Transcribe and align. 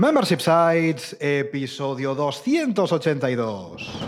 Membership 0.00 0.40
Sites, 0.40 1.14
episodio 1.20 2.14
282. 2.14 4.00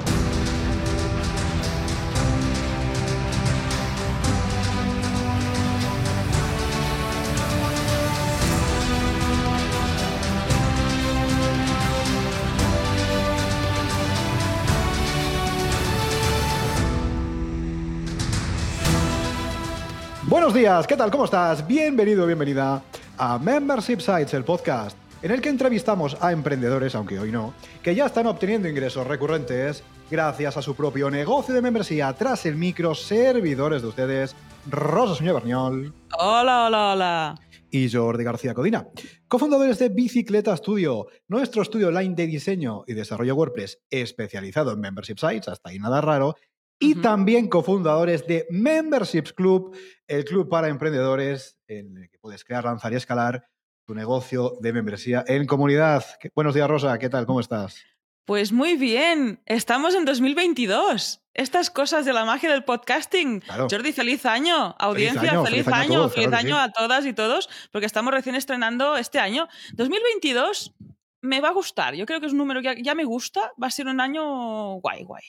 Buenos 20.26 20.54
días, 20.54 20.86
¿qué 20.86 20.96
tal? 20.96 21.10
¿Cómo 21.10 21.26
estás? 21.26 21.66
Bienvenido, 21.66 22.24
bienvenida 22.24 22.82
a 23.18 23.38
Membership 23.38 24.00
Sites, 24.00 24.32
el 24.32 24.44
podcast 24.44 25.01
en 25.22 25.30
el 25.30 25.40
que 25.40 25.48
entrevistamos 25.48 26.16
a 26.20 26.32
emprendedores, 26.32 26.94
aunque 26.94 27.18
hoy 27.18 27.30
no, 27.30 27.54
que 27.82 27.94
ya 27.94 28.06
están 28.06 28.26
obteniendo 28.26 28.68
ingresos 28.68 29.06
recurrentes 29.06 29.84
gracias 30.10 30.56
a 30.56 30.62
su 30.62 30.74
propio 30.74 31.10
negocio 31.10 31.54
de 31.54 31.62
membresía 31.62 32.12
tras 32.12 32.44
el 32.44 32.56
micro, 32.56 32.94
servidores 32.94 33.82
de 33.82 33.88
ustedes, 33.88 34.36
Rosa 34.68 35.14
Suñé 35.14 35.32
Berniol. 35.32 35.94
Hola, 36.18 36.66
hola, 36.66 36.92
hola. 36.92 37.34
Y 37.70 37.90
Jordi 37.90 38.24
García 38.24 38.52
Codina, 38.52 38.88
cofundadores 39.28 39.78
de 39.78 39.88
Bicicleta 39.88 40.54
Studio, 40.56 41.06
nuestro 41.28 41.62
estudio 41.62 41.88
online 41.88 42.14
de 42.14 42.26
diseño 42.26 42.82
y 42.86 42.92
desarrollo 42.92 43.34
WordPress 43.34 43.80
especializado 43.88 44.72
en 44.72 44.80
membership 44.80 45.16
sites, 45.18 45.48
hasta 45.48 45.70
ahí 45.70 45.78
nada 45.78 46.00
raro, 46.02 46.34
y 46.78 46.96
también 46.96 47.48
cofundadores 47.48 48.26
de 48.26 48.44
Memberships 48.50 49.32
Club, 49.32 49.74
el 50.08 50.24
club 50.24 50.48
para 50.48 50.68
emprendedores 50.68 51.56
en 51.68 51.96
el 51.96 52.10
que 52.10 52.18
puedes 52.18 52.44
crear, 52.44 52.64
lanzar 52.64 52.92
y 52.92 52.96
escalar 52.96 53.46
tu 53.86 53.94
negocio 53.94 54.56
de 54.60 54.72
membresía 54.72 55.24
en 55.26 55.46
comunidad. 55.46 56.04
Buenos 56.34 56.54
días, 56.54 56.68
Rosa, 56.68 56.98
¿qué 56.98 57.08
tal? 57.08 57.26
¿Cómo 57.26 57.40
estás? 57.40 57.84
Pues 58.24 58.52
muy 58.52 58.76
bien, 58.76 59.42
estamos 59.46 59.94
en 59.96 60.04
2022. 60.04 61.20
Estas 61.34 61.70
cosas 61.70 62.04
de 62.04 62.12
la 62.12 62.24
magia 62.24 62.52
del 62.52 62.62
podcasting. 62.62 63.42
Jordi, 63.68 63.92
feliz 63.92 64.24
año. 64.26 64.76
Audiencia, 64.78 65.42
feliz 65.42 65.66
año. 65.66 66.08
Feliz 66.08 66.32
año, 66.32 66.56
a, 66.56 66.70
todas 66.70 67.04
y 67.04 67.14
todos, 67.14 67.48
porque 67.72 67.86
estamos 67.86 68.12
recién 68.12 68.36
estrenando 68.36 68.96
este 68.96 69.18
año. 69.18 69.48
2022 69.72 70.72
me 71.22 71.40
va 71.40 71.48
a 71.48 71.52
gustar. 71.52 71.94
Yo 71.94 72.06
creo 72.06 72.20
que 72.20 72.26
es 72.26 72.32
un 72.32 72.38
número 72.38 72.62
que 72.62 72.82
ya 72.82 72.94
me 72.94 73.04
gusta. 73.04 73.52
Va 73.60 73.66
a 73.66 73.70
ser 73.70 73.88
un 73.88 74.00
año 74.00 74.74
guay, 74.74 75.02
guay. 75.04 75.22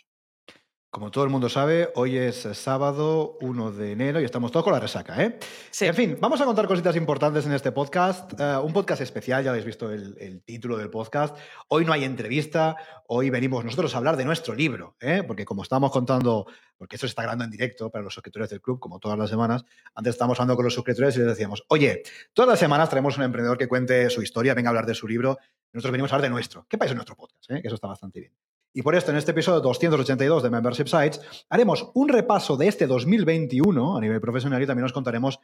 Como 0.94 1.10
todo 1.10 1.24
el 1.24 1.32
mundo 1.32 1.50
sabe, 1.50 1.90
hoy 1.96 2.18
es 2.18 2.48
sábado 2.54 3.40
1 3.42 3.72
de 3.72 3.94
enero 3.94 4.22
y 4.22 4.26
estamos 4.26 4.52
todos 4.52 4.64
con 4.64 4.74
la 4.74 4.80
resaca, 4.80 5.24
¿eh? 5.24 5.40
Sí. 5.72 5.88
En 5.88 5.96
fin, 5.96 6.18
vamos 6.22 6.40
a 6.40 6.46
contar 6.46 6.68
cositas 6.68 6.96
importantes 6.96 7.48
en 7.48 7.54
este 7.54 7.72
podcast. 7.72 8.40
Eh, 8.40 8.58
un 8.58 8.72
podcast 8.72 9.02
especial, 9.02 9.44
ya 9.44 9.50
habéis 9.50 9.66
visto 9.66 9.92
el, 9.92 10.44
título 10.46 10.78
del 10.78 10.92
podcast. 10.92 11.36
Hoy 11.70 11.84
no 11.84 11.94
hay 11.94 12.04
entrevista, 12.04 12.76
hoy 13.08 13.32
venimos 13.32 13.66
nosotros 13.66 13.96
a 13.96 13.98
hablar 13.98 14.18
de 14.18 14.26
nuestro 14.26 14.54
libro, 14.54 14.96
¿eh? 15.00 15.24
Porque 15.26 15.46
como 15.46 15.64
estábamos 15.64 15.90
contando, 15.90 16.46
porque 16.78 16.98
esto 16.98 17.08
se 17.08 17.10
está 17.10 17.24
grabando 17.24 17.46
en 17.46 17.50
directo 17.50 17.90
para 17.90 18.04
los 18.04 18.14
suscriptores 18.14 18.52
del 18.52 18.62
club, 18.62 18.80
como 18.80 19.00
todas 19.00 19.18
las 19.18 19.32
semanas, 19.32 19.66
antes 19.96 20.14
estábamos 20.14 20.40
hablando 20.40 20.56
con 20.56 20.66
los 20.66 20.76
suscriptores 20.76 21.16
y 21.16 21.20
les 21.22 21.28
decíamos, 21.30 21.64
oye, 21.70 22.04
todas 22.34 22.50
las 22.50 22.60
semanas 22.60 22.90
traemos 22.90 23.18
un 23.18 23.24
emprendedor 23.24 23.58
que 23.58 23.68
cuente 23.68 24.12
su 24.12 24.22
historia, 24.22 24.54
venga 24.54 24.70
a 24.70 24.70
hablar 24.70 24.86
de 24.86 24.94
su 24.94 25.08
libro, 25.08 25.40
nosotros 25.72 25.92
venimos 25.92 26.12
a 26.12 26.18
hablar 26.18 26.30
de 26.30 26.34
nuestro. 26.36 26.68
¿Qué 26.70 26.78
pasa 26.78 26.92
en 26.92 26.98
nuestro 26.98 27.16
podcast? 27.16 27.50
¿eh? 27.50 27.64
Que 27.64 27.68
eso 27.68 27.74
está 27.74 27.88
bastante 27.88 28.20
bien. 28.20 28.32
Y 28.76 28.82
por 28.82 28.96
esto, 28.96 29.12
en 29.12 29.18
este 29.18 29.32
episodio 29.32 29.62
282 29.62 30.42
de 30.42 30.50
Membership 30.50 30.88
Sites, 30.88 31.22
haremos 31.48 31.92
un 31.94 32.10
repaso 32.10 32.58
de 32.58 32.68
este 32.68 32.88
2021 32.88 33.98
a 33.98 34.02
nivel 34.02 34.20
profesional 34.20 34.64
y 34.64 34.66
también 34.66 34.86
os 34.86 34.94
contaremos 34.94 35.40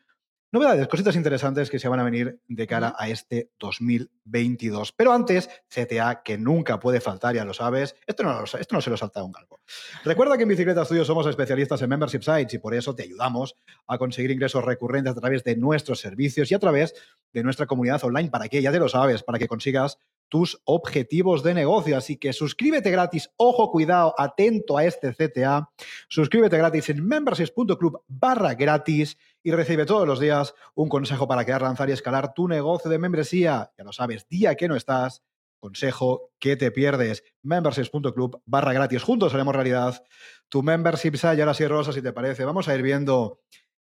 novedades, 0.51 0.87
cositas 0.87 1.15
interesantes 1.15 1.69
que 1.69 1.77
se 1.77 1.87
van 1.87 1.99
a 1.99 2.03
venir 2.03 2.41
de 2.47 2.65
cara 2.65 2.95
a 2.97 3.07
este 3.07 3.51
2022. 3.59 4.93
Pero 4.93 5.13
antes, 5.13 5.47
CTA, 5.67 6.23
que 6.23 6.39
nunca 6.39 6.79
puede 6.79 7.01
faltar, 7.01 7.35
ya 7.35 7.45
lo 7.45 7.53
sabes, 7.53 7.95
esto 8.07 8.23
no, 8.23 8.43
esto 8.43 8.75
no 8.75 8.81
se 8.81 8.89
lo 8.89 8.97
salta 8.97 9.19
a 9.19 9.23
un 9.23 9.31
galgo. 9.31 9.59
Recuerda 10.03 10.35
que 10.35 10.43
en 10.43 10.49
Bicicleta 10.49 10.83
Studio 10.83 11.05
somos 11.05 11.27
especialistas 11.27 11.79
en 11.83 11.89
Membership 11.89 12.23
Sites 12.23 12.55
y 12.55 12.57
por 12.57 12.73
eso 12.73 12.95
te 12.95 13.03
ayudamos 13.03 13.55
a 13.85 13.99
conseguir 13.99 14.31
ingresos 14.31 14.65
recurrentes 14.65 15.11
a 15.15 15.19
través 15.19 15.43
de 15.43 15.55
nuestros 15.55 15.99
servicios 15.99 16.51
y 16.51 16.55
a 16.55 16.59
través 16.59 16.95
de 17.31 17.43
nuestra 17.43 17.67
comunidad 17.67 18.03
online. 18.03 18.31
¿Para 18.31 18.49
qué? 18.49 18.59
Ya 18.59 18.71
te 18.71 18.79
lo 18.79 18.89
sabes, 18.89 19.21
para 19.21 19.37
que 19.37 19.47
consigas 19.47 19.99
tus 20.29 20.61
objetivos 20.65 21.43
de 21.43 21.53
negocio. 21.53 21.97
Así 21.97 22.17
que 22.17 22.31
suscríbete 22.31 22.91
gratis, 22.91 23.29
ojo, 23.35 23.71
cuidado, 23.71 24.13
atento 24.17 24.77
a 24.77 24.85
este 24.85 25.13
CTA. 25.13 25.69
Suscríbete 26.07 26.57
gratis 26.57 26.89
en 26.89 27.05
memberships.club 27.05 28.03
barra 28.07 28.53
gratis 28.53 29.17
y 29.43 29.51
recibe 29.51 29.85
todos 29.85 30.07
los 30.07 30.19
días 30.19 30.53
un 30.75 30.87
consejo 30.87 31.27
para 31.27 31.43
crear, 31.43 31.61
lanzar 31.61 31.89
y 31.89 31.93
escalar 31.93 32.33
tu 32.33 32.47
negocio 32.47 32.89
de 32.89 32.99
membresía. 32.99 33.71
Ya 33.77 33.83
lo 33.83 33.91
sabes, 33.91 34.27
día 34.29 34.55
que 34.55 34.67
no 34.67 34.75
estás, 34.75 35.23
consejo 35.59 36.31
que 36.39 36.55
te 36.55 36.71
pierdes. 36.71 37.23
Memberships.club 37.41 38.41
barra 38.45 38.73
gratis. 38.73 39.03
Juntos 39.03 39.33
haremos 39.33 39.55
realidad 39.55 40.03
tu 40.47 40.63
membership. 40.63 41.13
Y 41.15 41.39
ahora 41.41 41.53
sí, 41.53 41.67
Rosa, 41.67 41.91
si 41.91 42.01
te 42.01 42.13
parece, 42.13 42.45
vamos 42.45 42.67
a 42.67 42.75
ir 42.75 42.81
viendo 42.81 43.41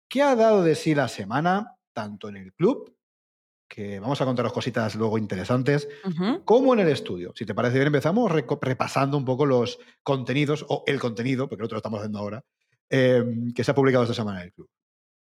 qué 0.09 0.23
ha 0.23 0.35
dado 0.35 0.63
de 0.63 0.75
sí 0.75 0.95
la 0.95 1.09
semana, 1.09 1.77
tanto 1.93 2.29
en 2.29 2.37
el 2.37 2.53
club 2.55 2.98
que 3.69 4.01
vamos 4.01 4.21
a 4.21 4.25
contaros 4.25 4.53
cositas 4.53 4.95
luego 4.95 5.19
interesantes, 5.19 5.89
como 6.45 6.73
en 6.75 6.81
el 6.81 6.89
estudio. 6.89 7.33
Si 7.35 7.45
te 7.45 7.55
parece 7.55 7.75
bien, 7.75 7.89
empezamos 7.89 8.33
repasando 8.33 9.17
un 9.17 9.25
poco 9.25 9.47
los 9.47 9.79
contenidos, 10.03 10.65
o 10.69 10.85
el 10.87 10.99
contenido, 10.99 11.49
porque 11.49 11.61
nosotros 11.61 11.77
lo 11.77 11.79
estamos 11.79 11.99
haciendo 12.01 12.19
ahora, 12.19 12.45
eh, 12.91 13.25
que 13.55 13.63
se 13.63 13.71
ha 13.71 13.75
publicado 13.75 14.05
esta 14.05 14.15
semana 14.15 14.41
en 14.41 14.47
el 14.47 14.53
club. 14.53 14.69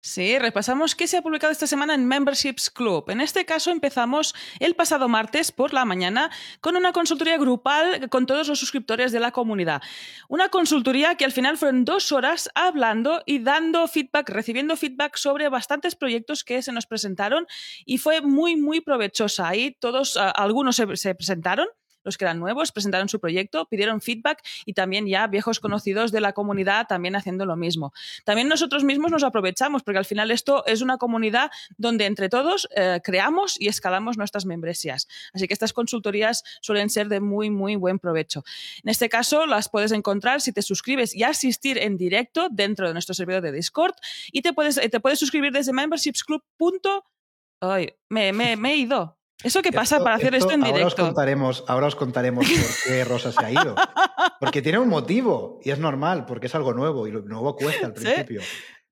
Sí, 0.06 0.38
repasamos 0.38 0.94
qué 0.94 1.08
se 1.08 1.18
ha 1.18 1.24
publicado 1.24 1.52
esta 1.52 1.66
semana 1.66 1.96
en 1.96 2.06
Memberships 2.06 2.70
Club. 2.70 3.10
En 3.10 3.22
este 3.22 3.44
caso 3.44 3.72
empezamos 3.72 4.36
el 4.60 4.76
pasado 4.76 5.10
martes 5.10 5.52
por 5.52 5.74
la 5.74 5.84
mañana 5.84 6.30
con 6.62 6.76
una 6.76 6.94
consultoría 6.94 7.40
grupal 7.40 8.08
con 8.10 8.28
todos 8.28 8.48
los 8.48 8.60
suscriptores 8.60 9.12
de 9.12 9.20
la 9.20 9.32
comunidad. 9.32 9.82
Una 10.30 10.50
consultoría 10.50 11.16
que 11.16 11.26
al 11.26 11.32
final 11.32 11.58
fueron 11.58 11.86
dos 11.86 12.12
horas 12.12 12.52
hablando 12.54 13.24
y 13.26 13.40
dando 13.40 13.88
feedback, 13.88 14.30
recibiendo 14.30 14.78
feedback 14.78 15.18
sobre 15.18 15.50
bastantes 15.50 15.96
proyectos 15.96 16.44
que 16.44 16.62
se 16.62 16.72
nos 16.72 16.86
presentaron 16.86 17.48
y 17.84 17.98
fue 17.98 18.22
muy, 18.22 18.58
muy 18.58 18.82
provechosa. 18.82 19.48
Ahí 19.48 19.76
todos, 19.80 20.18
algunos 20.18 20.76
se 20.76 21.16
presentaron 21.16 21.68
los 22.06 22.18
que 22.18 22.24
eran 22.24 22.40
nuevos, 22.40 22.72
presentaron 22.72 23.10
su 23.10 23.20
proyecto, 23.20 23.66
pidieron 23.66 24.00
feedback 24.00 24.42
y 24.66 24.74
también 24.74 25.08
ya 25.08 25.28
viejos 25.28 25.60
conocidos 25.60 26.12
de 26.12 26.22
la 26.22 26.32
comunidad 26.32 26.88
también 26.88 27.16
haciendo 27.16 27.46
lo 27.46 27.58
mismo. 27.58 27.92
También 28.24 28.48
nosotros 28.48 28.84
mismos 28.84 29.12
nos 29.12 29.24
aprovechamos 29.24 29.84
porque 29.84 29.98
al 29.98 30.06
final 30.06 30.32
esto 30.32 30.66
es 30.66 30.82
una 30.82 30.98
comunidad 30.98 31.52
donde 31.78 32.06
entre 32.06 32.30
todos 32.30 32.70
eh, 32.76 33.02
creamos 33.04 33.60
y 33.60 33.68
escalamos 33.68 34.18
nuestras 34.18 34.46
membresías. 34.46 35.08
Así 35.34 35.48
que 35.48 35.54
estas 35.54 35.74
consultorías 35.74 36.44
suelen 36.62 36.90
ser 36.90 37.10
de 37.10 37.20
muy, 37.20 37.50
muy 37.50 37.76
buen 37.76 38.00
provecho. 38.00 38.44
En 38.84 38.90
este 38.90 39.10
caso 39.10 39.46
las 39.46 39.70
puedes 39.70 39.92
encontrar 39.92 40.42
si 40.42 40.54
te 40.54 40.62
suscribes 40.62 41.16
y 41.16 41.24
asistir 41.24 41.78
en 41.80 41.98
directo 41.98 42.48
dentro 42.50 42.88
de 42.88 42.94
nuestro 42.94 43.16
servidor 43.16 43.42
de 43.42 43.52
Discord 43.52 43.96
y 44.32 44.42
te 44.42 44.54
puedes, 44.54 44.76
te 44.76 45.00
puedes 45.00 45.20
suscribir 45.20 45.52
desde 45.52 45.74
membershipsclub. 45.74 46.44
Ay, 47.62 47.94
me, 48.10 48.32
me, 48.32 48.56
me 48.56 48.74
he 48.74 48.78
ido. 48.78 49.18
¿Eso 49.44 49.62
qué 49.62 49.72
pasa 49.72 50.00
para 50.00 50.16
hacer 50.16 50.34
esto, 50.34 50.52
en 50.52 50.62
directo? 50.62 50.76
Ahora 50.76 50.88
os, 50.88 50.96
contaremos, 50.96 51.64
ahora 51.68 51.88
os 51.88 51.96
contaremos 51.96 52.48
por 52.48 52.84
qué 52.86 53.04
Rosa 53.04 53.32
se 53.32 53.46
ha 53.46 53.52
ido. 53.52 53.76
Porque 54.40 54.62
tiene 54.62 54.80
un 54.80 54.90
motivo 54.90 55.60
y 55.64 55.72
es 55.72 55.80
normal, 55.80 56.26
porque 56.26 56.48
es 56.48 56.56
algo 56.56 56.74
nuevo 56.74 57.08
y 57.08 57.12
lo 57.12 57.22
nuevo 57.22 57.56
cuesta 57.56 57.88
al 57.88 57.94
principio. 57.94 58.42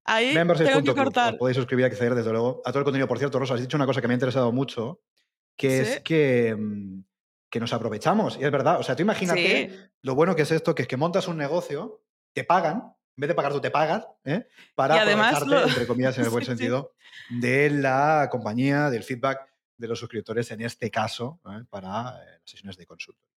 Ahí 0.05 0.33
tengo 0.33 0.83
que 0.83 0.93
cortar. 0.93 1.37
podéis 1.37 1.57
suscribir 1.57 1.85
acceder, 1.85 2.15
desde 2.15 2.31
luego, 2.31 2.61
a 2.65 2.71
todo 2.71 2.79
el 2.79 2.85
contenido. 2.85 3.07
Por 3.07 3.19
cierto, 3.19 3.39
Rosa, 3.39 3.55
has 3.55 3.61
dicho 3.61 3.77
una 3.77 3.85
cosa 3.85 4.01
que 4.01 4.07
me 4.07 4.13
ha 4.13 4.15
interesado 4.15 4.51
mucho, 4.51 5.01
que 5.57 5.81
es 5.81 5.99
que, 6.01 6.55
mm, 6.57 7.03
que 7.49 7.59
nos 7.59 7.73
aprovechamos. 7.73 8.37
Y 8.39 8.43
es 8.45 8.51
verdad. 8.51 8.79
O 8.79 8.83
sea, 8.83 8.95
tú 8.95 9.03
imagínate 9.03 9.91
lo 10.01 10.15
bueno 10.15 10.35
que 10.35 10.43
es 10.43 10.51
esto, 10.51 10.73
que 10.75 10.83
es 10.83 10.87
que 10.87 10.97
montas 10.97 11.27
un 11.27 11.37
negocio, 11.37 12.01
te 12.33 12.43
pagan, 12.43 12.95
en 13.15 13.21
vez 13.21 13.27
de 13.27 13.35
pagar 13.35 13.51
tú 13.51 13.61
te 13.61 13.69
pagas, 13.69 14.07
¿eh? 14.25 14.47
para 14.75 15.01
aprovecharte, 15.01 15.69
entre 15.69 15.87
comillas, 15.87 16.17
en 16.17 16.23
el 16.23 16.29
buen 16.31 16.45
sentido, 16.45 16.93
de 17.29 17.69
la 17.69 18.29
compañía, 18.31 18.89
del 18.89 19.03
feedback 19.03 19.52
de 19.77 19.87
los 19.87 19.99
suscriptores 19.99 20.51
en 20.51 20.61
este 20.61 20.89
caso 20.89 21.39
¿eh? 21.45 21.63
para 21.69 22.23
eh, 22.23 22.39
las 22.39 22.49
sesiones 22.49 22.77
de 22.77 22.85
consulta. 22.85 23.27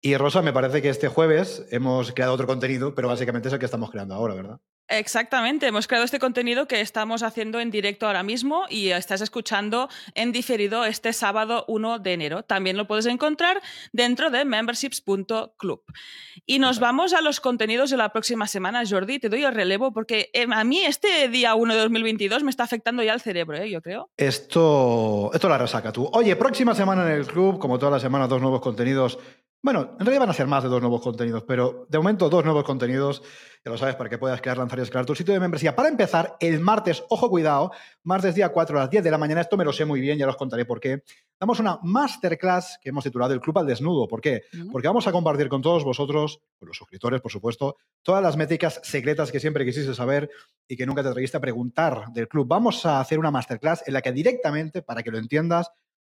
Y 0.00 0.16
Rosa, 0.16 0.40
me 0.40 0.52
parece 0.52 0.80
que 0.80 0.88
este 0.88 1.08
jueves 1.08 1.66
hemos 1.70 2.12
creado 2.12 2.32
otro 2.32 2.46
contenido, 2.46 2.94
pero 2.94 3.08
básicamente 3.08 3.48
es 3.48 3.54
el 3.54 3.60
que 3.60 3.66
estamos 3.66 3.90
creando 3.90 4.14
ahora, 4.14 4.34
¿verdad? 4.34 4.60
Exactamente, 4.90 5.68
hemos 5.68 5.86
creado 5.86 6.04
este 6.04 6.18
contenido 6.18 6.66
que 6.66 6.80
estamos 6.80 7.22
haciendo 7.22 7.60
en 7.60 7.70
directo 7.70 8.08
ahora 8.08 8.24
mismo 8.24 8.64
y 8.68 8.88
estás 8.88 9.20
escuchando 9.20 9.88
en 10.16 10.32
diferido 10.32 10.84
este 10.84 11.12
sábado 11.12 11.64
1 11.68 12.00
de 12.00 12.12
enero. 12.12 12.42
También 12.42 12.76
lo 12.76 12.88
puedes 12.88 13.06
encontrar 13.06 13.62
dentro 13.92 14.30
de 14.30 14.44
memberships.club. 14.44 15.82
Y 16.44 16.58
nos 16.58 16.80
vamos 16.80 17.14
a 17.14 17.20
los 17.20 17.38
contenidos 17.38 17.90
de 17.90 17.98
la 17.98 18.08
próxima 18.08 18.48
semana, 18.48 18.82
Jordi. 18.84 19.20
Te 19.20 19.28
doy 19.28 19.44
el 19.44 19.54
relevo 19.54 19.92
porque 19.92 20.28
eh, 20.32 20.46
a 20.50 20.64
mí 20.64 20.80
este 20.80 21.28
día 21.28 21.54
1 21.54 21.74
de 21.74 21.80
2022 21.80 22.42
me 22.42 22.50
está 22.50 22.64
afectando 22.64 23.04
ya 23.04 23.14
el 23.14 23.20
cerebro, 23.20 23.58
¿eh? 23.58 23.70
yo 23.70 23.80
creo. 23.82 24.10
Esto, 24.16 25.30
esto 25.32 25.48
la 25.48 25.58
resaca 25.58 25.92
tú. 25.92 26.10
Oye, 26.12 26.34
próxima 26.34 26.74
semana 26.74 27.06
en 27.06 27.12
el 27.12 27.26
club, 27.28 27.60
como 27.60 27.78
todas 27.78 27.92
las 27.92 28.02
semanas, 28.02 28.28
dos 28.28 28.40
nuevos 28.40 28.60
contenidos 28.60 29.20
Bueno, 29.62 29.94
en 30.00 30.06
realidad 30.06 30.20
van 30.20 30.30
a 30.30 30.34
ser 30.34 30.46
más 30.46 30.62
de 30.62 30.70
dos 30.70 30.80
nuevos 30.80 31.02
contenidos, 31.02 31.44
pero 31.46 31.86
de 31.90 31.98
momento 31.98 32.30
dos 32.30 32.42
nuevos 32.46 32.64
contenidos, 32.64 33.22
ya 33.62 33.70
lo 33.70 33.76
sabes, 33.76 33.94
para 33.94 34.08
que 34.08 34.16
puedas 34.16 34.40
crear, 34.40 34.56
lanzar 34.56 34.78
y 34.78 34.82
escalar 34.82 35.04
tu 35.04 35.14
sitio 35.14 35.34
de 35.34 35.40
membresía. 35.40 35.76
Para 35.76 35.90
empezar, 35.90 36.36
el 36.40 36.60
martes, 36.60 37.04
ojo 37.10 37.28
cuidado, 37.28 37.70
martes 38.02 38.34
día 38.34 38.48
4 38.48 38.78
a 38.78 38.80
las 38.82 38.90
10 38.90 39.04
de 39.04 39.10
la 39.10 39.18
mañana, 39.18 39.42
esto 39.42 39.58
me 39.58 39.64
lo 39.66 39.74
sé 39.74 39.84
muy 39.84 40.00
bien, 40.00 40.16
ya 40.16 40.26
os 40.26 40.36
contaré 40.36 40.64
por 40.64 40.80
qué. 40.80 41.02
Damos 41.38 41.60
una 41.60 41.78
masterclass 41.82 42.78
que 42.80 42.88
hemos 42.88 43.04
titulado 43.04 43.34
El 43.34 43.40
Club 43.40 43.58
al 43.58 43.66
Desnudo. 43.66 44.08
¿Por 44.08 44.22
qué? 44.22 44.44
Porque 44.72 44.88
vamos 44.88 45.06
a 45.06 45.12
compartir 45.12 45.50
con 45.50 45.60
todos 45.60 45.84
vosotros, 45.84 46.40
con 46.58 46.68
los 46.68 46.76
suscriptores, 46.78 47.20
por 47.20 47.30
supuesto, 47.30 47.76
todas 48.02 48.22
las 48.22 48.38
métricas 48.38 48.80
secretas 48.82 49.30
que 49.30 49.40
siempre 49.40 49.66
quisiste 49.66 49.92
saber 49.92 50.30
y 50.66 50.76
que 50.76 50.86
nunca 50.86 51.02
te 51.02 51.10
atreviste 51.10 51.36
a 51.36 51.40
preguntar 51.40 52.06
del 52.14 52.28
club. 52.28 52.48
Vamos 52.48 52.86
a 52.86 52.98
hacer 52.98 53.18
una 53.18 53.30
masterclass 53.30 53.84
en 53.86 53.92
la 53.92 54.00
que 54.00 54.12
directamente, 54.12 54.80
para 54.80 55.02
que 55.02 55.10
lo 55.10 55.18
entiendas, 55.18 55.70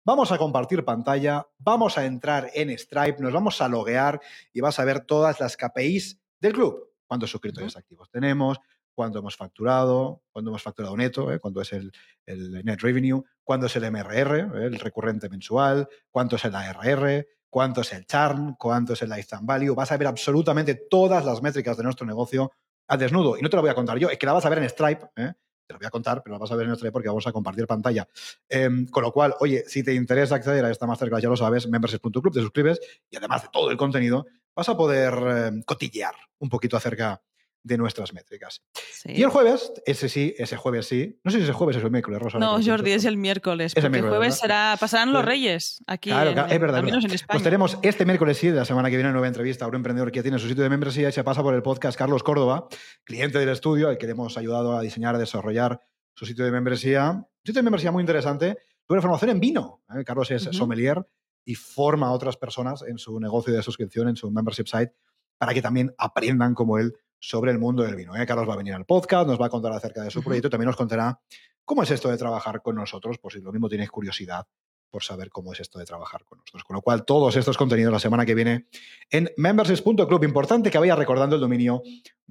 Vamos 0.03 0.31
a 0.31 0.39
compartir 0.39 0.83
pantalla, 0.83 1.48
vamos 1.59 1.95
a 2.00 2.06
entrar 2.06 2.50
en 2.56 2.75
Stripe, 2.75 3.21
nos 3.21 3.31
vamos 3.31 3.62
a 3.62 3.68
loguear 3.68 4.19
y 4.51 4.59
vas 4.59 4.80
a 4.80 4.86
ver 4.86 5.01
todas 5.01 5.39
las 5.39 5.56
KPIs 5.56 6.19
del 6.39 6.53
club. 6.53 6.89
Cuántos 7.06 7.30
suscriptores 7.30 7.77
activos 7.77 8.09
tenemos, 8.09 8.57
cuánto 8.95 9.19
hemos 9.19 9.38
facturado, 9.38 10.24
cuánto 10.31 10.50
hemos 10.50 10.63
facturado 10.63 10.98
neto, 10.98 11.31
¿eh? 11.31 11.38
cuánto 11.39 11.62
es 11.62 11.71
el, 11.74 11.92
net 12.25 12.81
revenue, 12.81 13.24
cuánto 13.44 13.68
es 13.68 13.75
el 13.75 13.92
MRR, 13.92 14.39
¿eh? 14.39 14.65
el 14.65 14.80
recurrente 14.80 15.30
mensual, 15.30 15.88
cuánto 16.09 16.36
es 16.36 16.45
el 16.45 16.56
ARR, 16.56 17.27
cuánto 17.47 17.81
es 17.81 17.94
el 17.94 18.07
churn, 18.07 18.56
cuánto 18.57 18.94
es 18.94 19.04
el 19.04 19.09
lifetime 19.12 19.42
value. 19.44 19.75
Vas 19.75 19.92
a 19.92 19.97
ver 19.97 20.07
absolutamente 20.07 20.74
todas 20.89 21.24
las 21.24 21.44
métricas 21.44 21.77
de 21.77 21.83
nuestro 21.83 22.07
negocio 22.07 22.51
al 22.88 22.97
desnudo. 22.97 23.38
Y 23.38 23.44
no 23.44 23.51
te 23.51 23.56
lo 23.56 23.62
voy 23.62 23.69
a 23.69 23.75
contar 23.75 24.00
yo, 24.00 24.09
es 24.09 24.18
que 24.18 24.25
la 24.25 24.33
vas 24.33 24.45
a 24.47 24.50
ver 24.50 24.57
en 24.57 24.69
Stripe. 24.69 25.06
¿eh? 25.15 25.33
Te 25.71 25.73
lo 25.73 25.79
voy 25.79 25.88
a 25.88 25.91
contar, 25.91 26.21
pero 26.23 26.35
lo 26.35 26.39
vas 26.39 26.51
a 26.51 26.56
ver 26.56 26.63
en 26.63 26.69
nuestra 26.69 26.91
porque 26.91 27.07
vamos 27.07 27.25
a 27.27 27.31
compartir 27.31 27.65
pantalla. 27.65 28.07
Em, 28.50 28.85
con 28.88 29.03
lo 29.03 29.12
cual, 29.12 29.35
oye, 29.39 29.63
si 29.68 29.83
te 29.83 29.94
interesa 29.94 30.35
acceder 30.35 30.65
a 30.65 30.71
esta 30.71 30.85
masterclass, 30.85 31.21
ya 31.21 31.29
lo 31.29 31.38
sabes, 31.38 31.68
membership.club, 31.68 32.33
te 32.33 32.41
suscribes 32.41 32.79
y 33.09 33.15
además 33.15 33.44
de 33.44 33.50
todo 33.51 33.71
el 33.71 33.77
contenido, 33.77 34.25
vas 34.56 34.69
a 34.69 34.75
poder 34.75 35.13
em, 35.13 35.63
cotillear 35.63 36.15
un 36.39 36.50
poquito 36.50 36.75
acerca 36.75 37.21
de 37.63 37.77
nuestras 37.77 38.13
métricas. 38.13 38.63
Y 39.05 39.21
el 39.21 39.29
jueves, 39.29 39.71
ese 39.85 40.09
sí, 40.09 40.33
ese 40.37 40.57
jueves 40.57 40.87
sí. 40.87 41.19
No 41.23 41.31
sé 41.31 41.37
si 41.37 41.43
es 41.43 41.49
el 41.49 41.55
jueves 41.55 41.77
es 41.77 41.83
el 41.83 41.91
miércoles, 41.91 42.19
Rosa. 42.19 42.39
No, 42.39 42.59
Jordi, 42.63 42.91
es 42.91 43.05
el 43.05 43.17
miércoles. 43.17 43.73
porque 43.73 43.97
el 43.97 44.09
jueves 44.09 44.39
será, 44.39 44.77
pasarán 44.79 45.13
los 45.13 45.23
Reyes 45.23 45.83
aquí. 45.87 46.09
Claro, 46.09 46.31
es 46.47 46.59
verdad. 46.59 46.79
En 46.87 46.95
España. 46.95 47.25
Pues 47.27 47.43
tenemos 47.43 47.77
este 47.83 48.05
miércoles 48.05 48.37
sí, 48.37 48.47
de 48.47 48.55
la 48.55 48.65
semana 48.65 48.89
que 48.89 48.95
viene, 48.95 49.09
una 49.09 49.13
nueva 49.13 49.27
entrevista 49.27 49.65
a 49.65 49.67
un 49.67 49.75
emprendedor 49.75 50.11
que 50.11 50.21
tiene 50.21 50.39
su 50.39 50.47
sitio 50.47 50.63
de 50.63 50.69
membresía 50.69 51.09
y 51.09 51.11
se 51.11 51.23
pasa 51.23 51.43
por 51.43 51.53
el 51.53 51.61
podcast 51.61 51.97
Carlos 51.97 52.23
Córdoba, 52.23 52.67
cliente 53.03 53.39
del 53.39 53.49
estudio, 53.49 53.89
al 53.89 53.97
que 53.97 54.07
le 54.07 54.13
hemos 54.13 54.37
ayudado 54.37 54.75
a 54.75 54.81
diseñar, 54.81 55.15
a 55.15 55.19
desarrollar 55.19 55.81
su 56.13 56.25
sitio 56.25 56.45
de 56.45 56.51
membresía. 56.51 57.11
Un 57.11 57.25
sitio 57.45 57.59
de 57.59 57.63
membresía 57.63 57.91
muy 57.91 58.01
interesante 58.01 58.57
sobre 58.87 59.01
formación 59.01 59.31
en 59.31 59.39
vino. 59.39 59.83
¿eh? 59.95 60.03
Carlos 60.03 60.31
es 60.31 60.43
sommelier 60.51 61.05
y 61.45 61.55
forma 61.55 62.07
a 62.07 62.11
otras 62.11 62.37
personas 62.37 62.83
en 62.87 62.97
su 62.97 63.19
negocio 63.19 63.53
de 63.53 63.63
suscripción, 63.63 64.07
en 64.07 64.15
su 64.15 64.29
membership 64.31 64.67
site, 64.67 64.93
para 65.37 65.53
que 65.53 65.61
también 65.61 65.93
aprendan 65.97 66.53
como 66.53 66.77
él 66.77 66.93
sobre 67.21 67.51
el 67.51 67.59
mundo 67.59 67.83
del 67.83 67.95
vino. 67.95 68.15
¿eh? 68.15 68.25
Carlos 68.25 68.50
va 68.50 68.56
a 68.56 68.57
venir 68.57 68.73
al 68.73 68.85
podcast, 68.85 69.27
nos 69.27 69.39
va 69.39 69.45
a 69.45 69.50
contar 69.50 69.71
acerca 69.71 70.03
de 70.03 70.09
su 70.09 70.21
proyecto, 70.23 70.50
también 70.50 70.68
nos 70.68 70.75
contará 70.75 71.21
cómo 71.63 71.83
es 71.83 71.91
esto 71.91 72.09
de 72.09 72.18
trabajar 72.18 72.62
con 72.62 72.75
nosotros, 72.75 73.19
por 73.19 73.31
si 73.31 73.39
lo 73.39 73.51
mismo 73.51 73.69
tienes 73.69 73.89
curiosidad 73.89 74.45
por 74.89 75.03
saber 75.03 75.29
cómo 75.29 75.53
es 75.53 75.59
esto 75.62 75.79
de 75.79 75.85
trabajar 75.85 76.25
con 76.25 76.39
nosotros. 76.39 76.65
Con 76.65 76.75
lo 76.75 76.81
cual, 76.81 77.06
todos 77.06 77.38
estos 77.38 77.57
contenidos 77.57 77.94
la 77.94 78.00
semana 78.00 78.25
que 78.25 78.35
viene 78.35 78.68
en 79.09 79.31
memberships.club. 79.38 80.23
Importante 80.25 80.69
que 80.69 80.77
vaya 80.77 80.95
recordando 80.95 81.38
el 81.38 81.41
dominio 81.41 81.81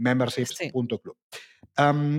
memberships.club. 0.00 1.16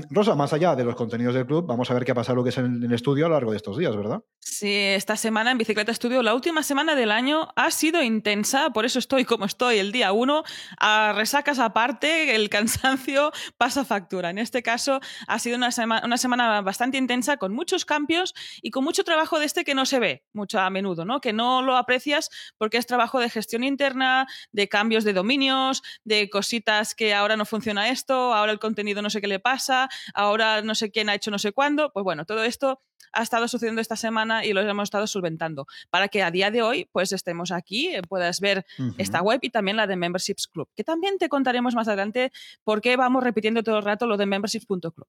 Rosa, 0.10 0.36
más 0.36 0.54
allá 0.54 0.76
de 0.76 0.84
los 0.84 0.96
contenidos 0.96 1.36
del 1.36 1.46
club, 1.46 1.66
vamos 1.68 1.92
a 1.92 1.94
ver 1.94 2.04
qué 2.04 2.14
ha 2.14 2.16
pasado 2.16 2.38
lo 2.38 2.44
que 2.44 2.50
es 2.50 2.58
en 2.58 2.84
el 2.84 2.94
estudio 2.94 3.26
a 3.26 3.30
lo 3.30 3.36
largo 3.36 3.52
de 3.52 3.58
estos 3.58 3.78
días, 3.78 3.96
¿verdad? 3.96 4.24
Sí, 4.40 4.74
esta 4.74 5.16
semana 5.18 5.52
en 5.52 5.60
Bicicleta 5.60 5.92
Estudio, 5.92 6.24
la 6.24 6.34
última 6.34 6.64
semana 6.64 6.96
del 6.96 7.12
año 7.12 7.50
ha 7.56 7.70
sido 7.70 8.02
intensa, 8.02 8.72
por 8.72 8.86
eso 8.86 8.98
estoy 8.98 9.24
como 9.24 9.46
estoy 9.46 9.78
el 9.78 9.92
día 9.92 10.14
uno, 10.14 10.44
a 10.80 11.14
resacas 11.14 11.60
aparte, 11.60 12.36
el 12.36 12.50
cansancio 12.50 13.32
pasa 13.58 13.86
factura. 13.86 14.32
En 14.32 14.40
este 14.40 14.64
caso 14.64 15.00
ha 15.28 15.38
sido 15.38 15.58
una, 15.58 15.70
una 16.04 16.18
semana 16.18 16.62
bastante 16.62 16.98
intensa 16.98 17.38
con 17.38 17.54
muchos 17.54 17.86
cambios 17.86 18.34
y 18.64 18.72
con 18.72 18.84
mucho 18.84 19.04
trabajo 19.04 19.38
de 19.38 19.46
este 19.46 19.64
que 19.64 19.76
no 19.76 19.86
se 19.86 20.00
ve 20.00 20.24
mucho 20.34 20.60
a 20.60 20.70
menudo, 20.72 21.06
¿no? 21.06 21.22
Que 21.22 21.34
no 21.34 21.62
lo 21.62 21.78
aprecias 21.78 22.30
porque 22.58 22.78
es 22.78 22.88
trabajo 22.88 23.20
de 23.20 23.30
gestión 23.30 23.64
interna, 23.64 24.26
de 24.52 24.68
cambios 24.68 25.04
de 25.04 25.14
dominios, 25.14 25.84
de 26.04 26.30
cositas 26.32 26.96
que 26.96 27.14
ahora 27.14 27.38
no 27.38 27.46
funciona 27.72 27.90
esto, 27.90 28.34
ahora 28.34 28.52
el 28.52 28.60
contenido 28.60 29.02
no 29.02 29.10
sé 29.10 29.22
qué 29.22 29.28
le 29.28 29.40
pasa, 29.40 29.90
ahora 30.14 30.62
no 30.62 30.76
sé 30.76 30.92
quién 30.92 31.10
ha 31.10 31.16
hecho 31.16 31.32
no 31.32 31.40
sé 31.40 31.54
cuándo. 31.54 31.92
Pues 31.94 32.04
bueno, 32.04 32.26
todo 32.26 32.44
esto 32.44 32.82
ha 33.14 33.24
estado 33.24 33.48
sucediendo 33.48 33.82
esta 33.82 33.96
semana 33.96 34.44
y 34.46 34.52
lo 34.52 34.62
hemos 34.62 34.84
estado 34.84 35.08
solventando 35.08 35.68
para 35.90 36.08
que 36.10 36.22
a 36.22 36.32
día 36.32 36.52
de 36.52 36.62
hoy 36.62 36.90
pues 36.92 37.14
estemos 37.14 37.52
aquí, 37.52 37.88
eh, 37.88 38.02
puedas 38.02 38.40
ver 38.42 38.66
esta 38.98 39.22
web 39.22 39.40
y 39.42 39.50
también 39.50 39.78
la 39.78 39.88
de 39.88 39.96
Memberships 39.96 40.48
Club, 40.48 40.68
que 40.76 40.84
también 40.84 41.18
te 41.18 41.30
contaremos 41.30 41.74
más 41.74 41.88
adelante 41.88 42.32
por 42.64 42.82
qué 42.82 42.98
vamos 42.98 43.24
repitiendo 43.24 43.64
todo 43.64 43.78
el 43.78 43.84
rato 43.84 44.06
lo 44.06 44.18
de 44.18 44.26
memberships.club. 44.26 45.08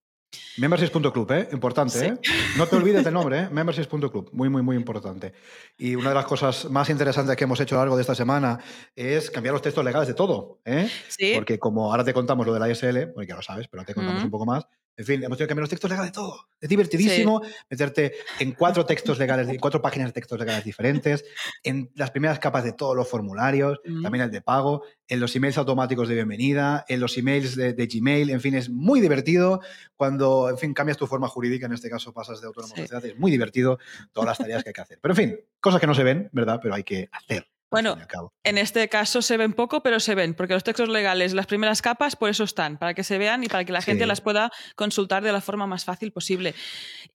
Memberships.club, 0.58 1.32
¿eh? 1.32 1.48
Importante, 1.52 2.06
¿eh? 2.06 2.14
No 2.56 2.66
te 2.66 2.76
olvides 2.76 3.04
del 3.04 3.14
nombre, 3.14 3.40
¿eh? 3.40 3.48
Memberships.club. 3.50 4.30
Muy, 4.32 4.48
muy, 4.48 4.62
muy 4.62 4.76
importante. 4.76 5.32
Y 5.78 5.94
una 5.94 6.10
de 6.10 6.14
las 6.14 6.26
cosas 6.26 6.70
más 6.70 6.90
interesantes 6.90 7.36
que 7.36 7.44
hemos 7.44 7.60
hecho 7.60 7.74
a 7.74 7.78
lo 7.78 7.82
largo 7.82 7.96
de 7.96 8.02
esta 8.02 8.14
semana 8.14 8.58
es 8.94 9.30
cambiar 9.30 9.54
los 9.54 9.62
textos 9.62 9.84
legales 9.84 10.08
de 10.08 10.14
todo, 10.14 10.60
¿eh? 10.64 10.90
Sí. 11.08 11.32
Porque 11.34 11.58
como 11.58 11.90
ahora 11.90 12.04
te 12.04 12.12
contamos 12.12 12.46
lo 12.46 12.52
de 12.52 12.60
la 12.60 12.70
ISL, 12.70 13.12
porque 13.12 13.28
ya 13.28 13.36
lo 13.36 13.42
sabes, 13.42 13.68
pero 13.68 13.84
te 13.84 13.94
contamos 13.94 14.22
un 14.22 14.30
poco 14.30 14.46
más, 14.46 14.66
en 14.96 15.04
fin, 15.06 15.24
hemos 15.24 15.38
tenido 15.38 15.46
que 15.46 15.48
cambiar 15.48 15.62
los 15.62 15.70
textos 15.70 15.90
legales 15.90 16.12
de 16.12 16.14
todo. 16.14 16.48
Es 16.60 16.68
divertidísimo 16.68 17.40
meterte 17.70 18.12
en 18.38 18.52
cuatro 18.52 18.84
textos 18.86 19.18
legales, 19.18 19.48
en 19.48 19.58
cuatro 19.58 19.80
páginas 19.80 20.08
de 20.08 20.12
textos 20.12 20.38
legales 20.38 20.64
diferentes, 20.64 21.24
en 21.62 21.90
las 21.94 22.10
primeras 22.10 22.38
capas 22.38 22.64
de 22.64 22.72
todos 22.72 22.94
los 22.94 23.08
formularios, 23.08 23.80
también 24.02 24.24
el 24.24 24.30
de 24.30 24.42
pago, 24.42 24.82
en 25.08 25.20
los 25.20 25.34
emails 25.34 25.58
automáticos 25.58 26.08
de 26.08 26.14
bienvenida, 26.14 26.84
en 26.88 27.00
los 27.00 27.16
emails 27.16 27.56
de, 27.56 27.72
Gmail, 27.86 28.30
en 28.30 28.40
fin, 28.40 28.54
es 28.54 28.70
muy 28.70 29.00
divertido 29.00 29.60
cuando, 29.96 30.48
en 30.50 30.58
fin, 30.58 30.74
cambias 30.74 30.98
tu 30.98 31.06
forma 31.06 31.28
jurídica, 31.28 31.66
en 31.66 31.72
este 31.72 31.90
caso 31.90 32.12
pasas 32.12 32.40
de 32.40 32.46
autónomo 32.46 32.74
a 32.74 32.76
sociedad, 32.76 33.04
es 33.04 33.18
muy 33.18 33.30
divertido 33.30 33.78
todas 34.12 34.28
las 34.28 34.38
tareas 34.38 34.62
que 34.62 34.70
hay 34.70 34.74
que 34.74 34.80
hacer. 34.80 34.98
Pero 35.00 35.12
en 35.12 35.16
fin, 35.16 35.40
cosas 35.60 35.80
que 35.80 35.86
no 35.86 35.94
se 35.94 36.04
ven, 36.04 36.28
¿verdad? 36.32 36.60
Pero 36.62 36.74
hay 36.74 36.84
que 36.84 37.08
hacer. 37.12 37.51
Bueno, 37.72 37.96
en 38.44 38.58
este 38.58 38.86
caso 38.90 39.22
se 39.22 39.38
ven 39.38 39.54
poco, 39.54 39.82
pero 39.82 39.98
se 39.98 40.14
ven, 40.14 40.34
porque 40.34 40.52
los 40.52 40.62
textos 40.62 40.90
legales, 40.90 41.32
las 41.32 41.46
primeras 41.46 41.80
capas, 41.80 42.16
por 42.16 42.28
eso 42.28 42.44
están, 42.44 42.76
para 42.76 42.92
que 42.92 43.02
se 43.02 43.16
vean 43.16 43.42
y 43.44 43.48
para 43.48 43.64
que 43.64 43.72
la 43.72 43.80
gente 43.80 44.04
las 44.04 44.20
pueda 44.20 44.52
consultar 44.76 45.22
de 45.22 45.32
la 45.32 45.40
forma 45.40 45.66
más 45.66 45.86
fácil 45.86 46.12
posible. 46.12 46.54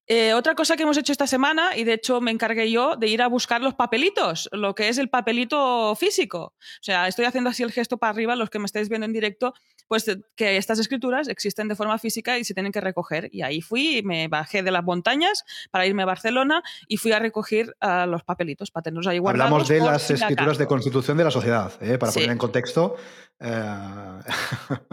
Eh, 0.07 0.33
otra 0.33 0.56
cosa 0.56 0.75
que 0.75 0.81
hemos 0.81 0.98
hecho 0.98 1.12
esta 1.12 1.27
semana, 1.27 1.77
y 1.77 1.83
de 1.83 1.94
hecho 1.94 2.21
me 2.21 2.31
encargué 2.31 2.71
yo 2.71 2.95
de 2.95 3.06
ir 3.06 3.21
a 3.21 3.27
buscar 3.27 3.62
los 3.62 3.75
papelitos, 3.75 4.50
lo 4.51 4.74
que 4.74 4.89
es 4.89 4.98
el 4.98 5.09
papelito 5.09 5.95
físico. 5.95 6.56
O 6.56 6.81
sea, 6.81 7.07
estoy 7.07 7.25
haciendo 7.25 7.51
así 7.51 7.62
el 7.62 7.71
gesto 7.71 8.00
para 8.00 8.09
arriba, 8.09 8.36
los 8.36 8.50
que 8.50 8.57
me 8.57 8.65
estáis 8.65 8.89
viendo 8.89 9.06
en 9.06 9.13
directo, 9.13 9.54
pues 9.87 10.05
que 10.35 10.57
estas 10.57 10.79
escrituras 10.79 11.27
existen 11.27 11.67
de 11.67 11.75
forma 11.75 11.97
física 11.97 12.37
y 12.37 12.43
se 12.43 12.53
tienen 12.53 12.71
que 12.71 12.81
recoger. 12.81 13.29
Y 13.31 13.41
ahí 13.41 13.61
fui, 13.61 14.01
me 14.03 14.27
bajé 14.27 14.63
de 14.63 14.71
las 14.71 14.83
montañas 14.83 15.43
para 15.71 15.85
irme 15.85 16.03
a 16.03 16.05
Barcelona 16.05 16.63
y 16.87 16.97
fui 16.97 17.11
a 17.11 17.19
recoger 17.19 17.75
uh, 17.81 18.07
los 18.07 18.23
papelitos 18.23 18.71
para 18.71 18.83
tenerlos 18.83 19.07
ahí 19.07 19.19
guardados. 19.19 19.51
Hablamos 19.51 19.67
de 19.67 19.79
las 19.79 20.11
escrituras 20.11 20.57
de 20.57 20.67
constitución 20.67 21.17
de 21.17 21.23
la 21.23 21.31
sociedad, 21.31 21.71
¿eh? 21.81 21.97
para 21.97 22.11
poner 22.11 22.31
en 22.31 22.37
contexto. 22.37 22.95
Eh... 23.39 24.19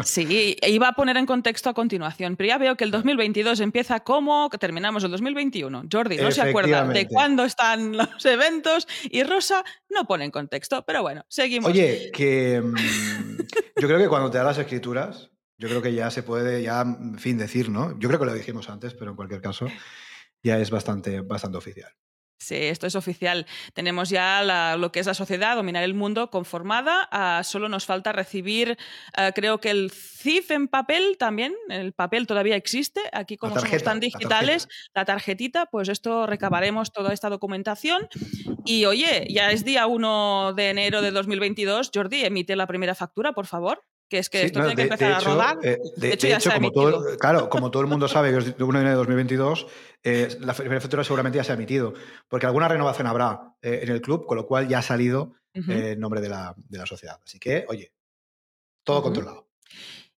sí, 0.05 0.57
iba 0.67 0.89
a 0.89 0.93
poner 0.93 1.17
en 1.17 1.25
contexto 1.25 1.71
a 1.71 1.75
continuación, 1.75 2.37
pero 2.37 2.49
ya 2.49 2.59
veo 2.59 2.77
que 2.77 2.85
el 2.85 2.91
2022 2.91 3.61
empieza 3.61 4.01
como 4.01 4.51
terminamos 4.51 5.03
el 5.05 5.11
2021. 5.11 5.85
Jordi 5.91 6.19
no 6.19 6.31
se 6.31 6.43
acuerda 6.43 6.87
de 6.87 7.09
cuándo 7.09 7.45
están 7.45 7.97
los 7.97 8.25
eventos 8.25 8.87
y 9.05 9.23
Rosa 9.23 9.65
no 9.89 10.07
pone 10.07 10.25
en 10.25 10.31
contexto, 10.31 10.85
pero 10.87 11.03
bueno, 11.03 11.25
seguimos. 11.29 11.71
Oye, 11.71 12.11
que 12.13 12.61
mm, 12.63 13.37
yo 13.81 13.89
creo 13.89 13.99
que 13.99 14.09
cuando 14.09 14.31
te 14.31 14.39
da 14.39 14.45
las 14.45 14.59
escrituras 14.59 14.84
yo 15.57 15.69
creo 15.69 15.83
que 15.83 15.95
ya 15.95 16.11
se 16.11 16.23
puede, 16.23 16.63
ya, 16.63 16.83
en 16.83 17.19
fin, 17.19 17.39
decir, 17.39 17.71
¿no? 17.71 17.99
Yo 17.99 18.09
creo 18.09 18.21
que 18.21 18.27
lo 18.27 18.35
dijimos 18.35 18.69
antes, 18.69 18.95
pero 18.95 19.11
en 19.11 19.17
cualquier 19.17 19.41
caso 19.41 19.67
ya 20.43 20.59
es 20.59 20.71
bastante, 20.71 21.21
bastante 21.21 21.59
oficial. 21.59 21.91
Sí, 22.45 22.57
esto 22.57 22.87
es 22.87 22.95
oficial. 22.95 23.47
Tenemos 23.73 24.11
ya 24.11 24.77
lo 24.77 24.93
que 24.93 25.01
es 25.01 25.07
la 25.07 25.15
sociedad, 25.15 25.57
dominar 25.57 25.83
el 25.83 25.95
mundo, 25.95 26.31
conformada. 26.31 27.09
Ah, 27.11 27.43
solo 27.43 27.71
nos 27.71 27.87
falta 27.87 28.13
recibir, 28.13 28.77
ah, 29.17 29.33
creo 29.33 29.61
que 29.61 29.71
el 29.71 29.91
CIF 29.91 30.51
en 30.51 30.69
papel 30.69 31.17
también. 31.19 31.55
El 31.71 31.95
papel 31.95 32.27
todavía 32.27 32.57
existe. 32.57 33.01
Aquí, 33.13 33.39
como 33.39 33.59
somos 33.59 33.83
tan 33.83 34.01
digitales, 34.01 34.69
la, 34.95 35.07
tarjetita, 35.07 35.67
pues 35.67 35.89
esto 35.89 36.27
recabaremos 36.27 36.93
toda 36.93 37.15
esta 37.15 37.31
documentación. 37.31 38.09
Y 38.67 38.85
oye, 38.85 39.27
ya 39.31 39.51
es 39.51 39.65
día 39.65 39.87
1 39.87 40.53
de 40.55 40.69
enero 40.69 41.01
de 41.01 41.13
2022. 41.13 41.91
Jordi, 41.95 42.25
emite 42.25 42.57
la 42.57 42.67
primera 42.67 42.95
factura, 42.95 43.33
por 43.33 43.47
favor 43.47 43.83
que 44.09 44.19
es 44.19 44.29
que 44.29 44.45
esto 44.45 44.61
tiene 44.61 44.77
que 44.77 44.83
empezar 44.83 45.13
a 45.13 45.21
rodar. 45.21 45.59
Eh, 45.63 45.79
de, 45.97 46.13
hecho, 46.13 46.29
ya 46.29 46.41
como 46.41 46.71
todo, 46.71 47.17
claro, 47.19 47.49
como 47.49 47.71
todo 47.71 47.83
el 47.83 47.89
mundo 47.89 48.09
sabe 48.09 48.31
que 48.31 48.39
es 48.39 48.57
de 48.57 48.65
1 48.65 48.79
de 48.79 48.83
enero 48.83 48.91
de 48.91 48.97
2022, 48.97 49.67
eh, 50.03 50.37
la 50.41 50.55
factura 50.55 51.05
seguramente 51.05 51.37
ya 51.37 51.45
se 51.45 51.53
ha 51.53 51.55
emitido, 51.55 51.95
porque 52.29 52.47
alguna 52.47 52.69
renovación 52.69 53.07
habrá 53.07 53.55
eh, 53.63 53.81
en 53.83 53.91
el 53.91 54.01
club, 54.01 54.27
con 54.27 54.37
lo 54.37 54.47
cual 54.47 54.69
ya 54.69 54.79
ha 54.79 54.83
salido 54.83 55.35
el 55.55 56.01
nombre 56.01 56.21
de 56.21 56.29
la, 56.29 56.53
de 56.57 56.79
la, 56.79 56.85
sociedad. 56.85 57.21
Así 57.25 57.39
que, 57.39 57.65
oye, 57.69 57.93
todo 58.83 59.03
controlado. 59.03 59.49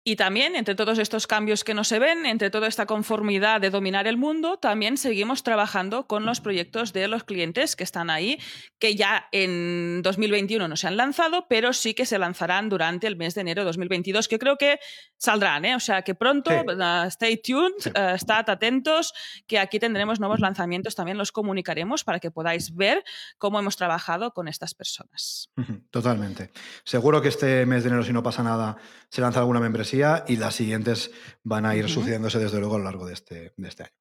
Y 0.09 0.15
también, 0.15 0.55
entre 0.55 0.77
todos 0.77 1.01
estos 1.01 1.27
cambios 1.27 1.65
que 1.65 1.75
no 1.75 1.83
se 1.83 1.99
ven, 1.99 2.27
entre 2.27 2.49
toda 2.49 2.69
esta 2.69 2.87
conformidad 2.87 3.61
de 3.61 3.71
dominar 3.71 4.07
el 4.07 4.17
mundo, 4.17 4.57
también 4.57 4.99
seguimos 4.99 5.43
trabajando 5.43 6.07
con 6.07 6.25
los 6.25 6.41
proyectos 6.41 6.93
de 6.93 7.09
los 7.09 7.25
clientes 7.25 7.75
que 7.75 7.83
están 7.83 8.09
ahí, 8.09 8.39
que 8.79 8.95
ya 8.95 9.27
en 9.33 10.03
2021 10.03 10.69
no 10.69 10.77
se 10.77 10.87
han 10.87 10.97
lanzado, 10.97 11.47
pero 11.49 11.73
sí 11.73 11.93
que 11.93 12.07
se 12.07 12.21
lanzarán 12.21 12.69
durante 12.69 13.09
el 13.09 13.17
mes 13.17 13.35
de 13.35 13.41
enero 13.41 13.63
de 13.63 13.67
2022, 13.67 14.29
que 14.29 14.39
creo 14.39 14.57
que 14.57 14.79
saldrán, 15.17 15.65
¿eh? 15.65 15.75
O 15.75 15.81
sea, 15.81 16.03
que 16.03 16.15
pronto, 16.15 16.53
uh, 16.53 17.07
stay 17.09 17.39
tuned, 17.39 17.73
uh, 17.87 18.15
estad 18.15 18.49
atentos, 18.49 19.13
que 19.49 19.59
aquí 19.59 19.81
tendremos 19.81 20.21
nuevos 20.21 20.39
lanzamientos, 20.39 20.95
también 20.95 21.19
los 21.19 21.33
comunicaremos 21.33 22.05
para 22.05 22.21
que 22.21 22.31
podáis 22.31 22.77
ver 22.77 23.03
cómo 23.39 23.59
hemos 23.59 23.77
trabajado 23.77 24.33
con 24.33 24.47
estas 24.47 24.73
personas. 24.73 25.51
Totalmente. 25.91 26.53
Seguro 26.85 27.21
que 27.21 27.27
este 27.27 27.67
mes 27.67 27.83
de 27.83 27.89
enero, 27.89 28.05
si 28.05 28.13
no 28.13 28.23
pasa 28.23 28.45
nada, 28.45 28.77
se 29.09 29.21
lanza 29.21 29.41
alguna 29.41 29.59
membresía 29.59 29.96
y 30.26 30.37
las 30.37 30.55
siguientes 30.55 31.11
van 31.43 31.67
a 31.67 31.76
ir 31.76 31.88
sucediéndose 31.88 32.38
desde 32.38 32.59
luego 32.59 32.76
a 32.76 32.79
lo 32.79 32.85
largo 32.85 33.07
de 33.07 33.15
este, 33.15 33.53
de 33.57 33.69
este 33.69 33.85
año. 33.85 33.93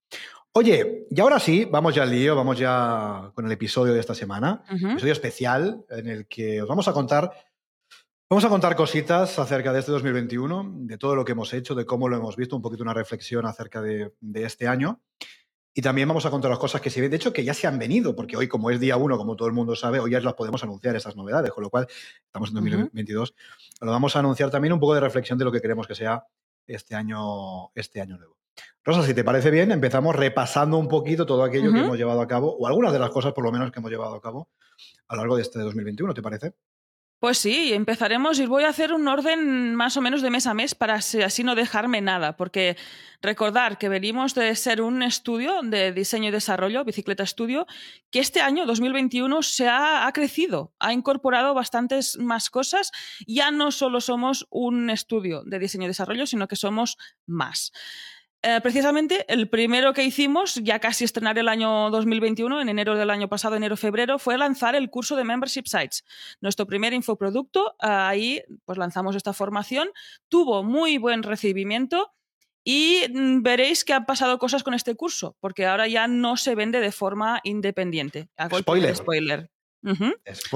Oye, 0.53 1.07
y 1.09 1.19
ahora 1.19 1.39
sí, 1.39 1.67
vamos 1.69 1.93
ya 1.95 2.03
al 2.03 2.11
lío, 2.11 2.35
vamos 2.35 2.57
ya 2.57 3.31
con 3.33 3.45
el 3.45 3.51
episodio 3.51 3.93
de 3.93 3.99
esta 3.99 4.15
semana, 4.15 4.63
episodio 4.69 5.11
especial 5.13 5.85
en 5.89 6.07
el 6.07 6.27
que 6.27 6.61
os 6.61 6.67
vamos 6.67 6.87
a 6.87 6.93
contar 6.93 7.31
Vamos 8.27 8.43
a 8.43 8.49
contar 8.49 8.75
cositas 8.75 9.37
acerca 9.37 9.71
de 9.71 9.79
este 9.79 9.91
2021, 9.91 10.73
de 10.77 10.97
todo 10.97 11.15
lo 11.15 11.23
que 11.23 11.33
hemos 11.33 11.53
hecho, 11.53 11.75
de 11.75 11.85
cómo 11.85 12.09
lo 12.09 12.17
hemos 12.17 12.35
visto, 12.35 12.55
un 12.55 12.61
poquito 12.63 12.81
una 12.81 12.93
reflexión 12.93 13.45
acerca 13.45 13.83
de, 13.83 14.15
de 14.19 14.43
este 14.43 14.67
año. 14.67 14.99
Y 15.77 15.81
también 15.81 16.07
vamos 16.07 16.25
a 16.25 16.31
contar 16.31 16.49
las 16.49 16.57
cosas 16.57 16.79
que 16.79 16.89
se 16.89 17.01
ven, 17.01 17.11
de 17.11 17.17
hecho, 17.17 17.33
que 17.33 17.43
ya 17.43 17.53
se 17.53 17.67
han 17.67 17.77
venido, 17.77 18.15
porque 18.15 18.37
hoy, 18.37 18.47
como 18.47 18.71
es 18.71 18.79
día 18.79 18.95
uno, 18.95 19.17
como 19.17 19.35
todo 19.35 19.49
el 19.49 19.53
mundo 19.53 19.75
sabe, 19.75 19.99
hoy 19.99 20.11
ya 20.11 20.21
las 20.21 20.33
podemos 20.33 20.63
anunciar, 20.63 20.95
esas 20.95 21.17
novedades, 21.17 21.51
con 21.51 21.65
lo 21.65 21.69
cual 21.69 21.85
estamos 22.25 22.47
en 22.49 22.55
2022. 22.55 23.35
Lo 23.81 23.91
vamos 23.91 24.15
a 24.15 24.19
anunciar 24.19 24.49
también 24.49 24.71
un 24.71 24.79
poco 24.79 24.93
de 24.93 25.01
reflexión 25.01 25.37
de 25.37 25.43
lo 25.43 25.51
que 25.51 25.59
queremos 25.59 25.85
que 25.85 25.93
sea 25.93 26.23
este 26.65 26.95
año, 26.95 27.71
este 27.75 27.99
año 27.99 28.17
nuevo. 28.17 28.37
Rosa, 28.85 29.03
si 29.03 29.13
te 29.13 29.25
parece 29.25 29.51
bien, 29.51 29.69
empezamos 29.73 30.15
repasando 30.15 30.77
un 30.77 30.87
poquito 30.87 31.25
todo 31.25 31.43
aquello 31.43 31.73
que 31.73 31.79
hemos 31.79 31.97
llevado 31.97 32.21
a 32.21 32.27
cabo, 32.27 32.55
o 32.55 32.67
algunas 32.67 32.93
de 32.93 32.99
las 32.99 33.09
cosas, 33.09 33.33
por 33.33 33.43
lo 33.43 33.51
menos, 33.51 33.69
que 33.69 33.79
hemos 33.79 33.91
llevado 33.91 34.15
a 34.15 34.21
cabo 34.21 34.47
a 35.09 35.15
lo 35.15 35.23
largo 35.23 35.35
de 35.35 35.41
este 35.41 35.59
2021, 35.59 36.13
¿te 36.13 36.21
parece? 36.21 36.53
Pues 37.19 37.37
sí, 37.37 37.73
empezaremos 37.73 38.39
y 38.39 38.45
voy 38.45 38.65
a 38.65 38.69
hacer 38.69 38.93
un 38.93 39.07
orden 39.07 39.73
más 39.73 39.95
o 39.95 40.01
menos 40.01 40.21
de 40.21 40.29
mes 40.29 40.47
a 40.47 40.53
mes 40.53 40.75
para 40.75 40.95
así 40.95 41.43
no 41.43 41.55
dejarme 41.55 42.01
nada, 42.01 42.35
porque 42.35 42.75
recordar 43.21 43.77
que 43.77 43.89
venimos 43.89 44.35
de 44.35 44.53
ser 44.55 44.81
un 44.81 45.01
estudio 45.01 45.61
de 45.63 45.93
diseño 45.93 46.27
y 46.27 46.31
desarrollo, 46.31 46.83
Bicicleta 46.83 47.23
Estudio, 47.23 47.67
que 48.11 48.19
este 48.19 48.41
año 48.41 48.65
2021 48.65 49.41
se 49.43 49.67
ha, 49.69 50.05
ha 50.05 50.11
crecido, 50.11 50.73
ha 50.77 50.91
incorporado 50.91 51.53
bastantes 51.53 52.17
más 52.17 52.49
cosas. 52.49 52.91
Ya 53.25 53.49
no 53.49 53.71
solo 53.71 54.01
somos 54.01 54.45
un 54.49 54.89
estudio 54.89 55.41
de 55.45 55.57
diseño 55.57 55.85
y 55.85 55.87
desarrollo, 55.87 56.27
sino 56.27 56.47
que 56.49 56.57
somos 56.57 56.97
más. 57.25 57.71
Eh, 58.47 58.61
precisamente 58.61 59.25
el 59.27 59.49
primero 59.49 59.91
que 59.91 60.03
hicimos, 60.03 60.53
ya 60.61 60.77
casi 60.77 61.03
estrenar 61.03 61.35
el 61.39 61.49
año 61.49 61.89
2021, 61.89 62.61
en 62.61 62.69
enero 62.69 62.95
del 62.95 63.09
año 63.09 63.27
pasado, 63.27 63.55
enero-febrero, 63.55 64.19
fue 64.19 64.37
lanzar 64.37 64.75
el 64.75 64.91
curso 64.91 65.15
de 65.15 65.23
Membership 65.23 65.63
Sites, 65.65 66.05
nuestro 66.41 66.67
primer 66.67 66.93
infoproducto. 66.93 67.75
ahí 67.79 68.43
pues 68.65 68.77
lanzamos 68.77 69.15
esta 69.15 69.33
formación, 69.33 69.89
tuvo 70.29 70.63
muy 70.63 70.99
buen 70.99 71.23
recibimiento. 71.23 72.11
Y 72.63 73.01
mm, 73.11 73.41
veréis 73.41 73.83
que 73.83 73.93
han 73.93 74.05
pasado 74.05 74.37
cosas 74.37 74.61
con 74.61 74.75
este 74.75 74.93
curso, 74.93 75.35
porque 75.39 75.65
ahora 75.65 75.87
ya 75.87 76.07
no 76.07 76.37
se 76.37 76.53
vende 76.53 76.81
de 76.81 76.91
forma 76.91 77.39
independiente. 77.43 78.29
spoiler. 78.59 78.95
spoiler. 78.95 79.49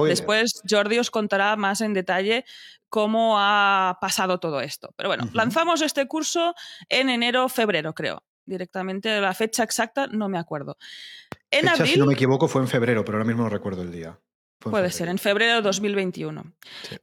Después 0.06 0.62
Jordi 0.68 0.98
os 0.98 1.10
contará 1.10 1.56
más 1.56 1.80
en 1.80 1.94
detalle 1.94 2.44
cómo 2.88 3.36
ha 3.38 3.98
pasado 4.00 4.38
todo 4.40 4.60
esto. 4.60 4.92
Pero 4.96 5.08
bueno, 5.08 5.28
lanzamos 5.32 5.80
este 5.80 6.06
curso 6.06 6.54
en 6.88 7.08
enero, 7.08 7.48
febrero, 7.48 7.94
creo. 7.94 8.22
Directamente 8.44 9.20
la 9.20 9.32
fecha 9.32 9.62
exacta 9.62 10.08
no 10.08 10.28
me 10.28 10.38
acuerdo. 10.38 10.76
En 11.50 11.68
abril, 11.68 11.92
si 11.92 11.98
no 11.98 12.06
me 12.06 12.14
equivoco, 12.14 12.48
fue 12.48 12.62
en 12.62 12.68
febrero, 12.68 13.04
pero 13.04 13.18
ahora 13.18 13.26
mismo 13.26 13.44
no 13.44 13.48
recuerdo 13.48 13.82
el 13.82 13.92
día. 13.92 14.18
Puede 14.58 14.90
ser, 14.90 15.08
en 15.08 15.18
febrero 15.18 15.54
de 15.54 15.62
2021. 15.62 16.52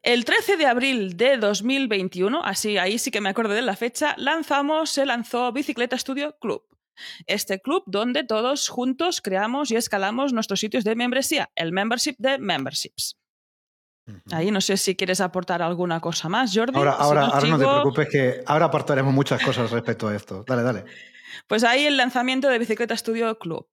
El 0.03 0.25
13 0.25 0.57
de 0.57 0.67
abril 0.67 1.17
de 1.17 1.38
2021, 1.38 2.43
así 2.43 2.77
ahí 2.77 3.00
sí 3.00 3.10
que 3.10 3.19
me 3.19 3.29
acuerdo 3.29 3.55
de 3.55 3.63
la 3.63 3.75
fecha, 3.75 4.13
lanzamos, 4.17 4.91
se 4.91 5.07
lanzó 5.07 5.51
Bicicleta 5.51 5.98
Studio 5.98 6.38
Club. 6.39 6.63
Este 7.25 7.60
club 7.60 7.84
donde 7.86 8.24
todos 8.24 8.70
juntos 8.70 9.22
creamos 9.22 9.72
y 9.72 9.75
escalamos 9.75 10.34
nuestros 10.34 10.60
sitios 10.60 10.84
de 10.84 10.96
membresía, 10.96 11.50
el 11.56 11.72
membership 11.72 12.16
de 12.18 12.38
memberships. 12.39 13.18
Ahí 14.32 14.51
no 14.51 14.62
sé 14.62 14.77
si 14.77 14.96
quieres 14.96 15.20
aportar 15.20 15.62
alguna 15.62 16.00
cosa 16.00 16.30
más, 16.30 16.56
Jordi. 16.56 16.77
Ahora, 16.77 16.94
ahora, 16.94 17.27
no, 17.27 17.58
te 17.58 17.66
preocupes 17.66 18.10
que 18.10 18.44
ahora 18.46 18.66
aportaremos 18.66 19.13
muchas 19.13 19.44
cosas 19.44 19.70
respecto 19.70 20.08
a 20.08 20.16
esto. 20.16 20.46
Dale, 20.48 20.63
dale. 20.63 20.86
Pues 21.48 21.63
ahí 21.63 21.86
el 21.86 21.98
lanzamiento 21.98 22.48
de 22.48 22.58
Bicicleta 22.58 22.96
Studio 22.96 23.38
Club. 23.38 23.68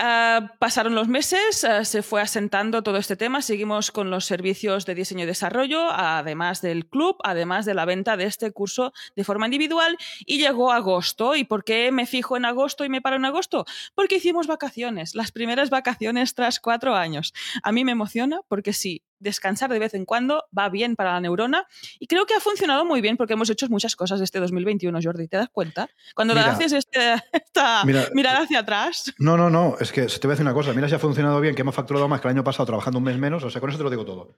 Ah, 0.00 0.50
pasaron 0.58 0.96
los 0.96 1.06
meses, 1.06 1.62
ah, 1.62 1.84
se 1.84 2.02
fue 2.02 2.20
asentando 2.20 2.82
todo 2.82 2.96
este 2.96 3.14
tema, 3.14 3.40
seguimos 3.42 3.92
con 3.92 4.10
los 4.10 4.24
servicios 4.24 4.86
de 4.86 4.96
diseño 4.96 5.22
y 5.22 5.26
desarrollo, 5.26 5.88
además 5.88 6.60
del 6.60 6.86
club, 6.86 7.16
además 7.22 7.64
de 7.64 7.74
la 7.74 7.84
venta 7.84 8.16
de 8.16 8.24
este 8.24 8.50
curso 8.50 8.92
de 9.14 9.22
forma 9.22 9.46
individual, 9.46 9.96
y 10.26 10.38
llegó 10.38 10.72
agosto. 10.72 11.36
¿Y 11.36 11.44
por 11.44 11.62
qué 11.62 11.92
me 11.92 12.06
fijo 12.06 12.36
en 12.36 12.44
agosto 12.44 12.84
y 12.84 12.88
me 12.88 13.02
paro 13.02 13.16
en 13.16 13.24
agosto? 13.24 13.66
Porque 13.94 14.16
hicimos 14.16 14.48
vacaciones, 14.48 15.14
las 15.14 15.30
primeras 15.30 15.70
vacaciones 15.70 16.34
tras 16.34 16.58
cuatro 16.58 16.96
años. 16.96 17.32
A 17.62 17.70
mí 17.70 17.84
me 17.84 17.92
emociona 17.92 18.40
porque 18.48 18.72
sí, 18.72 19.04
descansar 19.24 19.70
de 19.70 19.80
vez 19.80 19.94
en 19.94 20.04
cuando 20.04 20.44
va 20.56 20.68
bien 20.68 20.94
para 20.94 21.14
la 21.14 21.20
neurona 21.20 21.66
y 21.98 22.06
creo 22.06 22.26
que 22.26 22.34
ha 22.34 22.40
funcionado 22.40 22.84
muy 22.84 23.00
bien 23.00 23.16
porque 23.16 23.32
hemos 23.32 23.50
hecho 23.50 23.68
muchas 23.68 23.96
cosas 23.96 24.20
este 24.20 24.38
2021, 24.38 24.98
Jordi. 25.02 25.26
¿Te 25.26 25.38
das 25.38 25.48
cuenta? 25.48 25.88
Cuando 26.14 26.34
haces 26.34 26.72
este, 26.72 27.14
esta 27.32 27.84
mirada 27.84 28.42
hacia 28.42 28.60
atrás. 28.60 29.12
No, 29.18 29.36
no, 29.36 29.50
no. 29.50 29.76
Es 29.80 29.90
que 29.90 30.02
te 30.02 30.26
voy 30.26 30.32
a 30.32 30.34
decir 30.34 30.46
una 30.46 30.54
cosa. 30.54 30.72
Mira 30.72 30.88
si 30.88 30.94
ha 30.94 30.98
funcionado 30.98 31.40
bien, 31.40 31.54
que 31.54 31.62
hemos 31.62 31.74
facturado 31.74 32.06
más 32.06 32.20
que 32.20 32.28
el 32.28 32.34
año 32.34 32.44
pasado 32.44 32.66
trabajando 32.66 32.98
un 32.98 33.04
mes 33.04 33.18
menos. 33.18 33.42
O 33.42 33.50
sea, 33.50 33.60
con 33.60 33.70
eso 33.70 33.78
te 33.78 33.84
lo 33.84 33.90
digo 33.90 34.04
todo. 34.04 34.36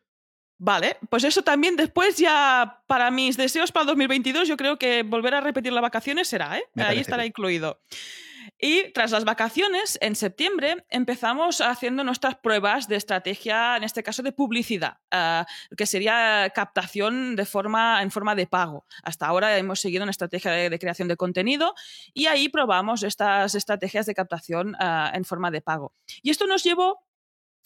Vale, 0.59 0.97
pues 1.11 1.25
eso 1.25 1.43
también 1.43 1.77
después 1.77 2.17
ya 2.17 2.81
para 2.87 3.11
mis 3.11 3.37
deseos 3.37 3.73
para 3.73 3.83
el 3.83 3.89
2022 3.89 4.49
yo 4.49 4.57
creo 4.57 4.79
que 4.79 5.03
volver 5.03 5.35
a 5.35 5.43
repetir 5.43 5.73
las 5.73 5.83
vacaciones 5.83 6.29
será, 6.29 6.57
¿eh? 6.57 6.65
Ahí 6.77 6.99
estará 6.99 7.27
incluido. 7.27 7.79
Y 8.59 8.93
tras 8.93 9.11
las 9.11 9.25
vacaciones, 9.25 9.99
en 10.01 10.17
septiembre, 10.17 10.85
empezamos 10.89 11.61
haciendo 11.61 12.05
nuestras 12.05 12.37
pruebas 12.37 12.89
de 12.89 12.97
estrategia, 12.97 13.77
en 13.77 13.85
este 13.85 14.03
caso 14.03 14.23
de 14.23 14.33
publicidad, 14.33 14.99
ah, 15.11 15.47
que 15.77 15.87
sería 15.87 16.51
captación 16.55 17.37
de 17.37 17.45
forma, 17.45 18.03
en 18.03 18.11
forma 18.11 18.35
de 18.35 18.47
pago. 18.47 18.87
Hasta 19.03 19.27
ahora 19.27 19.57
hemos 19.59 19.81
seguido 19.81 20.03
una 20.03 20.11
estrategia 20.11 20.51
de, 20.51 20.79
creación 20.79 21.09
de 21.09 21.17
contenido 21.17 21.75
y 22.13 22.27
ahí 22.27 22.49
probamos 22.49 23.03
estas 23.03 23.55
estrategias 23.55 24.07
de 24.07 24.15
captación 24.15 24.77
ah, 24.79 25.11
en 25.15 25.25
forma 25.25 25.51
de 25.51 25.63
pago. 25.63 25.93
Y 26.23 26.31
esto 26.31 26.47
nos 26.47 26.63
llevó 26.63 27.07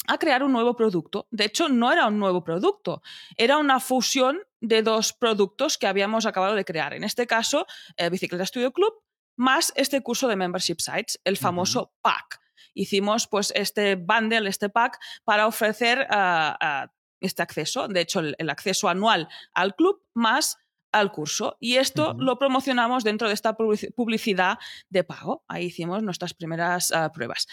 a 0.07 0.19
crear 0.19 0.43
un 0.43 0.53
nuevo 0.53 0.75
producto. 0.75 1.27
De 1.31 1.45
hecho, 1.45 1.69
no 1.69 1.93
era 1.93 2.07
un 2.07 2.19
nuevo 2.19 2.43
producto, 2.43 3.03
era 3.37 3.59
una 3.59 3.81
fusión 3.81 4.41
de 4.61 4.83
dos 4.83 5.13
productos 5.13 5.79
que 5.79 5.87
habíamos 5.87 6.27
acabado 6.27 6.55
de 6.55 6.65
crear. 6.65 6.95
En 6.95 7.05
este 7.05 7.27
caso, 7.27 7.67
eh, 7.97 8.11
Bicicleta 8.11 8.47
Studio 8.47 8.73
Club 8.73 8.95
más 9.41 9.73
este 9.75 10.03
curso 10.03 10.29
de 10.29 10.37
Membership 10.37 10.81
Sites, 10.81 11.19
el 11.25 11.39
famoso 11.39 11.95
pack. 12.03 12.39
Hicimos 12.75 13.27
pues 13.27 13.55
este 13.57 13.97
bundle, 13.97 14.47
este 14.47 14.69
pack, 14.69 14.99
para 15.25 15.47
ofrecer 15.47 16.07
ah, 16.11 16.89
este 17.21 17.43
acceso. 17.43 17.89
De 17.89 18.03
hecho, 18.03 18.21
el, 18.21 18.51
acceso 18.51 18.91
anual 18.91 19.29
al 19.55 19.75
club 19.75 20.05
más 20.13 20.59
al 20.93 21.13
curso. 21.13 21.57
Y 21.61 21.77
esto 21.77 22.15
lo 22.19 22.39
promocionamos 22.39 23.05
dentro 23.05 23.29
de 23.29 23.35
esta 23.35 23.57
publicidad 23.57 24.59
de 24.89 25.05
pago. 25.05 25.45
Ahí 25.49 25.67
hicimos 25.67 26.03
nuestras 26.03 26.35
primeras 26.35 26.93
ah, 26.93 27.11
pruebas. 27.13 27.47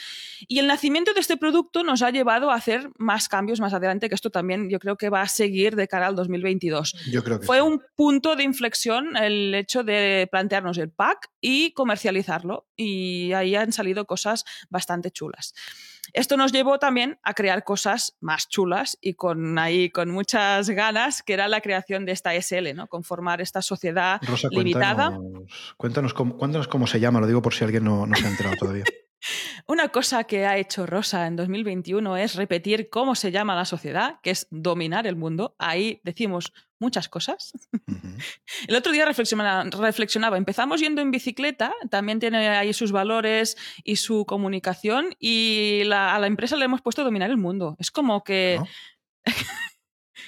Y 0.48 0.60
el 0.60 0.68
nacimiento 0.68 1.14
de 1.14 1.20
este 1.20 1.38
producto 1.38 1.84
nos 1.84 2.02
ha 2.02 2.12
llevado 2.12 2.52
a 2.52 2.56
hacer 2.56 2.90
más 2.98 3.30
cambios 3.30 3.60
más 3.60 3.74
adelante, 3.74 4.10
que 4.10 4.16
esto 4.16 4.30
también 4.30 4.70
yo 4.70 4.80
creo 4.80 4.98
que 4.98 5.10
va 5.10 5.22
a 5.22 5.28
seguir 5.28 5.76
de 5.76 5.88
cara 5.88 6.08
al 6.08 6.16
2022. 6.16 6.96
Yo 7.12 7.24
creo 7.24 7.40
que 7.40 7.46
Fue 7.46 7.62
un 7.62 7.82
punto 7.96 8.36
de 8.36 8.44
inflexión 8.44 9.16
el 9.18 9.54
hecho 9.54 9.84
de 9.84 10.28
plantearnos 10.32 10.78
el 10.78 10.90
pack 10.90 11.30
y 11.42 11.72
comercializarlo. 11.74 12.68
Y 12.76 13.34
ahí 13.34 13.56
han 13.56 13.72
salido 13.72 14.06
cosas 14.06 14.46
bastante 14.70 15.12
chulas. 15.12 15.54
Esto 16.18 16.36
nos 16.36 16.52
llevó 16.52 16.80
también 16.80 17.20
a 17.22 17.36
crear 17.36 17.64
cosas 17.64 18.18
más 18.22 18.50
chulas 18.50 18.98
y 19.02 19.14
con 19.14 19.60
ahí 19.60 19.92
con 19.92 20.10
muchas 20.10 20.68
ganas, 20.72 21.22
que 21.22 21.34
era 21.34 21.48
la 21.48 21.62
creación 21.62 22.08
de 22.08 22.12
esta 22.12 22.34
SL, 22.34 22.74
¿no? 22.74 22.88
Conformar 22.88 23.40
esta 23.40 23.62
sociedad 23.62 24.20
limitada. 24.50 25.16
Cuéntanos, 25.78 26.16
cuéntanos, 26.16 26.68
cómo, 26.68 26.88
se 26.88 27.00
llama, 27.00 27.20
lo 27.20 27.28
digo 27.28 27.44
por 27.44 27.54
si 27.54 27.66
alguien 27.66 27.84
no, 27.84 28.08
no 28.08 28.16
se 28.16 28.26
ha 28.26 28.30
enterado 28.32 28.56
todavía. 28.56 28.84
Una 29.68 29.90
cosa 29.90 30.24
que 30.24 30.48
ha 30.48 30.58
hecho 30.58 30.88
Rosa 30.88 31.28
en 31.28 31.36
2021 31.36 32.18
es 32.18 32.34
repetir 32.34 32.90
cómo 32.90 33.14
se 33.14 33.32
llama 33.32 33.56
la 33.56 33.66
sociedad, 33.66 34.20
que 34.24 34.32
es 34.32 34.48
dominar 34.50 35.06
el 35.06 35.18
mundo. 35.18 35.56
Ahí 35.60 36.02
decimos 36.04 36.52
muchas 36.80 37.10
cosas. 37.10 37.54
El 38.68 38.76
otro 38.76 38.92
día 38.92 39.06
reflexionaba, 39.06 40.38
empezamos 40.38 40.80
yendo 40.82 41.02
en 41.02 41.12
bicicleta, 41.12 41.74
también 41.90 42.20
tiene 42.20 42.50
ahí 42.50 42.74
sus 42.74 42.92
valores 42.92 43.58
y 43.84 43.98
su 43.98 44.26
comunicación, 44.26 45.16
y 45.20 45.82
a 45.92 46.20
la 46.20 46.28
empresa 46.28 46.56
le 46.56 46.66
hemos 46.66 46.82
puesto 46.82 47.04
dominar 47.04 47.30
el 47.30 47.38
mundo. 47.38 47.76
Es 47.80 47.92
como 47.92 48.24
que... 48.24 48.60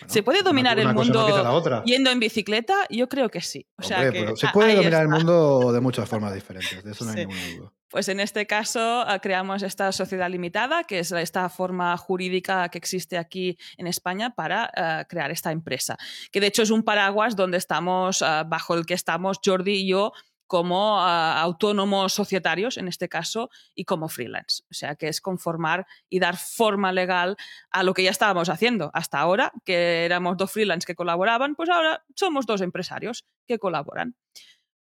¿Se 0.07 0.23
puede 0.23 0.43
dominar 0.43 0.79
el 0.79 0.93
mundo 0.93 1.83
yendo 1.83 2.09
en 2.09 2.19
bicicleta? 2.19 2.75
Yo 2.89 3.09
creo 3.09 3.29
que 3.29 3.41
sí. 3.41 3.67
O 3.77 3.83
sea 3.83 4.11
se 4.35 4.47
puede 4.53 4.75
dominar 4.75 5.03
el 5.03 5.09
mundo 5.09 5.73
de 5.73 5.81
muchas 5.81 6.07
formas 6.07 6.33
diferentes, 6.33 6.83
de 6.83 6.91
eso 6.91 7.05
no 7.05 7.11
hay 7.11 7.25
ninguna 7.25 7.57
duda. 7.57 7.73
Pues 7.89 8.07
en 8.07 8.19
este 8.19 8.45
caso 8.45 8.79
ah, 8.79 9.19
creamos 9.19 9.63
esta 9.63 9.91
sociedad 9.91 10.29
limitada, 10.29 10.83
que 10.83 10.99
es 10.99 11.11
esta 11.11 11.49
forma 11.49 11.97
jurídica 11.97 12.69
que 12.69 12.77
existe 12.77 13.17
aquí 13.17 13.57
en 13.77 13.87
España 13.87 14.35
para 14.35 14.71
ah, 14.75 15.05
crear 15.09 15.31
esta 15.31 15.51
empresa. 15.51 15.97
Que 16.31 16.39
de 16.39 16.47
hecho 16.47 16.61
es 16.61 16.69
un 16.69 16.83
paraguas 16.83 17.35
donde 17.35 17.57
estamos, 17.57 18.21
ah, 18.21 18.43
bajo 18.45 18.75
el 18.75 18.85
que 18.85 18.93
estamos 18.93 19.39
Jordi 19.43 19.71
y 19.71 19.87
yo 19.87 20.13
como 20.45 20.99
autónomos 20.99 22.13
societarios, 22.13 22.77
en 22.77 22.87
este 22.87 23.07
caso, 23.07 23.51
y 23.75 23.85
como 23.85 24.09
freelance. 24.09 24.63
O 24.71 24.73
sea, 24.73 24.95
que 24.95 25.07
es 25.07 25.21
conformar 25.21 25.85
y 26.09 26.19
dar 26.19 26.37
forma 26.37 26.91
legal 26.91 27.37
a 27.69 27.83
lo 27.83 27.93
que 27.93 28.01
ya 28.01 28.09
estábamos 28.09 28.49
haciendo 28.49 28.89
hasta 28.95 29.19
ahora, 29.19 29.53
que 29.63 30.05
éramos 30.05 30.37
dos 30.37 30.51
freelance 30.51 30.87
que 30.87 30.95
colaboraban, 30.95 31.53
pues 31.53 31.69
ahora 31.69 32.03
somos 32.15 32.47
dos 32.47 32.61
empresarios 32.61 33.25
que 33.47 33.59
colaboran. 33.59 34.15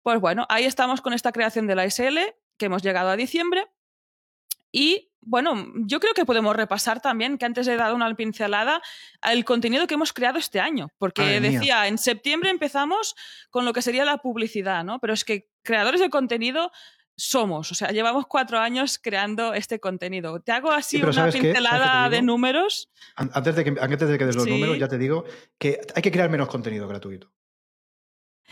Pues 0.01 0.19
bueno, 0.19 0.45
ahí 0.49 0.65
estamos 0.65 0.99
con 0.99 1.13
esta 1.13 1.31
creación 1.31 1.65
de 1.65 1.75
la 1.75 1.85
SL, 1.85 2.19
que 2.57 2.65
hemos 2.65 2.83
llegado 2.83 3.09
a 3.09 3.15
diciembre. 3.15 3.67
Y 4.71 5.11
bueno, 5.21 5.67
yo 5.75 5.99
creo 5.99 6.13
que 6.13 6.25
podemos 6.25 6.55
repasar 6.55 7.01
también, 7.01 7.37
que 7.37 7.45
antes 7.45 7.67
he 7.67 7.75
dado 7.75 7.95
una 7.95 8.13
pincelada, 8.15 8.81
al 9.21 9.45
contenido 9.45 9.87
que 9.87 9.93
hemos 9.93 10.13
creado 10.13 10.37
este 10.37 10.59
año. 10.59 10.89
Porque 10.97 11.39
decía, 11.39 11.87
en 11.87 11.97
septiembre 11.97 12.49
empezamos 12.49 13.15
con 13.49 13.65
lo 13.65 13.73
que 13.73 13.81
sería 13.81 14.05
la 14.05 14.17
publicidad, 14.17 14.83
¿no? 14.83 14.99
Pero 14.99 15.13
es 15.13 15.23
que 15.23 15.47
creadores 15.63 16.01
de 16.01 16.09
contenido 16.09 16.71
somos, 17.15 17.71
o 17.71 17.75
sea, 17.75 17.89
llevamos 17.89 18.25
cuatro 18.27 18.59
años 18.59 18.99
creando 19.01 19.53
este 19.53 19.79
contenido. 19.79 20.39
Te 20.39 20.51
hago 20.51 20.71
así 20.71 21.01
una 21.01 21.29
pincelada 21.29 22.09
de 22.09 22.21
números. 22.21 22.89
Antes 23.15 23.55
de 23.55 23.63
que, 23.63 23.75
antes 23.79 24.09
de 24.09 24.17
que 24.17 24.25
des 24.25 24.35
los 24.35 24.47
números, 24.47 24.79
ya 24.79 24.87
te 24.87 24.97
digo 24.97 25.23
que 25.57 25.79
hay 25.95 26.01
que 26.01 26.11
crear 26.11 26.29
menos 26.29 26.47
contenido 26.47 26.87
gratuito. 26.87 27.31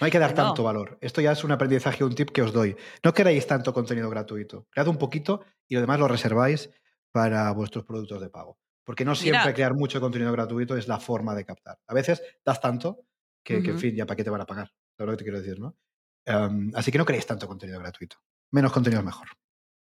No 0.01 0.05
hay 0.05 0.11
que 0.11 0.17
dar 0.17 0.33
tanto 0.33 0.63
valor. 0.63 0.97
Esto 0.99 1.21
ya 1.21 1.31
es 1.31 1.43
un 1.43 1.51
aprendizaje, 1.51 2.03
un 2.03 2.15
tip 2.15 2.31
que 2.31 2.41
os 2.41 2.51
doy. 2.51 2.75
No 3.03 3.13
queréis 3.13 3.45
tanto 3.45 3.71
contenido 3.71 4.09
gratuito. 4.09 4.67
Cread 4.71 4.87
un 4.87 4.97
poquito 4.97 5.45
y 5.67 5.75
lo 5.75 5.81
demás 5.81 5.99
lo 5.99 6.07
reserváis 6.07 6.71
para 7.11 7.51
vuestros 7.51 7.85
productos 7.85 8.19
de 8.19 8.31
pago. 8.31 8.57
Porque 8.83 9.05
no 9.05 9.13
siempre 9.13 9.53
crear 9.53 9.75
mucho 9.75 10.01
contenido 10.01 10.31
gratuito 10.31 10.75
es 10.75 10.87
la 10.87 10.99
forma 10.99 11.35
de 11.35 11.45
captar. 11.45 11.77
A 11.85 11.93
veces 11.93 12.23
das 12.43 12.59
tanto 12.59 13.05
que, 13.43 13.57
en 13.57 13.77
fin, 13.77 13.95
ya 13.95 14.07
para 14.07 14.15
qué 14.15 14.23
te 14.23 14.31
van 14.31 14.41
a 14.41 14.45
pagar. 14.47 14.71
Es 14.97 15.05
lo 15.05 15.11
que 15.11 15.17
te 15.17 15.23
quiero 15.23 15.39
decir, 15.39 15.59
¿no? 15.59 15.77
Em, 16.25 16.71
así 16.73 16.91
que 16.91 16.97
no 16.97 17.05
queréis 17.05 17.27
tanto 17.27 17.47
contenido 17.47 17.79
gratuito. 17.79 18.17
Menos 18.51 18.71
contenido 18.71 19.01
es 19.01 19.05
mejor. 19.05 19.27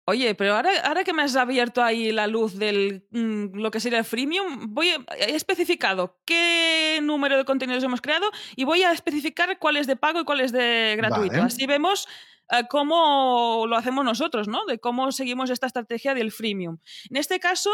Oye, 0.10 0.34
pero 0.34 0.56
ahora, 0.56 0.72
ahora 0.86 1.04
que 1.04 1.13
me 1.13 1.22
has 1.22 1.36
abierto 1.36 1.84
ahí 1.84 2.12
la 2.12 2.25
luz 2.25 2.58
de 2.58 3.04
mm, 3.12 3.56
lo 3.60 3.70
que 3.70 3.80
sería 3.80 4.00
el 4.00 4.06
freemium, 4.06 4.74
voy 4.74 4.89
he 5.20 5.36
especificado 5.36 6.18
qué 6.25 7.00
número 7.04 7.38
de 7.38 7.46
contenidos 7.46 7.84
hemos 7.84 8.01
creado 8.01 8.25
y 8.56 8.63
voy 8.63 8.82
a 8.82 8.92
especificar 8.92 9.60
cuál 9.60 9.78
es 9.78 9.86
de 9.86 9.96
pago 9.96 10.22
y 10.22 10.25
cuál 10.25 10.42
es 10.42 10.51
de 10.51 10.96
gratuito. 10.98 11.44
Así 11.44 11.68
vemos 11.68 12.08
eh, 12.51 12.63
cómo 12.68 13.66
lo 13.68 13.75
hacemos 13.75 14.04
nosotros, 14.04 14.48
¿no? 14.48 14.66
De 14.66 14.80
cómo 14.80 15.12
seguimos 15.12 15.51
esta 15.51 15.68
estrategia 15.68 16.16
del 16.16 16.32
freemium. 16.32 16.80
En 17.12 17.18
este 17.18 17.39
caso, 17.39 17.70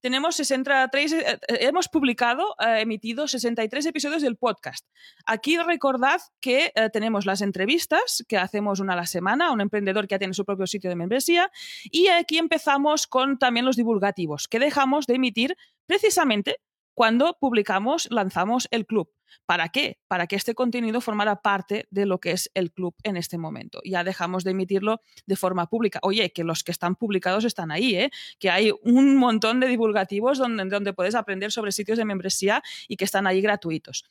tenemos 0.00 0.36
63, 0.36 1.12
eh, 1.12 1.24
eh, 1.26 1.38
hemos 1.60 1.88
publicado, 1.88 2.54
eh, 2.58 2.80
emitido 2.80 3.28
63 3.28 3.86
episodios 3.86 4.22
del 4.22 4.36
podcast. 4.36 4.86
Aquí 5.26 5.58
recordad 5.58 6.20
que 6.40 6.72
tenemos 6.92 7.26
las 7.26 7.42
entrevistas, 7.42 8.24
que 8.28 8.38
hacemos 8.38 8.80
una 8.80 8.94
a 8.94 8.96
la 8.96 9.06
semana, 9.06 9.48
a 9.48 9.52
un 9.52 9.60
emprendedor 9.60 10.06
que 10.06 10.14
ya 10.14 10.18
tiene 10.18 10.34
su 10.34 10.44
propio 10.44 10.66
sitio 10.66 10.90
de 10.90 10.96
membresía, 10.96 11.50
y 11.84 12.08
aquí 12.08 12.38
empezamos 12.38 13.06
con 13.06 13.38
también 13.38 13.66
los 13.66 13.76
divulgativos, 13.76 14.48
que 14.48 14.58
dejamos 14.58 15.06
de 15.06 15.14
emitir 15.14 15.56
precisamente 15.86 16.56
cuando 17.00 17.38
publicamos, 17.40 18.08
lanzamos 18.10 18.68
el 18.70 18.84
club. 18.84 19.10
¿Para 19.46 19.70
qué? 19.70 19.98
Para 20.06 20.26
que 20.26 20.36
este 20.36 20.54
contenido 20.54 21.00
formara 21.00 21.40
parte 21.40 21.88
de 21.90 22.04
lo 22.04 22.20
que 22.20 22.32
es 22.32 22.50
el 22.52 22.72
club 22.72 22.94
en 23.04 23.16
este 23.16 23.38
momento. 23.38 23.80
Ya 23.86 24.04
dejamos 24.04 24.44
de 24.44 24.50
emitirlo 24.50 25.00
de 25.24 25.36
forma 25.36 25.66
pública. 25.70 25.98
Oye, 26.02 26.30
que 26.30 26.44
los 26.44 26.62
que 26.62 26.72
están 26.72 26.96
publicados 26.96 27.46
están 27.46 27.70
ahí, 27.70 27.96
¿eh? 27.96 28.10
que 28.38 28.50
hay 28.50 28.70
un 28.82 29.16
montón 29.16 29.60
de 29.60 29.68
divulgativos 29.68 30.36
donde, 30.36 30.66
donde 30.66 30.92
puedes 30.92 31.14
aprender 31.14 31.52
sobre 31.52 31.72
sitios 31.72 31.96
de 31.96 32.04
membresía 32.04 32.62
y 32.86 32.98
que 32.98 33.06
están 33.06 33.26
ahí 33.26 33.40
gratuitos. 33.40 34.04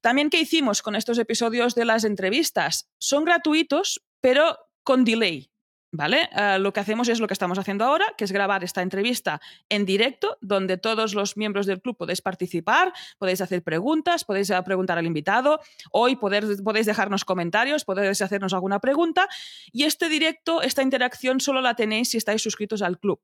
También, 0.00 0.30
¿qué 0.30 0.38
hicimos 0.38 0.82
con 0.82 0.94
estos 0.94 1.18
episodios 1.18 1.74
de 1.74 1.84
las 1.84 2.04
entrevistas? 2.04 2.88
Son 2.98 3.24
gratuitos, 3.24 4.04
pero 4.20 4.56
con 4.84 5.04
delay. 5.04 5.50
¿Vale? 5.92 6.28
Eh, 6.36 6.58
lo 6.60 6.72
que 6.72 6.78
hacemos 6.78 7.08
es 7.08 7.18
lo 7.18 7.26
que 7.26 7.34
estamos 7.34 7.58
haciendo 7.58 7.84
ahora, 7.84 8.04
que 8.16 8.24
es 8.24 8.30
grabar 8.30 8.62
esta 8.62 8.80
entrevista 8.80 9.40
en 9.68 9.84
directo, 9.84 10.38
donde 10.40 10.76
todos 10.76 11.14
los 11.14 11.36
miembros 11.36 11.66
del 11.66 11.80
club 11.80 11.96
podéis 11.96 12.22
participar, 12.22 12.92
podéis 13.18 13.40
hacer 13.40 13.64
preguntas, 13.64 14.24
podéis 14.24 14.50
eh, 14.50 14.62
preguntar 14.64 14.98
al 14.98 15.06
invitado, 15.06 15.60
hoy 15.90 16.14
podéis 16.14 16.86
dejarnos 16.86 17.24
comentarios, 17.24 17.84
podéis 17.84 18.22
hacernos 18.22 18.54
alguna 18.54 18.78
pregunta. 18.78 19.28
Y 19.72 19.82
este 19.82 20.08
directo, 20.08 20.62
esta 20.62 20.82
interacción, 20.82 21.40
solo 21.40 21.60
la 21.60 21.74
tenéis 21.74 22.10
si 22.10 22.18
estáis 22.18 22.40
suscritos 22.40 22.82
al 22.82 22.98
club. 22.98 23.20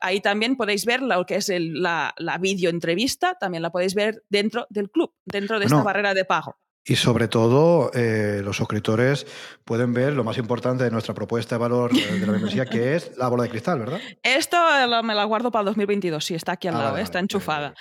Ahí 0.00 0.20
también 0.20 0.56
podéis 0.56 0.84
ver 0.84 1.02
lo 1.02 1.24
que 1.26 1.36
es 1.36 1.50
la, 1.56 2.12
la 2.18 2.38
video 2.38 2.70
entrevista, 2.70 3.36
también 3.36 3.62
la 3.62 3.70
podéis 3.70 3.94
ver 3.94 4.24
dentro 4.28 4.66
del 4.68 4.90
club, 4.90 5.14
dentro 5.24 5.58
de 5.60 5.66
esta 5.66 5.82
barrera 5.82 6.12
de 6.12 6.24
pago. 6.24 6.58
Y 6.84 6.96
sobre 6.96 7.28
todo, 7.28 7.90
eh, 7.92 8.40
los 8.42 8.56
suscriptores 8.56 9.26
pueden 9.64 9.92
ver 9.92 10.14
lo 10.14 10.24
más 10.24 10.38
importante 10.38 10.84
de 10.84 10.90
nuestra 10.90 11.14
propuesta 11.14 11.56
de 11.56 11.58
valor 11.58 11.92
de 11.92 12.26
la 12.26 12.32
membresía, 12.32 12.64
que 12.64 12.96
es 12.96 13.16
la 13.18 13.28
bola 13.28 13.42
de 13.42 13.50
cristal, 13.50 13.80
¿verdad? 13.80 14.00
Esto 14.22 14.56
me 15.02 15.14
la 15.14 15.24
guardo 15.24 15.50
para 15.50 15.64
2021, 15.64 16.20
sí, 16.20 16.34
está 16.34 16.52
aquí 16.52 16.68
al 16.68 16.76
ah, 16.76 16.84
lado, 16.84 16.96
¿eh? 16.96 17.02
está 17.02 17.18
enchufada. 17.18 17.74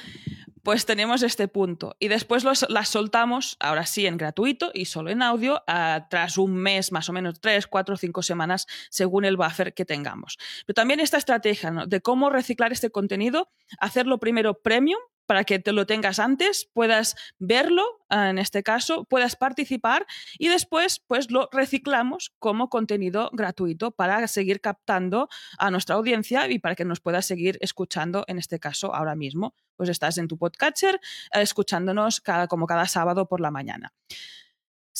Pues 0.64 0.86
tenemos 0.86 1.24
este 1.24 1.48
punto. 1.48 1.96
Y 2.00 2.10
después 2.10 2.44
los, 2.44 2.66
las 2.70 2.90
soltamos, 2.90 3.56
ahora 3.62 3.86
sí, 3.86 4.06
en 4.06 4.18
gratuito 4.18 4.72
y 4.74 4.86
solo 4.86 5.10
en 5.10 5.22
audio, 5.22 5.64
tras 6.10 6.38
un 6.38 6.56
mes, 6.56 6.92
más 6.92 7.08
o 7.08 7.14
menos 7.14 7.40
tres, 7.40 7.66
cuatro, 7.68 7.96
cinco 7.96 8.22
semanas, 8.22 8.68
según 8.90 9.24
el 9.24 9.38
buffer 9.38 9.74
que 9.74 9.86
tengamos. 9.86 10.38
Pero 10.66 10.76
también 10.76 11.00
esta 11.00 11.18
estrategia 11.18 11.72
de 11.88 12.02
cómo 12.02 12.30
reciclar 12.30 12.74
este 12.74 12.90
contenido, 12.90 13.50
hacerlo 13.80 14.20
primero 14.20 14.62
premium, 14.62 15.00
para 15.30 15.44
que 15.44 15.60
te 15.60 15.74
lo 15.74 15.86
tengas 15.86 16.18
antes, 16.18 16.68
puedas 16.74 17.16
verlo, 17.38 17.84
ah, 18.10 18.32
en 18.32 18.40
este 18.40 18.64
caso, 18.64 19.04
puedas 19.04 19.36
participar 19.36 20.08
y 20.40 20.48
después 20.48 21.04
pues 21.06 21.30
lo 21.30 21.50
reciclamos 21.52 22.34
como 22.40 22.68
contenido 22.68 23.30
gratuito 23.32 23.92
para 23.92 24.28
seguir 24.28 24.60
captando 24.60 25.30
a 25.60 25.70
nuestra 25.70 25.98
audiencia 25.98 26.50
y 26.50 26.58
para 26.58 26.74
que 26.74 26.84
nos 26.84 27.00
puedas 27.00 27.28
seguir 27.28 27.60
escuchando, 27.62 28.26
en 28.26 28.40
este 28.40 28.60
caso, 28.60 28.96
ahora 28.96 29.14
mismo. 29.14 29.54
Pues 29.76 29.90
estás 29.90 30.18
en 30.18 30.28
tu 30.28 30.36
podcatcher 30.40 30.96
eh, 30.96 31.00
escuchándonos 31.42 32.22
cada, 32.22 32.48
como 32.48 32.66
cada 32.66 32.88
sábado 32.88 33.28
por 33.28 33.40
la 33.40 33.52
mañana. 33.52 33.94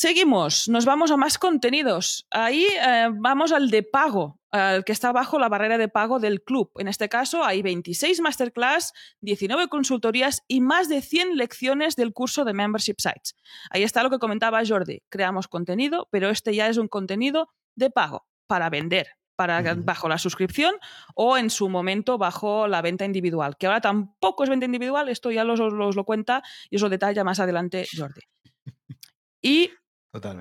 Seguimos, 0.02 0.70
nos 0.70 0.86
vamos 0.86 1.12
a 1.12 1.18
más 1.18 1.38
contenidos. 1.38 2.26
Ahí 2.32 2.66
eh, 2.82 3.10
vamos 3.12 3.52
al 3.52 3.70
de 3.70 3.84
pago, 3.84 4.40
al 4.50 4.86
que 4.86 4.94
está 4.94 5.12
bajo 5.12 5.38
la 5.40 5.50
barrera 5.50 5.78
de 5.78 5.90
pago 5.90 6.20
del 6.20 6.42
club. 6.42 6.72
En 6.78 6.88
este 6.88 7.10
caso 7.10 7.44
hay 7.44 7.62
26 7.62 8.22
masterclass, 8.22 8.94
19 9.20 9.68
consultorías 9.68 10.42
y 10.48 10.62
más 10.62 10.88
de 10.88 11.02
100 11.02 11.36
lecciones 11.36 11.98
del 11.98 12.14
curso 12.14 12.46
de 12.46 12.54
Membership 12.54 12.96
Sites. 12.98 13.36
Ahí 13.72 13.84
está 13.84 14.02
lo 14.02 14.10
que 14.10 14.20
comentaba 14.20 14.62
Jordi. 14.66 15.04
Creamos 15.10 15.50
contenido, 15.50 16.08
pero 16.12 16.30
este 16.30 16.56
ya 16.56 16.70
es 16.70 16.78
un 16.78 16.88
contenido 16.88 17.50
de 17.76 17.90
pago 17.90 18.26
para 18.48 18.70
vender, 18.70 19.10
para, 19.36 19.76
bajo 19.76 20.08
la 20.08 20.18
suscripción 20.18 20.76
o 21.14 21.38
en 21.38 21.50
su 21.50 21.68
momento 21.68 22.18
bajo 22.18 22.70
la 22.70 22.82
venta 22.82 23.04
individual, 23.04 23.58
que 23.58 23.68
ahora 23.68 23.82
tampoco 23.82 24.46
es 24.46 24.50
venta 24.50 24.66
individual, 24.66 25.10
esto 25.10 25.30
ya 25.30 25.44
os 25.44 25.60
lo 25.96 26.04
cuenta 26.06 26.42
y 26.70 26.78
os 26.78 26.82
lo 26.82 26.88
detalla 26.88 27.26
más 27.26 27.42
adelante 27.42 27.86
Jordi. 27.94 28.22
Y 29.42 29.72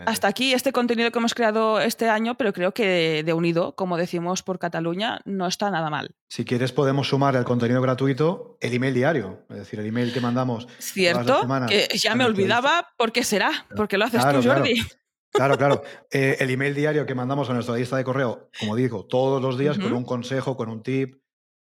hasta 0.06 0.28
aquí 0.28 0.54
este 0.54 0.72
contenido 0.72 1.10
que 1.10 1.18
hemos 1.18 1.34
creado 1.34 1.80
este 1.80 2.08
año, 2.08 2.36
pero 2.36 2.52
creo 2.52 2.72
que 2.72 3.22
de 3.22 3.32
unido, 3.34 3.74
como 3.76 3.98
decimos 3.98 4.42
por 4.42 4.58
Cataluña, 4.58 5.20
no 5.26 5.46
está 5.46 5.70
nada 5.70 5.90
mal. 5.90 6.14
Si 6.28 6.44
quieres, 6.44 6.72
podemos 6.72 7.08
sumar 7.08 7.36
al 7.36 7.44
contenido 7.44 7.82
gratuito 7.82 8.56
el 8.60 8.72
email 8.72 8.94
diario, 8.94 9.44
es 9.50 9.56
decir, 9.58 9.78
el 9.80 9.86
email 9.86 10.12
que 10.12 10.20
mandamos. 10.20 10.68
Cierto, 10.78 11.46
que 11.68 11.88
ya 11.94 12.14
me 12.14 12.24
olvidaba 12.24 12.88
por 12.96 13.12
qué 13.12 13.24
será, 13.24 13.66
porque 13.76 13.98
lo 13.98 14.06
haces 14.06 14.22
tú, 14.22 14.42
Jordi. 14.42 14.82
Claro, 15.30 15.58
claro. 15.58 15.82
Eh, 16.10 16.38
el 16.40 16.48
email 16.48 16.74
diario 16.74 17.04
que 17.04 17.14
mandamos 17.14 17.50
a 17.50 17.52
nuestra 17.52 17.76
lista 17.76 17.98
de 17.98 18.04
correo, 18.04 18.48
como 18.58 18.74
digo, 18.74 19.04
todos 19.04 19.42
los 19.42 19.58
días 19.58 19.78
con 19.78 19.92
un 19.92 20.04
consejo, 20.04 20.56
con 20.56 20.70
un 20.70 20.82
tip, 20.82 21.16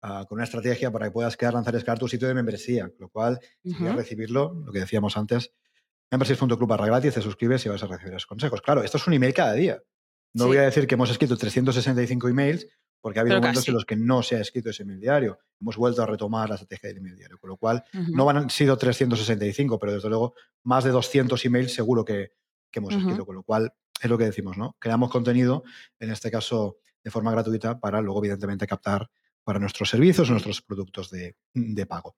ah, 0.02 0.26
con 0.28 0.36
una 0.36 0.44
estrategia 0.44 0.92
para 0.92 1.06
que 1.06 1.12
puedas 1.12 1.38
crear, 1.38 1.54
lanzar, 1.54 1.74
escalar 1.74 1.98
tu 1.98 2.10
sitio 2.10 2.28
de 2.28 2.34
membresía. 2.34 2.92
Lo 3.00 3.08
cual, 3.08 3.40
si 3.64 3.74
quieres 3.74 3.96
recibirlo, 3.96 4.54
lo 4.66 4.74
que 4.74 4.80
decíamos 4.80 5.16
antes, 5.16 5.54
membership.club 6.12 6.68
barra 6.68 6.86
gratis, 6.86 7.14
te 7.14 7.22
suscribes 7.22 7.66
y 7.66 7.70
vas 7.70 7.84
a 7.84 7.88
recibir 7.88 8.14
los 8.14 8.26
consejos. 8.26 8.62
Claro, 8.62 8.84
esto 8.84 8.98
es 8.98 9.08
un 9.08 9.14
email 9.14 9.34
cada 9.34 9.54
día. 9.54 9.82
No 10.34 10.48
voy 10.48 10.58
a 10.58 10.64
decir 10.64 10.86
que 10.86 10.96
hemos 10.96 11.10
escrito 11.10 11.38
365 11.38 12.28
emails 12.28 12.68
porque 13.06 13.20
ha 13.20 13.22
habido 13.22 13.38
momentos 13.38 13.68
en 13.68 13.74
los 13.76 13.86
que 13.86 13.96
no 13.96 14.24
se 14.24 14.36
ha 14.36 14.42
escrito 14.42 14.72
ese 14.72 14.82
email 14.82 15.00
diario. 15.00 15.38
Hemos 15.62 15.78
vuelto 15.78 16.02
a 16.02 16.08
retomar 16.08 16.50
la 16.50 16.56
estrategia 16.56 16.90
del 16.90 16.98
email 16.98 17.16
diario, 17.16 17.38
con 17.38 17.52
lo 17.52 17.58
cual 17.58 17.84
no 17.94 18.28
han 18.30 18.50
sido 18.50 18.76
365, 18.78 19.78
pero 19.78 19.94
desde 19.94 20.10
luego 20.10 20.34
más 20.64 20.84
de 20.84 20.90
200 20.90 21.46
emails 21.46 21.72
seguro 21.72 22.04
que, 22.04 22.32
hemos 22.74 22.96
escrito, 22.96 23.26
con 23.26 23.36
lo 23.36 23.44
cual 23.44 23.72
es 24.02 24.10
lo 24.10 24.18
que 24.18 24.26
decimos, 24.26 24.58
¿no? 24.58 24.76
Creamos 24.80 25.12
contenido, 25.12 25.64
en 26.00 26.12
este 26.12 26.32
caso 26.32 26.80
de 27.04 27.12
forma 27.12 27.32
gratuita, 27.32 27.80
para 27.80 28.02
luego 28.02 28.20
evidentemente 28.20 28.66
captar 28.66 29.08
para 29.44 29.60
nuestros 29.60 29.88
servicios, 29.88 30.30
nuestros 30.32 30.64
productos 30.64 31.12
de, 31.12 31.36
pago. 31.88 32.18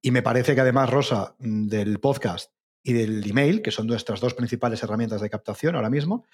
y 0.00 0.10
me 0.12 0.22
parece 0.22 0.54
que 0.54 0.60
además, 0.60 0.88
Rosa, 0.88 1.34
del 1.40 1.98
podcast 1.98 2.53
y 2.84 2.92
del 2.92 3.28
email, 3.28 3.62
que 3.62 3.70
son 3.70 3.86
nuestras 3.86 4.20
dos 4.20 4.34
principales 4.34 4.82
herramientas 4.82 5.20
de 5.20 5.30
captación 5.30 5.74
ahora 5.74 5.90
mismo, 5.90 6.26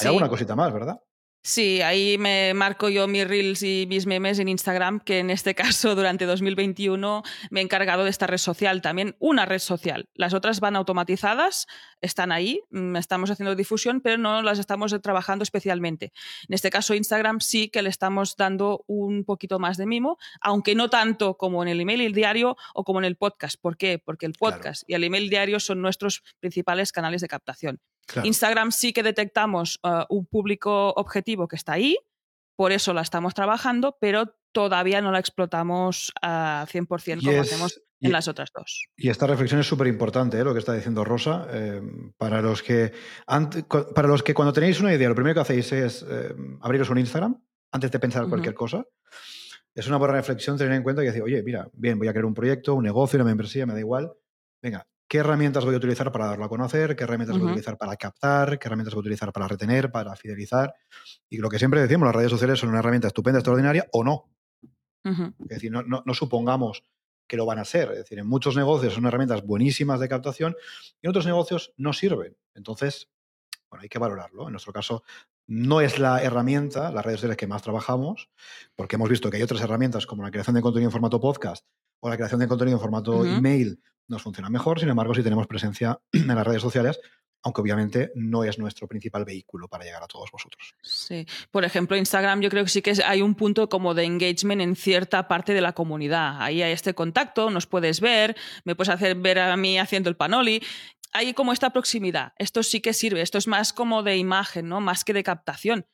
hay 0.00 0.08
alguna 0.08 0.28
cosita 0.28 0.56
más, 0.56 0.72
¿verdad? 0.72 1.00
Sí, 1.44 1.82
ahí 1.82 2.18
me 2.18 2.54
marco 2.54 2.88
yo 2.88 3.08
mis 3.08 3.26
reels 3.26 3.64
y 3.64 3.84
mis 3.88 4.06
memes 4.06 4.38
en 4.38 4.46
Instagram, 4.46 5.00
que 5.00 5.18
en 5.18 5.28
este 5.28 5.54
caso 5.56 5.96
durante 5.96 6.24
2021 6.24 7.24
me 7.50 7.58
he 7.58 7.62
encargado 7.64 8.04
de 8.04 8.10
esta 8.10 8.28
red 8.28 8.38
social, 8.38 8.80
también 8.80 9.16
una 9.18 9.44
red 9.44 9.58
social. 9.58 10.08
Las 10.14 10.34
otras 10.34 10.60
van 10.60 10.76
automatizadas, 10.76 11.66
están 12.00 12.30
ahí, 12.30 12.60
mm, 12.70 12.94
estamos 12.94 13.28
haciendo 13.28 13.56
difusión, 13.56 14.00
pero 14.00 14.18
no 14.18 14.40
las 14.42 14.60
estamos 14.60 14.94
trabajando 15.02 15.42
especialmente. 15.42 16.12
En 16.48 16.54
este 16.54 16.70
caso 16.70 16.94
Instagram 16.94 17.40
sí 17.40 17.70
que 17.70 17.82
le 17.82 17.88
estamos 17.88 18.36
dando 18.36 18.84
un 18.86 19.24
poquito 19.24 19.58
más 19.58 19.76
de 19.76 19.86
mimo, 19.86 20.18
aunque 20.40 20.76
no 20.76 20.90
tanto 20.90 21.36
como 21.38 21.64
en 21.64 21.68
el 21.68 21.80
email 21.80 22.02
y 22.02 22.06
el 22.06 22.14
diario 22.14 22.56
o 22.72 22.84
como 22.84 23.00
en 23.00 23.04
el 23.04 23.16
podcast. 23.16 23.60
¿Por 23.60 23.76
qué? 23.76 23.98
Porque 23.98 24.26
el 24.26 24.34
podcast 24.34 24.84
y 24.86 24.94
el 24.94 25.02
email 25.02 25.28
diario 25.28 25.58
son 25.58 25.82
nuestros 25.82 26.22
principales 26.38 26.92
canales 26.92 27.20
de 27.20 27.26
captación. 27.26 27.80
Instagram 28.24 28.72
sí 28.72 28.92
que 28.92 29.02
detectamos 29.02 29.78
uh, 29.82 30.04
un 30.08 30.26
público 30.26 30.90
objetivo 30.90 31.48
que 31.48 31.56
está 31.56 31.72
ahí, 31.74 31.96
por 32.56 32.72
eso 32.72 32.92
la 32.92 33.02
estamos 33.02 33.34
trabajando, 33.34 33.96
pero 34.00 34.36
todavía 34.52 35.00
no 35.00 35.10
la 35.10 35.18
explotamos 35.18 36.12
a 36.20 36.66
100% 36.70 37.24
como 37.24 37.40
hacemos 37.40 37.80
en 38.00 38.12
las 38.12 38.28
otras 38.28 38.50
dos. 38.54 38.88
Y 38.96 39.08
esta 39.08 39.26
reflexión 39.26 39.60
es 39.60 39.66
súper 39.66 39.86
importante, 39.86 40.38
¿eh? 40.38 40.44
lo 40.44 40.52
que 40.52 40.58
está 40.58 40.74
diciendo 40.74 41.04
Rosa. 41.04 41.46
Eh, 41.50 41.80
para, 42.16 42.42
los 42.42 42.62
que, 42.62 42.92
para 43.94 44.08
los 44.08 44.22
que 44.22 44.34
cuando 44.34 44.52
tenéis 44.52 44.80
una 44.80 44.92
idea, 44.92 45.08
lo 45.08 45.14
primero 45.14 45.34
que 45.34 45.40
hacéis 45.40 45.72
es 45.72 46.04
eh, 46.08 46.34
abriros 46.60 46.90
un 46.90 46.98
Instagram 46.98 47.40
antes 47.70 47.90
de 47.90 47.98
pensar 47.98 48.28
cualquier 48.28 48.54
cosa. 48.54 48.84
Es 49.74 49.86
una 49.86 49.96
buena 49.96 50.14
reflexión 50.14 50.58
tener 50.58 50.74
en 50.74 50.82
cuenta 50.82 51.02
y 51.02 51.06
decir, 51.06 51.22
oye, 51.22 51.42
mira, 51.42 51.70
bien, 51.72 51.98
voy 51.98 52.08
a 52.08 52.12
crear 52.12 52.26
un 52.26 52.34
proyecto, 52.34 52.74
un 52.74 52.84
negocio, 52.84 53.16
una 53.16 53.24
membresía, 53.24 53.64
me 53.64 53.72
da 53.72 53.80
igual. 53.80 54.12
Venga, 54.60 54.86
¿Qué 55.12 55.18
herramientas 55.18 55.62
voy 55.66 55.74
a 55.74 55.76
utilizar 55.76 56.10
para 56.10 56.24
darlo 56.24 56.46
a 56.46 56.48
conocer? 56.48 56.96
¿Qué 56.96 57.04
herramientas 57.04 57.36
voy 57.36 57.46
a 57.46 57.50
utilizar 57.50 57.76
para 57.76 57.94
captar? 57.96 58.58
¿Qué 58.58 58.66
herramientas 58.66 58.94
voy 58.94 59.00
a 59.00 59.02
utilizar 59.02 59.30
para 59.30 59.46
retener, 59.46 59.92
para 59.92 60.16
fidelizar? 60.16 60.74
Y 61.28 61.36
lo 61.36 61.50
que 61.50 61.58
siempre 61.58 61.82
decimos, 61.82 62.06
las 62.06 62.16
redes 62.16 62.30
sociales 62.30 62.58
son 62.58 62.70
una 62.70 62.78
herramienta 62.78 63.08
estupenda, 63.08 63.38
extraordinaria 63.40 63.86
o 63.92 64.04
no. 64.04 64.30
Es 65.04 65.48
decir, 65.48 65.70
no, 65.70 66.02
supongamos 66.14 66.82
que 67.28 67.36
lo 67.36 67.44
van 67.44 67.58
a 67.58 67.66
ser. 67.66 67.90
Es 67.90 67.98
decir, 67.98 68.20
en 68.20 68.26
muchos 68.26 68.56
negocios 68.56 68.94
son 68.94 69.04
herramientas 69.04 69.44
buenísimas 69.44 70.00
de 70.00 70.08
captación 70.08 70.56
y 71.02 71.06
en 71.06 71.10
otros 71.10 71.26
negocios 71.26 71.74
no 71.76 71.92
sirven. 71.92 72.38
Entonces, 72.54 73.10
bueno, 73.68 73.82
hay 73.82 73.90
que 73.90 73.98
valorarlo. 73.98 74.46
En 74.46 74.52
nuestro 74.52 74.72
caso, 74.72 75.02
no 75.46 75.82
es 75.82 75.98
la 75.98 76.22
herramienta, 76.22 76.90
las 76.90 77.04
redes 77.04 77.18
sociales 77.18 77.36
que 77.36 77.46
más 77.46 77.60
trabajamos, 77.60 78.30
porque 78.74 78.96
hemos 78.96 79.10
visto 79.10 79.28
que 79.28 79.36
hay 79.36 79.42
otras 79.42 79.60
herramientas 79.60 80.06
como 80.06 80.22
la 80.22 80.30
creación 80.30 80.56
de 80.56 80.62
contenido 80.62 80.88
en 80.88 80.92
formato 80.92 81.20
podcast 81.20 81.66
o 82.00 82.08
la 82.08 82.16
creación 82.16 82.40
de 82.40 82.48
contenido 82.48 82.78
en 82.78 82.80
formato 82.80 83.26
email 83.26 83.78
nos 84.12 84.22
funciona 84.22 84.48
mejor. 84.48 84.78
Sin 84.78 84.88
embargo, 84.88 85.14
si 85.14 85.22
tenemos 85.22 85.48
presencia 85.48 85.98
en 86.12 86.28
las 86.28 86.46
redes 86.46 86.62
sociales, 86.62 87.00
aunque 87.42 87.60
obviamente 87.60 88.12
no 88.14 88.44
es 88.44 88.58
nuestro 88.58 88.86
principal 88.86 89.24
vehículo 89.24 89.66
para 89.66 89.84
llegar 89.84 90.02
a 90.02 90.06
todos 90.06 90.30
vosotros. 90.30 90.74
Sí, 90.80 91.26
por 91.50 91.64
ejemplo, 91.64 91.96
Instagram 91.96 92.40
yo 92.40 92.50
creo 92.50 92.62
que 92.62 92.70
sí 92.70 92.82
que 92.82 92.94
hay 93.04 93.20
un 93.20 93.34
punto 93.34 93.68
como 93.68 93.94
de 93.94 94.04
engagement 94.04 94.60
en 94.60 94.76
cierta 94.76 95.26
parte 95.26 95.52
de 95.52 95.60
la 95.60 95.72
comunidad. 95.72 96.40
Ahí 96.40 96.62
hay 96.62 96.72
este 96.72 96.94
contacto, 96.94 97.50
nos 97.50 97.66
puedes 97.66 98.00
ver, 98.00 98.36
me 98.64 98.76
puedes 98.76 98.90
hacer 98.90 99.16
ver 99.16 99.40
a 99.40 99.56
mí 99.56 99.78
haciendo 99.78 100.08
el 100.08 100.16
panoli 100.16 100.62
hay 101.12 101.34
como 101.34 101.52
esta 101.52 101.70
proximidad. 101.70 102.32
Esto 102.38 102.62
sí 102.62 102.80
que 102.80 102.92
sirve, 102.92 103.20
esto 103.20 103.38
es 103.38 103.46
más 103.46 103.72
como 103.72 104.02
de 104.02 104.16
imagen, 104.16 104.68
¿no? 104.68 104.80
Más 104.80 105.04
que 105.04 105.12
de 105.12 105.22
captación. 105.22 105.86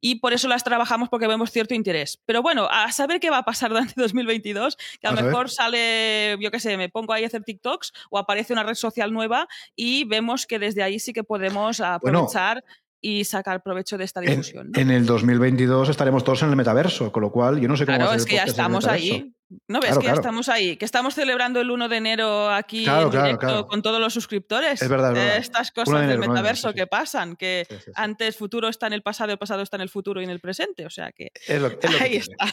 Y 0.00 0.16
por 0.16 0.32
eso 0.32 0.48
las 0.48 0.64
trabajamos 0.64 1.08
porque 1.08 1.26
vemos 1.26 1.50
cierto 1.50 1.74
interés. 1.74 2.20
Pero 2.26 2.42
bueno, 2.42 2.68
a 2.70 2.90
saber 2.92 3.20
qué 3.20 3.30
va 3.30 3.38
a 3.38 3.44
pasar 3.44 3.70
durante 3.70 3.94
2022, 4.00 4.76
que 5.00 5.06
a 5.06 5.12
lo 5.12 5.22
mejor 5.22 5.50
sale, 5.50 6.36
yo 6.40 6.50
qué 6.50 6.60
sé, 6.60 6.76
me 6.76 6.88
pongo 6.88 7.12
ahí 7.12 7.24
a 7.24 7.28
hacer 7.28 7.44
TikToks 7.44 7.92
o 8.10 8.18
aparece 8.18 8.52
una 8.52 8.64
red 8.64 8.74
social 8.74 9.12
nueva 9.12 9.48
y 9.76 10.04
vemos 10.04 10.46
que 10.46 10.58
desde 10.58 10.82
ahí 10.82 10.98
sí 10.98 11.12
que 11.12 11.24
podemos 11.24 11.80
aprovechar 11.80 12.64
y 13.00 13.24
sacar 13.24 13.62
provecho 13.62 13.98
de 13.98 14.04
esta 14.04 14.20
difusión. 14.20 14.70
En, 14.74 14.90
el 14.90 15.04
2022 15.04 15.90
estaremos 15.90 16.24
todos 16.24 16.42
en 16.42 16.48
el 16.48 16.56
metaverso, 16.56 17.12
con 17.12 17.22
lo 17.22 17.30
cual 17.30 17.60
yo 17.60 17.68
no 17.68 17.76
sé 17.76 17.84
cómo 17.84 17.98
claro, 17.98 18.08
va 18.08 18.14
a 18.14 18.18
ser 18.18 18.20
es 18.20 18.26
que 18.26 18.36
ya 18.36 18.44
estamos 18.44 18.86
ahí. 18.86 19.33
¿No 19.68 19.80
ves 19.80 19.98
que 19.98 20.08
estamos 20.08 20.48
ahí? 20.48 20.76
Que 20.76 20.84
estamos 20.84 21.14
celebrando 21.14 21.60
el 21.60 21.70
1 21.70 21.88
de 21.88 21.96
enero 21.96 22.50
aquí 22.50 22.86
en 22.86 23.10
directo 23.10 23.66
con 23.66 23.82
todos 23.82 24.00
los 24.00 24.12
suscriptores. 24.12 24.80
Es 24.82 24.88
verdad, 24.88 25.16
Estas 25.36 25.70
cosas 25.70 26.06
del 26.06 26.18
metaverso 26.18 26.72
que 26.72 26.86
pasan, 26.86 27.36
que 27.36 27.66
antes 27.94 28.36
futuro 28.36 28.68
está 28.68 28.86
en 28.86 28.94
el 28.94 29.02
pasado, 29.02 29.32
el 29.32 29.38
pasado 29.38 29.62
está 29.62 29.76
en 29.76 29.82
el 29.82 29.90
futuro 29.90 30.20
y 30.20 30.24
en 30.24 30.30
el 30.30 30.40
presente. 30.40 30.86
O 30.86 30.90
sea 30.90 31.12
que 31.12 31.30
ahí 32.00 32.16
está. 32.16 32.46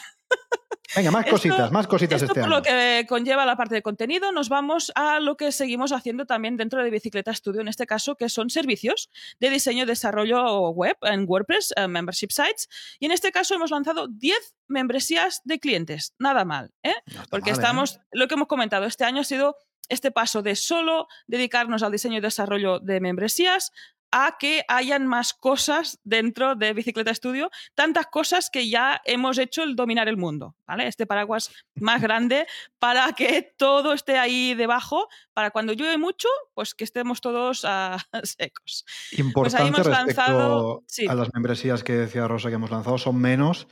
Venga, 0.96 1.12
más 1.12 1.26
cositas, 1.26 1.72
más 1.72 1.88
cositas 1.88 2.22
esto 2.22 2.34
este 2.34 2.42
por 2.42 2.50
lo 2.50 2.62
que 2.62 3.06
conlleva 3.08 3.46
la 3.46 3.56
parte 3.56 3.76
de 3.76 3.82
contenido, 3.82 4.32
nos 4.32 4.50
vamos 4.50 4.92
a 4.96 5.20
lo 5.20 5.38
que 5.38 5.52
seguimos 5.52 5.92
haciendo 5.92 6.26
también 6.26 6.58
dentro 6.58 6.84
de 6.84 6.90
Bicicleta 6.90 7.34
Studio, 7.34 7.62
en 7.62 7.68
este 7.68 7.86
caso, 7.86 8.16
que 8.16 8.30
son 8.30 8.50
servicios 8.50 9.10
de 9.40 9.50
diseño 9.50 9.84
y 9.84 9.86
desarrollo 9.86 10.70
web 10.70 10.98
en 11.04 11.26
WordPress, 11.28 11.74
eh, 11.78 11.88
Membership 11.88 12.32
Sites. 12.32 12.68
Y 13.00 13.06
en 13.06 13.12
este 13.12 13.32
caso 13.32 13.56
hemos 13.56 13.72
lanzado 13.72 14.08
10 14.08 14.38
membresías 14.68 15.42
de 15.46 15.60
clientes. 15.60 16.14
Nada 16.20 16.46
mal, 16.46 16.72
¿eh? 16.84 16.96
Porque 17.30 17.52
¿eh? 17.52 17.54
estamos, 17.54 18.00
lo 18.12 18.28
que 18.28 18.36
hemos 18.36 18.48
comentado, 18.48 18.86
este 18.86 19.06
año 19.06 19.22
ha 19.22 19.26
sido 19.26 19.58
este 19.88 20.12
paso 20.12 20.42
de 20.42 20.56
solo 20.56 21.08
dedicarnos 21.28 21.84
al 21.84 21.92
diseño 21.92 22.18
y 22.18 22.22
desarrollo 22.22 22.80
de 22.80 23.02
membresías 23.02 23.72
a 24.12 24.38
que 24.40 24.64
hayan 24.68 25.08
más 25.08 25.34
cosas 25.34 26.00
dentro 26.04 26.56
de 26.56 26.74
Bicicleta 26.74 27.14
Studio, 27.14 27.50
tantas 27.76 28.08
cosas 28.08 28.50
que 28.50 28.70
ya 28.70 29.02
hemos 29.06 29.38
hecho 29.38 29.64
el 29.64 29.76
dominar 29.76 30.08
el 30.08 30.18
mundo, 30.18 30.56
¿vale? 30.68 30.88
Este 30.88 31.06
paraguas 31.06 31.52
más 31.76 32.02
grande 32.02 32.46
para 32.80 33.14
que 33.14 33.54
todo 33.58 33.94
esté 33.94 34.18
ahí 34.18 34.54
debajo, 34.54 35.08
para 35.34 35.52
cuando 35.52 35.74
llueve 35.74 35.98
mucho, 35.98 36.28
pues 36.54 36.76
que 36.76 36.84
estemos 36.84 37.22
todos 37.22 37.64
uh, 37.64 37.98
secos. 38.24 38.86
Importante 39.14 39.72
pues 39.72 39.88
respecto 39.88 40.84
a 41.08 41.16
las 41.16 41.34
membresías 41.34 41.84
que 41.84 41.94
decía 41.94 42.28
Rosa 42.28 42.50
que 42.50 42.56
hemos 42.56 42.72
lanzado, 42.72 42.98
son 42.98 43.18
menos 43.18 43.68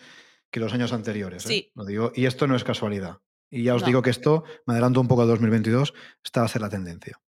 que 0.52 0.60
los 0.60 0.74
años 0.74 0.94
anteriores. 0.94 1.46
¿eh? 1.46 1.50
Sí. 1.50 1.72
Lo 1.76 1.86
digo, 1.86 2.12
y 2.16 2.26
esto 2.26 2.48
no 2.48 2.56
es 2.56 2.64
casualidad. 2.64 3.20
Y 3.52 3.64
ya 3.64 3.76
os 3.76 3.84
digo 3.84 4.02
que 4.02 4.12
esto, 4.12 4.44
me 4.66 4.74
adelanto 4.74 5.02
un 5.02 5.08
poco 5.08 5.24
al 5.24 5.28
2022, 5.28 5.94
está 6.24 6.44
a 6.44 6.48
ser 6.48 6.62
la 6.62 6.70
tendencia. 6.70 7.20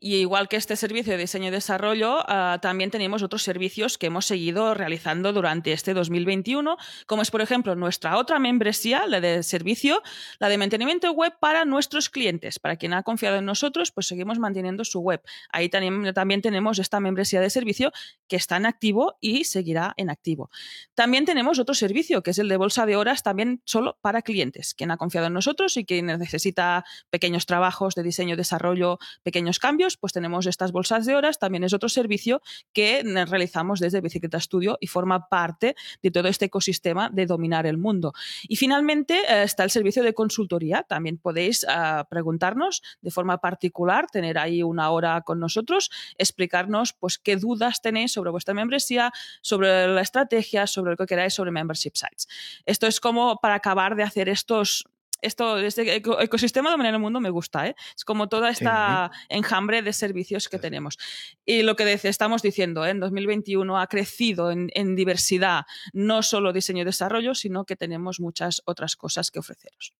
Y 0.00 0.16
igual 0.16 0.48
que 0.48 0.56
este 0.56 0.76
servicio 0.76 1.12
de 1.12 1.18
diseño 1.18 1.48
y 1.48 1.50
desarrollo, 1.50 2.18
ah, 2.28 2.58
también 2.60 2.90
tenemos 2.90 3.22
otros 3.22 3.42
servicios 3.42 3.98
que 3.98 4.06
hemos 4.06 4.26
seguido 4.26 4.74
realizando 4.74 5.32
durante 5.32 5.72
este 5.72 5.94
2021, 5.94 6.76
como 7.06 7.22
es, 7.22 7.30
por 7.30 7.40
ejemplo, 7.40 7.74
nuestra 7.74 8.18
otra 8.18 8.38
membresía, 8.38 9.06
la 9.06 9.20
de 9.20 9.42
servicio, 9.42 10.02
la 10.38 10.48
de 10.48 10.58
mantenimiento 10.58 11.12
web 11.12 11.34
para 11.40 11.64
nuestros 11.64 12.08
clientes. 12.10 12.58
Para 12.58 12.76
quien 12.76 12.94
ha 12.94 13.02
confiado 13.02 13.36
en 13.36 13.44
nosotros, 13.44 13.92
pues 13.92 14.06
seguimos 14.06 14.38
manteniendo 14.38 14.84
su 14.84 15.00
web. 15.00 15.22
Ahí 15.50 15.68
también, 15.68 16.42
tenemos 16.42 16.78
esta 16.78 17.00
membresía 17.00 17.40
de 17.40 17.50
servicio 17.50 17.92
que 18.28 18.36
está 18.36 18.56
en 18.56 18.66
activo 18.66 19.16
y 19.20 19.44
seguirá 19.44 19.94
en 19.96 20.10
activo. 20.10 20.50
También 20.94 21.24
tenemos 21.24 21.58
otro 21.58 21.74
servicio, 21.74 22.22
que 22.22 22.30
es 22.30 22.38
el 22.38 22.48
de 22.48 22.56
bolsa 22.56 22.86
de 22.86 22.96
horas, 22.96 23.22
también 23.22 23.62
solo 23.64 23.98
para 24.00 24.22
clientes. 24.22 24.74
Quien 24.74 24.90
ha 24.90 24.96
confiado 24.96 25.26
en 25.26 25.34
nosotros 25.34 25.76
y 25.76 25.84
quien 25.84 26.06
necesita 26.06 26.84
pequeños 27.10 27.46
trabajos 27.46 27.94
de 27.94 28.02
diseño 28.02 28.34
y 28.34 28.36
desarrollo, 28.36 28.98
pequeños 29.22 29.58
cambios, 29.62 29.96
pues 29.96 30.12
tenemos 30.12 30.46
estas 30.46 30.72
bolsas 30.72 31.06
de 31.06 31.14
horas, 31.14 31.38
también 31.38 31.62
es 31.62 31.72
otro 31.72 31.88
servicio 31.88 32.42
que 32.72 33.02
realizamos 33.28 33.78
desde 33.78 34.00
Bicicleta 34.00 34.40
Studio 34.40 34.76
y 34.80 34.88
forma 34.88 35.28
parte 35.28 35.76
de 36.02 36.10
todo 36.10 36.26
este 36.26 36.46
ecosistema 36.46 37.10
de 37.10 37.26
dominar 37.26 37.64
el 37.64 37.78
mundo. 37.78 38.12
Y 38.48 38.56
finalmente 38.56 39.20
eh, 39.28 39.44
está 39.44 39.62
el 39.62 39.70
servicio 39.70 40.02
de 40.02 40.14
consultoría, 40.14 40.82
también 40.82 41.16
podéis 41.16 41.64
ah, 41.68 42.08
preguntarnos 42.10 42.82
de 43.00 43.12
forma 43.12 43.38
particular, 43.38 44.08
tener 44.10 44.36
ahí 44.36 44.64
una 44.64 44.90
hora 44.90 45.20
con 45.20 45.38
nosotros, 45.38 45.90
explicarnos 46.18 46.92
pues 46.92 47.18
qué 47.18 47.36
dudas 47.36 47.80
tenéis 47.80 48.12
sobre 48.12 48.32
vuestra 48.32 48.54
membresía, 48.54 49.12
sobre 49.42 49.86
la 49.86 50.00
estrategia, 50.00 50.66
sobre 50.66 50.90
lo 50.90 50.96
que 50.96 51.06
queráis 51.06 51.34
sobre 51.34 51.52
membership 51.52 51.92
sites. 51.94 52.26
Esto 52.66 52.88
es 52.88 52.98
como 52.98 53.36
para 53.36 53.54
acabar 53.54 53.94
de 53.94 54.02
hacer 54.02 54.28
estos 54.28 54.88
esto, 55.22 55.56
este 55.58 55.96
ecosistema 55.96 56.70
de 56.70 56.76
manera 56.76 56.96
el 56.96 57.02
mundo 57.02 57.20
me 57.20 57.30
gusta, 57.30 57.68
¿eh? 57.68 57.76
Es 57.96 58.04
como 58.04 58.28
toda 58.28 58.50
esta 58.50 59.10
enjambre 59.28 59.82
de 59.82 59.92
servicios 59.92 60.48
que 60.48 60.58
tenemos. 60.58 60.98
Y 61.44 61.62
lo 61.62 61.76
que 61.76 61.92
estamos 61.92 62.42
diciendo, 62.42 62.84
¿eh? 62.84 62.90
en 62.90 63.00
2021 63.00 63.80
ha 63.80 63.86
crecido 63.86 64.50
en, 64.50 64.96
diversidad, 64.96 65.64
no 65.92 66.22
solo 66.22 66.52
diseño 66.52 66.82
y 66.82 66.84
desarrollo, 66.84 67.34
sino 67.34 67.64
que 67.64 67.76
tenemos 67.76 68.20
muchas 68.20 68.62
otras 68.66 68.96
cosas 68.96 69.30
que 69.30 69.38
ofreceros. 69.38 69.94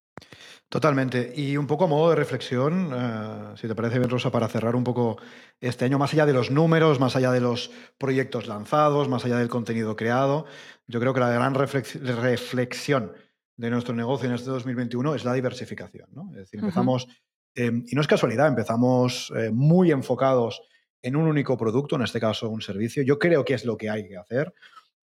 Totalmente. 0.69 1.33
Y 1.35 1.57
un 1.57 1.67
poco 1.67 1.85
a 1.85 1.89
modo 1.89 2.11
de 2.11 2.17
reflexión, 2.17 2.93
eh, 2.95 3.57
si 3.57 3.69
te 3.69 3.75
parece 3.75 3.99
bien, 3.99 4.11
Rosa, 4.11 4.31
para 4.31 4.49
cerrar 4.49 4.77
un 4.77 4.85
poco 4.85 5.19
este 5.61 5.85
año, 5.85 5.99
más 5.99 6.13
allá 6.13 6.27
de 6.27 6.33
los 6.33 6.51
números, 6.51 7.01
más 7.01 7.17
allá 7.17 7.31
de 7.31 7.41
los 7.41 7.71
proyectos 7.99 8.47
lanzados, 8.47 9.09
más 9.09 9.25
allá 9.25 9.39
del 9.39 9.49
contenido 9.49 9.97
creado, 9.97 10.47
yo 10.87 11.01
creo 11.01 11.15
que 11.15 11.21
la 11.21 11.31
gran 11.31 11.55
reflexión 11.55 13.13
de 13.57 13.71
nuestro 13.71 13.95
negocio 13.95 14.29
en 14.29 14.35
este 14.35 14.51
2021 14.51 15.15
es 15.15 15.25
la 15.25 15.35
diversificación. 15.35 16.09
¿no? 16.13 16.31
Es 16.33 16.39
decir, 16.39 16.61
empezamos, 16.61 17.07
em, 17.55 17.85
y 17.87 17.95
no 17.95 18.01
es 18.01 18.07
casualidad, 18.07 18.49
empezamos 18.49 19.33
eh, 19.37 19.51
muy 19.51 19.91
enfocados 19.91 20.63
en 21.03 21.17
un 21.17 21.27
único 21.27 21.57
producto, 21.57 21.97
en 21.97 22.03
este 22.03 22.21
caso 22.21 22.49
un 22.49 22.63
servicio. 22.63 23.03
Yo 23.03 23.19
creo 23.19 23.45
que 23.45 23.55
es 23.55 23.65
lo 23.65 23.77
que 23.77 23.91
hay 23.91 24.09
que 24.09 24.17
hacer. 24.17 24.55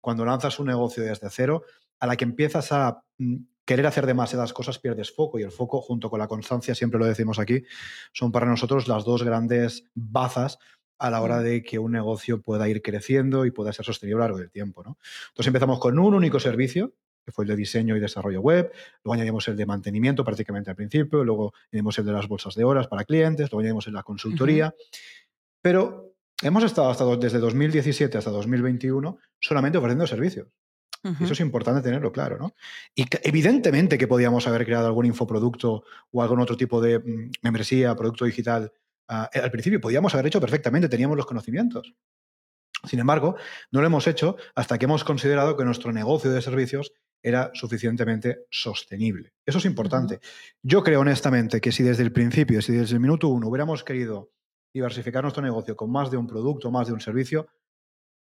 Cuando 0.01 0.25
lanzas 0.25 0.59
un 0.59 0.67
negocio 0.67 1.03
desde 1.03 1.29
cero, 1.29 1.63
a 1.99 2.07
la 2.07 2.15
que 2.15 2.23
empiezas 2.23 2.71
a 2.71 3.03
mm, 3.17 3.37
querer 3.65 3.85
hacer 3.85 4.05
demasiadas 4.05 4.53
cosas, 4.53 4.79
pierdes 4.79 5.13
foco 5.13 5.37
y 5.37 5.43
el 5.43 5.51
foco, 5.51 5.81
junto 5.81 6.09
con 6.09 6.19
la 6.19 6.27
constancia, 6.27 6.73
siempre 6.73 6.99
lo 6.99 7.05
decimos 7.05 7.37
aquí, 7.37 7.63
son 8.13 8.31
para 8.31 8.47
nosotros 8.47 8.87
las 8.87 9.05
dos 9.05 9.23
grandes 9.23 9.83
bazas 9.93 10.57
a 10.97 11.09
la 11.09 11.21
hora 11.21 11.39
de 11.41 11.61
que 11.63 11.79
un 11.79 11.91
negocio 11.91 12.41
pueda 12.41 12.67
ir 12.67 12.81
creciendo 12.81 13.45
y 13.45 13.51
pueda 13.51 13.71
ser 13.71 13.85
sostenible 13.85 14.15
a 14.15 14.19
lo 14.19 14.23
largo 14.23 14.39
del 14.39 14.51
tiempo. 14.51 14.83
¿no? 14.83 14.97
Entonces 15.29 15.47
empezamos 15.47 15.79
con 15.79 15.99
un 15.99 16.13
único 16.13 16.39
servicio, 16.39 16.93
que 17.29 17.33
fue 17.33 17.45
el 17.45 17.49
de 17.49 17.55
diseño 17.55 17.95
y 17.95 17.99
desarrollo 17.99 18.41
web, 18.41 18.71
luego 19.03 19.13
añadimos 19.13 19.47
el 19.47 19.55
de 19.55 19.65
mantenimiento 19.65 20.23
prácticamente 20.23 20.69
al 20.69 20.75
principio, 20.75 21.23
luego 21.23 21.53
añadimos 21.71 21.97
el 21.99 22.05
de 22.05 22.11
las 22.11 22.27
bolsas 22.27 22.55
de 22.55 22.63
horas 22.63 22.87
para 22.87 23.03
clientes, 23.03 23.51
luego 23.51 23.61
añadimos 23.61 23.87
el 23.87 23.93
de 23.93 23.97
la 23.97 24.03
consultoría, 24.03 24.75
pero 25.61 26.13
hemos 26.41 26.63
estado 26.63 26.89
hasta 26.89 27.05
desde 27.17 27.39
2017 27.39 28.17
hasta 28.17 28.31
2021 28.31 29.17
solamente 29.39 29.77
ofreciendo 29.77 30.07
servicios. 30.07 30.47
Eso 31.21 31.31
es 31.31 31.39
importante 31.39 31.81
tenerlo 31.81 32.11
claro, 32.11 32.37
¿no? 32.37 32.53
Y 32.93 33.05
evidentemente 33.23 33.97
que 33.97 34.05
podíamos 34.05 34.45
haber 34.47 34.65
creado 34.65 34.87
algún 34.87 35.05
infoproducto 35.05 35.85
o 36.11 36.21
algún 36.21 36.41
otro 36.41 36.57
tipo 36.57 36.81
de 36.81 36.99
mm, 36.99 37.31
membresía, 37.41 37.95
producto 37.95 38.25
digital 38.25 38.73
Ah, 39.09 39.27
eh, 39.33 39.39
al 39.39 39.49
principio 39.49 39.81
podíamos 39.81 40.13
haber 40.13 40.27
hecho 40.27 40.39
perfectamente, 40.39 40.87
teníamos 40.87 41.17
los 41.17 41.25
conocimientos. 41.25 41.95
Sin 42.85 42.99
embargo, 42.99 43.35
no 43.71 43.81
lo 43.81 43.87
hemos 43.87 44.07
hecho 44.07 44.37
hasta 44.55 44.77
que 44.77 44.85
hemos 44.85 45.03
considerado 45.03 45.57
que 45.57 45.65
nuestro 45.65 45.91
negocio 45.91 46.31
de 46.31 46.41
servicios 46.41 46.93
era 47.21 47.51
suficientemente 47.53 48.45
sostenible. 48.49 49.33
Eso 49.45 49.57
es 49.57 49.65
importante. 49.65 50.19
Yo 50.61 50.83
creo 50.83 51.01
honestamente 51.01 51.59
que 51.59 51.71
si 51.71 51.83
desde 51.83 52.03
el 52.03 52.11
principio, 52.11 52.61
si 52.61 52.73
desde 52.73 52.95
el 52.95 53.01
minuto 53.01 53.27
uno 53.27 53.47
hubiéramos 53.47 53.83
querido 53.83 54.31
diversificar 54.73 55.23
nuestro 55.23 55.43
negocio 55.43 55.75
con 55.75 55.91
más 55.91 56.11
de 56.11 56.17
un 56.17 56.27
producto, 56.27 56.71
más 56.71 56.87
de 56.87 56.93
un 56.93 57.01
servicio, 57.01 57.47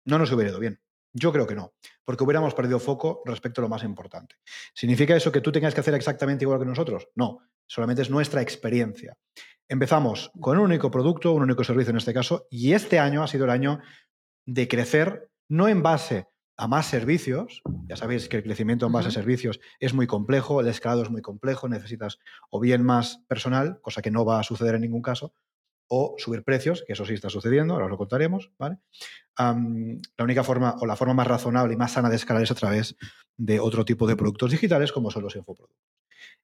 no 0.04 0.18
nos 0.18 0.32
hubiera 0.32 0.50
ido 0.50 0.60
bien. 0.60 0.80
Yo 1.14 1.30
creo 1.30 1.46
que 1.46 1.54
no, 1.54 1.74
porque 2.04 2.24
hubiéramos 2.24 2.54
perdido 2.54 2.80
foco 2.80 3.22
respecto 3.26 3.60
a 3.60 3.62
lo 3.62 3.68
más 3.68 3.84
importante. 3.84 4.36
¿Significa 4.74 5.14
eso 5.14 5.30
que 5.30 5.42
tú 5.42 5.52
tengas 5.52 5.74
que 5.74 5.80
hacer 5.80 5.94
exactamente 5.94 6.44
igual 6.44 6.58
que 6.58 6.64
nosotros? 6.64 7.08
No, 7.14 7.40
solamente 7.66 8.02
es 8.02 8.10
nuestra 8.10 8.40
experiencia. 8.40 9.16
Empezamos 9.68 10.30
con 10.40 10.58
un 10.58 10.64
único 10.64 10.90
producto, 10.90 11.32
un 11.32 11.42
único 11.42 11.64
servicio 11.64 11.90
en 11.90 11.98
este 11.98 12.14
caso, 12.14 12.46
y 12.50 12.72
este 12.72 12.98
año 12.98 13.22
ha 13.22 13.28
sido 13.28 13.44
el 13.44 13.50
año 13.50 13.80
de 14.46 14.68
crecer, 14.68 15.30
no 15.48 15.68
en 15.68 15.82
base 15.82 16.28
a 16.56 16.68
más 16.68 16.86
servicios, 16.86 17.62
ya 17.88 17.96
sabéis 17.96 18.28
que 18.28 18.38
el 18.38 18.42
crecimiento 18.42 18.86
en 18.86 18.92
base 18.92 19.08
a 19.08 19.10
servicios 19.10 19.60
es 19.80 19.94
muy 19.94 20.06
complejo, 20.06 20.60
el 20.60 20.68
escalado 20.68 21.02
es 21.02 21.10
muy 21.10 21.22
complejo, 21.22 21.68
necesitas 21.68 22.18
o 22.50 22.60
bien 22.60 22.82
más 22.84 23.22
personal, 23.26 23.80
cosa 23.80 24.02
que 24.02 24.10
no 24.10 24.24
va 24.24 24.40
a 24.40 24.42
suceder 24.42 24.74
en 24.74 24.82
ningún 24.82 25.02
caso, 25.02 25.32
o 25.88 26.14
subir 26.18 26.42
precios, 26.42 26.84
que 26.86 26.94
eso 26.94 27.04
sí 27.04 27.14
está 27.14 27.28
sucediendo, 27.28 27.74
ahora 27.74 27.86
os 27.86 27.90
lo 27.90 27.98
contaremos, 27.98 28.50
¿vale? 28.58 28.78
la 29.36 30.24
única 30.24 30.44
forma 30.44 30.76
o 30.80 30.86
la 30.86 30.96
forma 30.96 31.14
más 31.14 31.26
razonable 31.26 31.74
y 31.74 31.76
más 31.76 31.92
sana 31.92 32.10
de 32.10 32.16
escalar 32.16 32.42
es 32.42 32.50
a 32.50 32.54
través 32.54 32.96
de 33.36 33.60
otro 33.60 33.84
tipo 33.84 34.06
de 34.06 34.16
productos 34.16 34.50
digitales 34.50 34.92
como 34.92 35.10
son 35.10 35.22
los 35.22 35.36
infoproductos. 35.36 35.78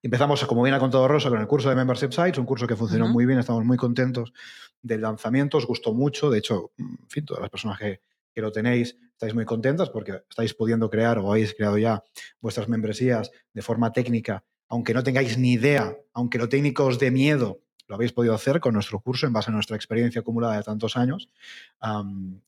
Empezamos, 0.02 0.44
como 0.44 0.62
bien 0.62 0.74
ha 0.74 0.78
contado 0.78 1.08
Rosa, 1.08 1.28
con 1.28 1.40
el 1.40 1.46
curso 1.46 1.68
de 1.68 1.74
Membership 1.74 2.12
Sites, 2.12 2.38
un 2.38 2.46
curso 2.46 2.66
que 2.66 2.76
funcionó 2.76 3.08
muy 3.08 3.26
bien, 3.26 3.38
estamos 3.38 3.64
muy 3.64 3.76
contentos 3.76 4.32
del 4.80 5.00
lanzamiento, 5.00 5.58
os 5.58 5.66
gustó 5.66 5.92
mucho, 5.92 6.30
de 6.30 6.38
hecho, 6.38 6.72
en 6.78 7.08
fin, 7.08 7.24
todas 7.24 7.40
las 7.40 7.50
personas 7.50 7.78
que, 7.78 8.00
lo 8.42 8.52
tenéis 8.52 8.96
estáis 9.18 9.34
muy 9.34 9.44
contentas 9.44 9.90
porque 9.90 10.22
estáis 10.30 10.54
pudiendo 10.54 10.88
crear 10.88 11.18
o 11.18 11.32
habéis 11.32 11.52
creado 11.52 11.76
ya 11.76 12.04
vuestras 12.40 12.68
membresías 12.68 13.32
de 13.52 13.62
forma 13.62 13.92
técnica, 13.92 14.44
aunque 14.68 14.94
no 14.94 15.02
tengáis 15.02 15.36
ni 15.38 15.54
idea, 15.54 15.96
aunque 16.12 16.38
lo 16.38 16.48
técnico 16.48 16.84
os 16.84 17.00
dé 17.00 17.10
miedo, 17.10 17.60
lo 17.88 17.96
habéis 17.96 18.12
podido 18.12 18.34
hacer 18.34 18.60
con 18.60 18.74
nuestro 18.74 19.00
curso 19.00 19.26
en 19.26 19.32
base 19.32 19.50
a 19.50 19.54
nuestra 19.54 19.74
experiencia 19.74 20.20
acumulada 20.20 20.56
de 20.56 20.62
tantos 20.62 20.96
años. 20.96 21.30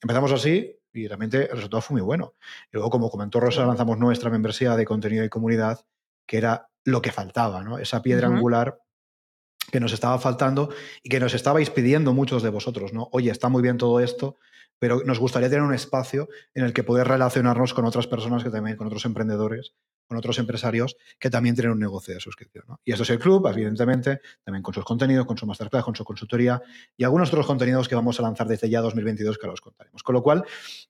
empezamos 0.01 0.31
así 0.31 0.77
y 0.93 1.09
realmente 1.09 1.51
el 1.51 1.57
resultado 1.57 1.81
fue 1.81 1.95
muy 1.95 2.03
bueno. 2.03 2.35
Y 2.67 2.75
luego, 2.75 2.91
como 2.91 3.11
comentó 3.11 3.41
Rosa, 3.41 3.67
lanzamos 3.67 3.99
nuestra 3.99 4.31
membresía 4.31 4.77
de 4.77 4.85
contenido 4.85 5.25
y 5.25 5.29
comunidad, 5.29 5.85
que 6.25 6.37
era 6.37 6.69
lo 6.85 7.03
que 7.03 7.11
faltaba, 7.11 7.65
¿no? 7.65 7.79
Esa 7.79 8.01
piedra 8.01 8.29
angular 8.29 8.81
que 9.73 9.81
nos 9.81 9.93
estaba 9.93 10.19
faltando 10.19 10.71
y 11.03 11.09
que 11.09 11.21
nos 11.21 11.35
estabais 11.35 11.71
pidiendo 11.71 12.13
muchos 12.13 12.43
de 12.43 12.51
vosotros, 12.51 12.93
¿no? 12.93 13.09
Oye, 13.13 13.31
está 13.31 13.49
muy 13.49 13.63
bien 13.63 13.79
todo 13.79 14.01
esto, 14.01 14.39
pero 14.81 15.03
nos 15.05 15.21
gustaría 15.21 15.49
tener 15.49 15.63
un 15.63 15.73
espacio 15.73 16.29
en 16.55 16.65
el 16.65 16.73
que 16.73 16.83
poder 16.83 17.07
relacionarnos 17.07 17.73
con 17.73 17.85
otras 17.85 18.09
personas 18.09 18.43
que 18.43 18.51
también, 18.51 18.77
con 18.77 18.89
otros 18.89 19.05
emprendedores, 19.05 19.75
con 20.09 20.19
otros 20.19 20.41
empresarios 20.41 20.97
que 21.21 21.31
también 21.31 21.55
tienen 21.55 21.71
un 21.71 21.79
negocio 21.79 22.13
de 22.13 22.19
suscripción. 22.19 22.65
¿no? 22.67 22.81
Y 22.85 22.93
eso 22.93 23.05
es 23.05 23.11
el 23.11 23.21
club, 23.21 23.47
evidentemente, 23.47 24.21
también 24.43 24.65
con 24.65 24.75
sus 24.75 24.85
contenidos, 24.85 25.25
con 25.25 25.39
su 25.39 25.47
masterclass, 25.47 25.85
con 25.85 25.95
su 25.95 26.05
consultoría 26.05 26.61
y 26.97 27.05
algunos 27.05 27.29
otros 27.29 27.47
contenidos 27.47 27.89
que 27.89 27.95
vamos 27.95 28.19
a 28.19 28.23
lanzar 28.23 28.49
desde 28.49 28.69
ya 28.69 28.81
2022 28.81 29.39
que 29.39 29.47
ahora 29.47 29.55
os 29.55 29.61
contaremos. 29.61 30.03
Con 30.03 30.17
lo 30.17 30.23
cual, 30.25 30.45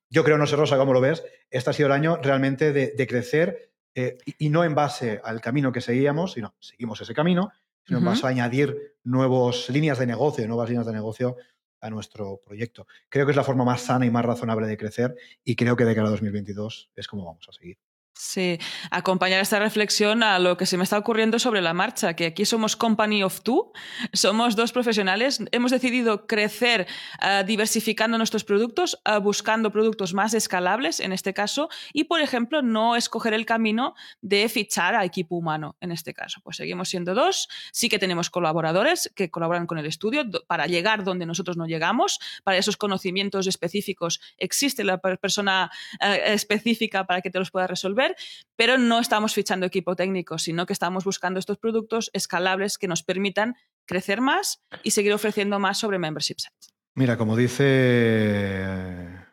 yo 0.08 0.24
creo, 0.24 0.38
no 0.38 0.46
sé 0.46 0.56
Rosa, 0.56 0.78
cómo 0.78 0.94
lo 0.94 1.02
ves, 1.02 1.22
este 1.50 1.68
ha 1.68 1.72
sido 1.74 1.88
el 1.88 1.92
año 1.92 2.16
realmente 2.22 2.72
de 2.72 3.06
crecer 3.06 3.70
eh, 3.94 4.18
y, 4.24 4.50
no 4.50 4.64
en 4.64 4.74
base 4.74 5.20
al 5.24 5.40
camino 5.40 5.72
que 5.72 5.80
seguíamos, 5.80 6.32
sino 6.32 6.54
seguimos 6.60 7.00
ese 7.00 7.14
camino, 7.14 7.50
sino 7.84 7.98
en 7.98 8.04
base 8.04 8.24
a 8.26 8.30
añadir 8.30 8.94
nuevas 9.02 9.68
líneas 9.68 9.98
de 9.98 10.06
negocio, 10.06 10.46
nuevas 10.46 10.68
líneas 10.68 10.86
de 10.86 10.92
negocio 10.92 11.36
a 11.80 11.90
nuestro 11.90 12.40
proyecto. 12.44 12.86
Creo 13.08 13.26
que 13.26 13.32
es 13.32 13.36
la 13.36 13.44
forma 13.44 13.64
más 13.64 13.82
sana 13.82 14.06
y 14.06 14.10
más 14.10 14.24
razonable 14.24 14.66
de 14.66 14.76
crecer 14.76 15.16
y 15.44 15.56
creo 15.56 15.76
que 15.76 15.84
de 15.84 15.94
cara 15.94 16.08
a 16.08 16.10
2022 16.10 16.90
es 16.94 17.06
como 17.08 17.24
vamos 17.24 17.48
a 17.48 17.52
seguir. 17.52 17.78
Sí, 18.22 18.58
acompañar 18.90 19.40
esta 19.40 19.58
reflexión 19.58 20.22
a 20.22 20.38
lo 20.38 20.58
que 20.58 20.66
se 20.66 20.76
me 20.76 20.84
está 20.84 20.98
ocurriendo 20.98 21.38
sobre 21.38 21.62
la 21.62 21.72
marcha, 21.72 22.14
que 22.14 22.26
aquí 22.26 22.44
somos 22.44 22.76
Company 22.76 23.22
of 23.22 23.40
Two, 23.40 23.72
somos 24.12 24.56
dos 24.56 24.72
profesionales, 24.72 25.42
hemos 25.52 25.70
decidido 25.70 26.26
crecer 26.26 26.86
uh, 27.22 27.46
diversificando 27.46 28.18
nuestros 28.18 28.44
productos, 28.44 29.00
uh, 29.08 29.20
buscando 29.20 29.72
productos 29.72 30.12
más 30.12 30.34
escalables 30.34 31.00
en 31.00 31.12
este 31.12 31.32
caso, 31.32 31.70
y 31.94 32.04
por 32.04 32.20
ejemplo, 32.20 32.60
no 32.60 32.94
escoger 32.94 33.32
el 33.32 33.46
camino 33.46 33.94
de 34.20 34.50
fichar 34.50 34.94
a 34.94 35.06
equipo 35.06 35.36
humano 35.36 35.76
en 35.80 35.90
este 35.90 36.12
caso. 36.12 36.42
Pues 36.44 36.58
seguimos 36.58 36.90
siendo 36.90 37.14
dos, 37.14 37.48
sí 37.72 37.88
que 37.88 37.98
tenemos 37.98 38.28
colaboradores 38.28 39.10
que 39.16 39.30
colaboran 39.30 39.66
con 39.66 39.78
el 39.78 39.86
estudio 39.86 40.24
para 40.46 40.66
llegar 40.66 41.04
donde 41.04 41.24
nosotros 41.24 41.56
no 41.56 41.64
llegamos, 41.64 42.20
para 42.44 42.58
esos 42.58 42.76
conocimientos 42.76 43.46
específicos 43.46 44.20
existe 44.36 44.84
la 44.84 44.98
persona 44.98 45.70
uh, 46.02 46.04
específica 46.26 47.06
para 47.06 47.22
que 47.22 47.30
te 47.30 47.38
los 47.38 47.50
pueda 47.50 47.66
resolver 47.66 48.09
pero 48.56 48.78
no 48.78 49.00
estamos 49.00 49.34
fichando 49.34 49.66
equipo 49.66 49.96
técnico, 49.96 50.38
sino 50.38 50.66
que 50.66 50.72
estamos 50.72 51.04
buscando 51.04 51.38
estos 51.38 51.58
productos 51.58 52.10
escalables 52.12 52.78
que 52.78 52.88
nos 52.88 53.02
permitan 53.02 53.56
crecer 53.86 54.20
más 54.20 54.62
y 54.82 54.92
seguir 54.92 55.12
ofreciendo 55.12 55.58
más 55.58 55.78
sobre 55.78 55.98
membership 55.98 56.36
sites. 56.38 56.74
Mira, 56.94 57.16
como 57.16 57.36
dice 57.36 57.64
eh, 57.66 59.24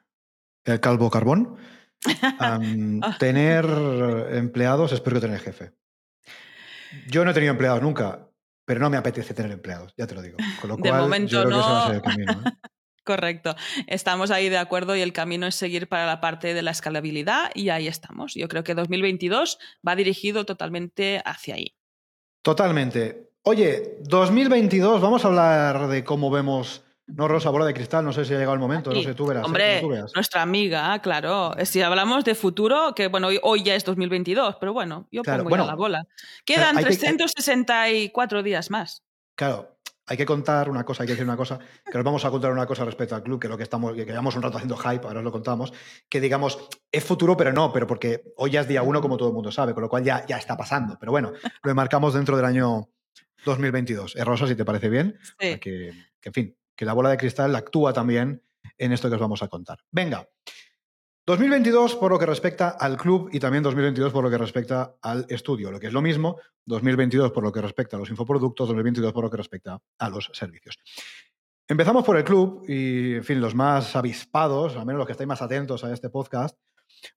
el 0.66 0.80
calvo 0.80 1.10
carbón, 1.10 1.58
tener 3.20 3.66
empleados 4.32 4.92
es 4.92 5.02
peor 5.02 5.16
que 5.16 5.22
tener 5.22 5.40
jefe. 5.40 5.74
Yo 7.08 7.26
no 7.26 7.32
he 7.32 7.34
tenido 7.34 7.52
empleados 7.52 7.82
nunca, 7.82 8.30
pero 8.66 8.80
no 8.80 8.90
me 8.90 8.98
apetece 8.98 9.34
tener 9.34 9.52
empleados, 9.52 9.94
ya 9.98 10.08
te 10.08 10.16
lo 10.16 10.22
digo. 10.22 10.38
Con 10.62 10.70
lo 10.70 10.78
de 10.78 10.92
momento 10.92 11.46
no. 11.46 11.90
Correcto. 13.08 13.56
Estamos 13.88 14.32
ahí 14.32 14.50
de 14.50 14.58
acuerdo 14.58 14.93
y 14.93 15.02
el 15.02 15.13
camino 15.13 15.48
es 15.48 15.56
seguir 15.56 15.88
para 15.88 16.06
la 16.06 16.20
parte 16.20 16.54
de 16.54 16.62
la 16.62 16.72
escalabilidad 16.72 17.52
y 17.56 17.70
ahí 17.70 17.88
estamos. 17.88 18.34
Yo 18.34 18.50
creo 18.50 18.65
que 18.65 18.76
2022 18.76 19.60
va 19.88 19.96
dirigido 19.96 20.46
totalmente 20.46 21.22
hacia 21.24 21.56
ahí. 21.56 21.74
Totalmente. 22.41 23.32
Oye, 23.43 24.00
2022, 24.02 25.00
vamos 25.00 25.24
a 25.24 25.30
hablar 25.30 25.88
de 25.88 26.04
cómo 26.04 26.30
vemos 26.30 26.84
no, 27.08 27.30
Rosa, 27.30 27.50
bola 27.50 27.65
de 27.65 27.74
cristal, 27.74 28.04
no 28.04 28.12
sé 28.12 28.26
si 28.26 28.34
ha 28.34 28.38
llegado 28.38 28.56
el 28.56 28.60
momento, 28.60 28.91
no 28.91 29.02
sé, 29.02 29.13
tú 29.13 29.26
verás. 29.26 29.43
¿eh? 29.43 29.46
Hombre, 29.46 29.82
nuestra 30.13 30.41
amiga, 30.41 31.00
claro. 31.00 31.56
Si 31.63 31.82
hablamos 31.82 32.26
de 32.26 32.36
futuro, 32.36 32.93
que 32.93 33.08
bueno, 33.08 33.30
hoy, 33.43 33.63
ya 33.63 33.76
es 33.76 33.86
2022, 33.86 34.58
pero 34.60 34.74
bueno, 34.74 35.08
yo 35.10 35.24
pongo 35.24 35.50
ya 35.50 35.63
la 35.63 35.76
bola. 35.76 36.04
Quedan 36.43 36.76
364 36.76 38.43
días 38.43 38.70
más. 38.70 39.04
Claro, 39.36 39.77
hay 40.08 40.15
que 40.15 40.26
contar 40.26 40.70
una 40.70 40.86
cosa, 40.86 41.04
hay 41.04 41.08
que 41.08 41.13
decir 41.13 41.26
una 41.26 41.36
cosa, 41.36 41.60
que 41.60 41.98
nos 41.98 42.04
vamos 42.04 42.24
a 42.24 42.32
contar 42.32 42.52
una 42.52 42.65
cosa 42.65 42.86
respecto 42.86 43.13
al 43.13 43.24
club, 43.24 43.39
que 43.39 43.50
lo 43.50 43.58
que 43.58 43.63
estamos, 43.63 43.93
que 43.93 44.06
llevamos 44.06 44.36
un 44.38 44.41
rato 44.41 44.58
haciendo 44.58 44.78
hype, 44.78 45.06
ahora 45.06 45.20
os 45.20 45.26
lo 45.26 45.32
contamos, 45.34 45.74
que 46.08 46.22
digamos, 46.22 46.70
es 46.91 47.04
futuro, 47.04 47.36
pero 47.36 47.52
no, 47.52 47.74
pero 47.74 47.86
porque 47.86 48.24
hoy 48.38 48.52
ya 48.52 48.62
es 48.62 48.67
día 48.70 48.82
uno, 48.84 49.02
como 49.02 49.17
todo 49.17 49.28
el 49.28 49.34
mundo 49.36 49.52
sabe, 49.52 49.74
con 49.74 49.84
lo 49.84 49.89
cual 49.89 50.04
ya, 50.04 50.26
ya 50.26 50.38
está 50.38 50.56
pasando. 50.56 50.98
Pero 50.98 51.12
bueno, 51.12 51.34
lo 51.62 51.76
marcamos 51.76 52.13
dentro 52.13 52.38
del 52.38 52.46
año 52.46 52.89
2022. 53.46 54.15
Es 54.15 54.26
Rosa, 54.26 54.48
si 54.48 54.56
te 54.56 54.63
parece 54.63 54.89
bien, 54.89 55.20
que, 55.38 55.60
que, 55.60 55.93
en 56.24 56.34
fin, 56.34 56.58
que 56.76 56.86
la 56.86 56.93
bola 56.93 57.10
de 57.10 57.17
cristal 57.17 57.54
actúa 57.56 57.91
también 57.91 58.41
en 58.78 58.93
esto 58.93 59.10
que 59.10 59.15
os 59.15 59.22
vamos 59.22 59.43
a 59.43 59.50
contar. 59.50 59.80
Venga, 59.91 60.30
2022 61.28 61.98
por 61.98 62.13
lo 62.13 62.18
que 62.18 62.26
respecta 62.26 62.70
al 62.70 62.96
club 62.96 63.30
y 63.34 63.40
también 63.42 63.62
2022 63.62 64.13
por 64.13 64.24
lo 64.24 64.30
que 64.30 64.38
respecta 64.38 64.96
al 65.02 65.26
estudio, 65.28 65.70
lo 65.72 65.78
que 65.78 65.88
es 65.88 65.94
lo 65.94 66.02
mismo, 66.02 66.38
2022 66.66 67.34
por 67.34 67.44
lo 67.44 67.52
que 67.52 67.62
respecta 67.62 67.98
a 67.98 68.00
los 68.00 68.10
infoproductos, 68.10 68.70
2022 68.70 69.12
por 69.12 69.26
lo 69.26 69.30
que 69.30 69.36
respecta 69.36 69.78
a 70.00 70.10
los 70.10 70.32
servicios. 70.32 70.78
Empezamos 71.68 72.06
por 72.06 72.16
el 72.16 72.24
club 72.24 72.63
y, 72.70 73.16
en 73.16 73.26
fin, 73.26 73.42
los 73.42 73.56
más 73.56 73.94
avispados, 73.98 74.78
al 74.78 74.86
menos 74.86 75.00
los 75.00 75.06
que 75.06 75.12
estáis 75.12 75.28
más 75.28 75.42
atentos 75.42 75.84
a 75.84 75.92
este 75.92 76.10
podcast, 76.10 76.58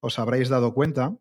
os 0.01 0.19
habréis 0.19 0.49
dado 0.49 0.75
cuenta 0.75 1.15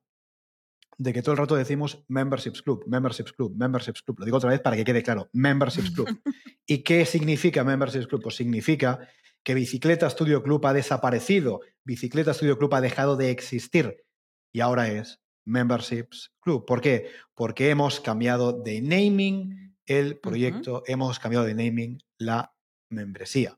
de 1.00 1.14
que 1.14 1.22
todo 1.22 1.32
el 1.32 1.38
rato 1.38 1.56
decimos 1.56 2.04
Memberships 2.10 2.62
Club, 2.62 2.84
Memberships 2.86 3.32
Club, 3.32 3.56
Memberships 3.56 4.02
Club. 4.04 4.20
Lo 4.20 4.26
digo 4.26 4.38
otra 4.38 4.50
vez 4.50 4.60
para 4.60 4.76
que 4.76 4.84
quede 4.84 5.02
claro, 5.02 5.30
Memberships 5.32 5.92
Club. 5.92 6.08
¿Y 6.68 6.80
qué 6.80 7.06
significa 7.06 7.64
Memberships 7.64 8.06
Club? 8.06 8.22
Pues 8.22 8.36
significa 8.36 9.00
que 9.42 9.54
Bicicleta 9.54 10.10
Studio 10.10 10.44
Club 10.44 10.66
ha 10.68 10.74
desaparecido, 10.74 11.62
Bicicleta 11.86 12.34
Studio 12.34 12.58
Club 12.58 12.76
ha 12.76 12.82
dejado 12.82 13.16
de 13.16 13.32
existir 13.32 14.04
y 14.52 14.60
ahora 14.60 14.90
es 14.90 15.22
Memberships 15.46 16.34
Club. 16.42 16.66
¿Por 16.66 16.82
qué? 16.82 17.10
Porque 17.34 17.70
hemos 17.70 18.02
cambiado 18.02 18.52
de 18.52 18.82
naming 18.82 19.78
el 19.86 20.20
proyecto, 20.20 20.84
hemos 20.86 21.18
cambiado 21.18 21.46
de 21.46 21.56
naming 21.56 22.04
la 22.18 22.54
membresía. 22.90 23.58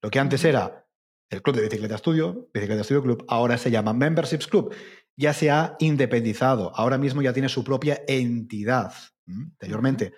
Lo 0.00 0.08
que 0.08 0.20
antes 0.20 0.44
era 0.44 0.86
el 1.30 1.42
Club 1.42 1.56
de 1.56 1.62
Bicicleta 1.62 1.98
Studio, 1.98 2.48
Bicicleta 2.54 2.84
Studio 2.84 3.02
Club, 3.02 3.24
ahora 3.26 3.58
se 3.58 3.72
llama 3.72 3.92
Memberships 3.92 4.46
Club. 4.46 4.72
Ya 5.16 5.32
se 5.32 5.50
ha 5.50 5.76
independizado, 5.78 6.72
ahora 6.74 6.98
mismo 6.98 7.22
ya 7.22 7.32
tiene 7.32 7.48
su 7.48 7.64
propia 7.64 8.02
entidad. 8.06 8.92
Anteriormente, 9.26 10.12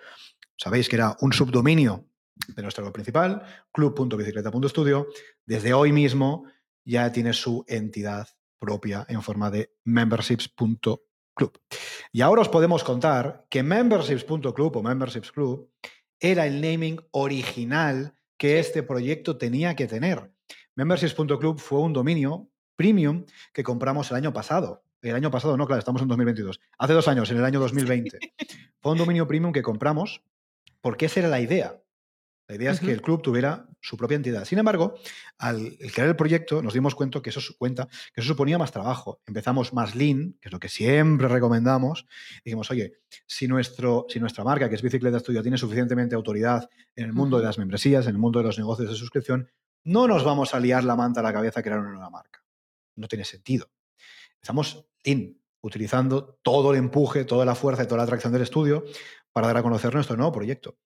sabéis 0.57 0.89
que 0.89 0.97
era 0.97 1.15
un 1.21 1.33
subdominio 1.33 2.05
de 2.47 2.61
nuestro 2.61 2.83
web 2.83 2.93
principal, 2.93 3.41
club.bicicleta.studio. 3.71 5.07
Desde 5.45 5.73
hoy 5.73 5.91
mismo 5.91 6.45
ya 6.85 7.11
tiene 7.11 7.33
su 7.33 7.63
entidad 7.67 8.27
propia 8.59 9.05
en 9.09 9.21
forma 9.21 9.49
de 9.49 9.73
memberships.club. 9.85 11.59
Y 12.11 12.21
ahora 12.21 12.41
os 12.41 12.49
podemos 12.49 12.83
contar 12.83 13.45
que 13.49 13.63
memberships.club 13.63 14.75
o 14.75 14.83
memberships 14.83 15.31
club 15.31 15.71
era 16.19 16.45
el 16.45 16.59
naming 16.61 16.99
original 17.11 18.13
que 18.37 18.59
este 18.59 18.83
proyecto 18.83 19.37
tenía 19.37 19.75
que 19.75 19.87
tener. 19.87 20.31
Memberships.club 20.75 21.59
fue 21.59 21.79
un 21.79 21.93
dominio 21.93 22.49
premium 22.75 23.25
que 23.53 23.63
compramos 23.63 24.09
el 24.11 24.17
año 24.17 24.33
pasado. 24.33 24.83
El 25.01 25.15
año 25.15 25.31
pasado, 25.31 25.55
no, 25.55 25.65
claro, 25.65 25.79
estamos 25.79 26.01
en 26.01 26.07
2022. 26.07 26.59
Hace 26.77 26.93
dos 26.93 27.07
años, 27.07 27.29
en 27.31 27.37
el 27.37 27.45
año 27.45 27.59
2020. 27.59 28.19
fue 28.81 28.91
un 28.91 28.97
dominio 28.97 29.27
premium 29.27 29.53
que 29.53 29.61
compramos 29.61 30.21
porque 30.81 31.05
esa 31.05 31.21
era 31.21 31.29
la 31.29 31.39
idea. 31.39 31.81
La 32.47 32.55
idea 32.55 32.71
es 32.71 32.79
que 32.79 32.91
el 32.91 33.03
club 33.03 33.21
tuviera 33.21 33.67
su 33.79 33.95
propia 33.95 34.15
entidad. 34.15 34.43
Sin 34.43 34.57
embargo, 34.57 34.95
al 35.37 35.77
crear 35.93 36.09
el 36.09 36.15
proyecto 36.15 36.63
nos 36.63 36.73
dimos 36.73 36.95
cuenta 36.95 37.21
que 37.21 37.29
eso, 37.29 37.41
cuenta, 37.59 37.85
que 37.85 38.21
eso 38.21 38.27
suponía 38.29 38.57
más 38.57 38.71
trabajo. 38.71 39.21
Empezamos 39.27 39.71
más 39.71 39.93
lean, 39.93 40.35
que 40.41 40.49
es 40.49 40.51
lo 40.51 40.59
que 40.59 40.67
siempre 40.67 41.27
recomendamos. 41.27 42.07
dijimos, 42.43 42.71
oye, 42.71 42.93
si, 43.27 43.47
nuestro, 43.47 44.07
si 44.09 44.19
nuestra 44.19 44.43
marca, 44.43 44.67
que 44.67 44.73
es 44.73 44.81
Bicicleta 44.81 45.19
Studio, 45.19 45.43
tiene 45.43 45.59
suficientemente 45.59 46.15
autoridad 46.15 46.67
en 46.95 47.05
el 47.05 47.13
mundo 47.13 47.37
de 47.37 47.45
las 47.45 47.59
membresías, 47.59 48.05
en 48.05 48.15
el 48.15 48.17
mundo 48.17 48.39
de 48.39 48.45
los 48.45 48.57
negocios 48.57 48.89
de 48.89 48.95
suscripción, 48.95 49.51
no 49.83 50.07
nos 50.07 50.23
vamos 50.23 50.55
a 50.55 50.59
liar 50.59 50.83
la 50.83 50.95
manta 50.95 51.19
a 51.19 51.23
la 51.23 51.31
cabeza 51.31 51.59
a 51.59 51.63
crear 51.63 51.79
una 51.79 51.91
nueva 51.91 52.09
marca. 52.09 52.43
No 52.95 53.07
tiene 53.07 53.25
sentido. 53.25 53.69
Estamos 54.41 54.85
lean, 55.03 55.39
utilizando 55.61 56.39
todo 56.41 56.71
el 56.71 56.79
empuje, 56.79 57.25
toda 57.25 57.45
la 57.45 57.55
fuerza 57.55 57.83
y 57.83 57.85
toda 57.85 57.97
la 57.97 58.03
atracción 58.03 58.33
del 58.33 58.43
estudio 58.43 58.83
para 59.31 59.47
dar 59.47 59.57
a 59.57 59.63
conocer 59.63 59.93
nuestro 59.93 60.15
nuevo 60.15 60.31
proyecto. 60.31 60.77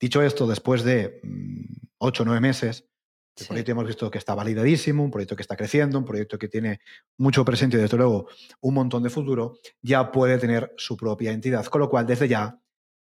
Dicho 0.00 0.22
esto, 0.22 0.46
después 0.46 0.82
de 0.82 1.20
mm, 1.22 1.86
ocho 1.98 2.22
o 2.22 2.26
nueve 2.26 2.40
meses, 2.40 2.88
el 3.36 3.46
proyecto 3.46 3.72
hemos 3.72 3.86
visto 3.86 4.10
que 4.10 4.18
está 4.18 4.34
validadísimo, 4.34 5.02
un 5.02 5.10
proyecto 5.10 5.36
que 5.36 5.42
está 5.42 5.56
creciendo, 5.56 5.98
un 5.98 6.04
proyecto 6.04 6.38
que 6.38 6.48
tiene 6.48 6.80
mucho 7.16 7.44
presente 7.44 7.78
y 7.78 7.80
desde 7.80 7.96
luego 7.96 8.28
un 8.60 8.74
montón 8.74 9.02
de 9.02 9.10
futuro, 9.10 9.56
ya 9.80 10.12
puede 10.12 10.38
tener 10.38 10.74
su 10.76 10.96
propia 10.96 11.32
entidad. 11.32 11.64
Con 11.66 11.80
lo 11.80 11.88
cual, 11.88 12.06
desde 12.06 12.28
ya, 12.28 12.60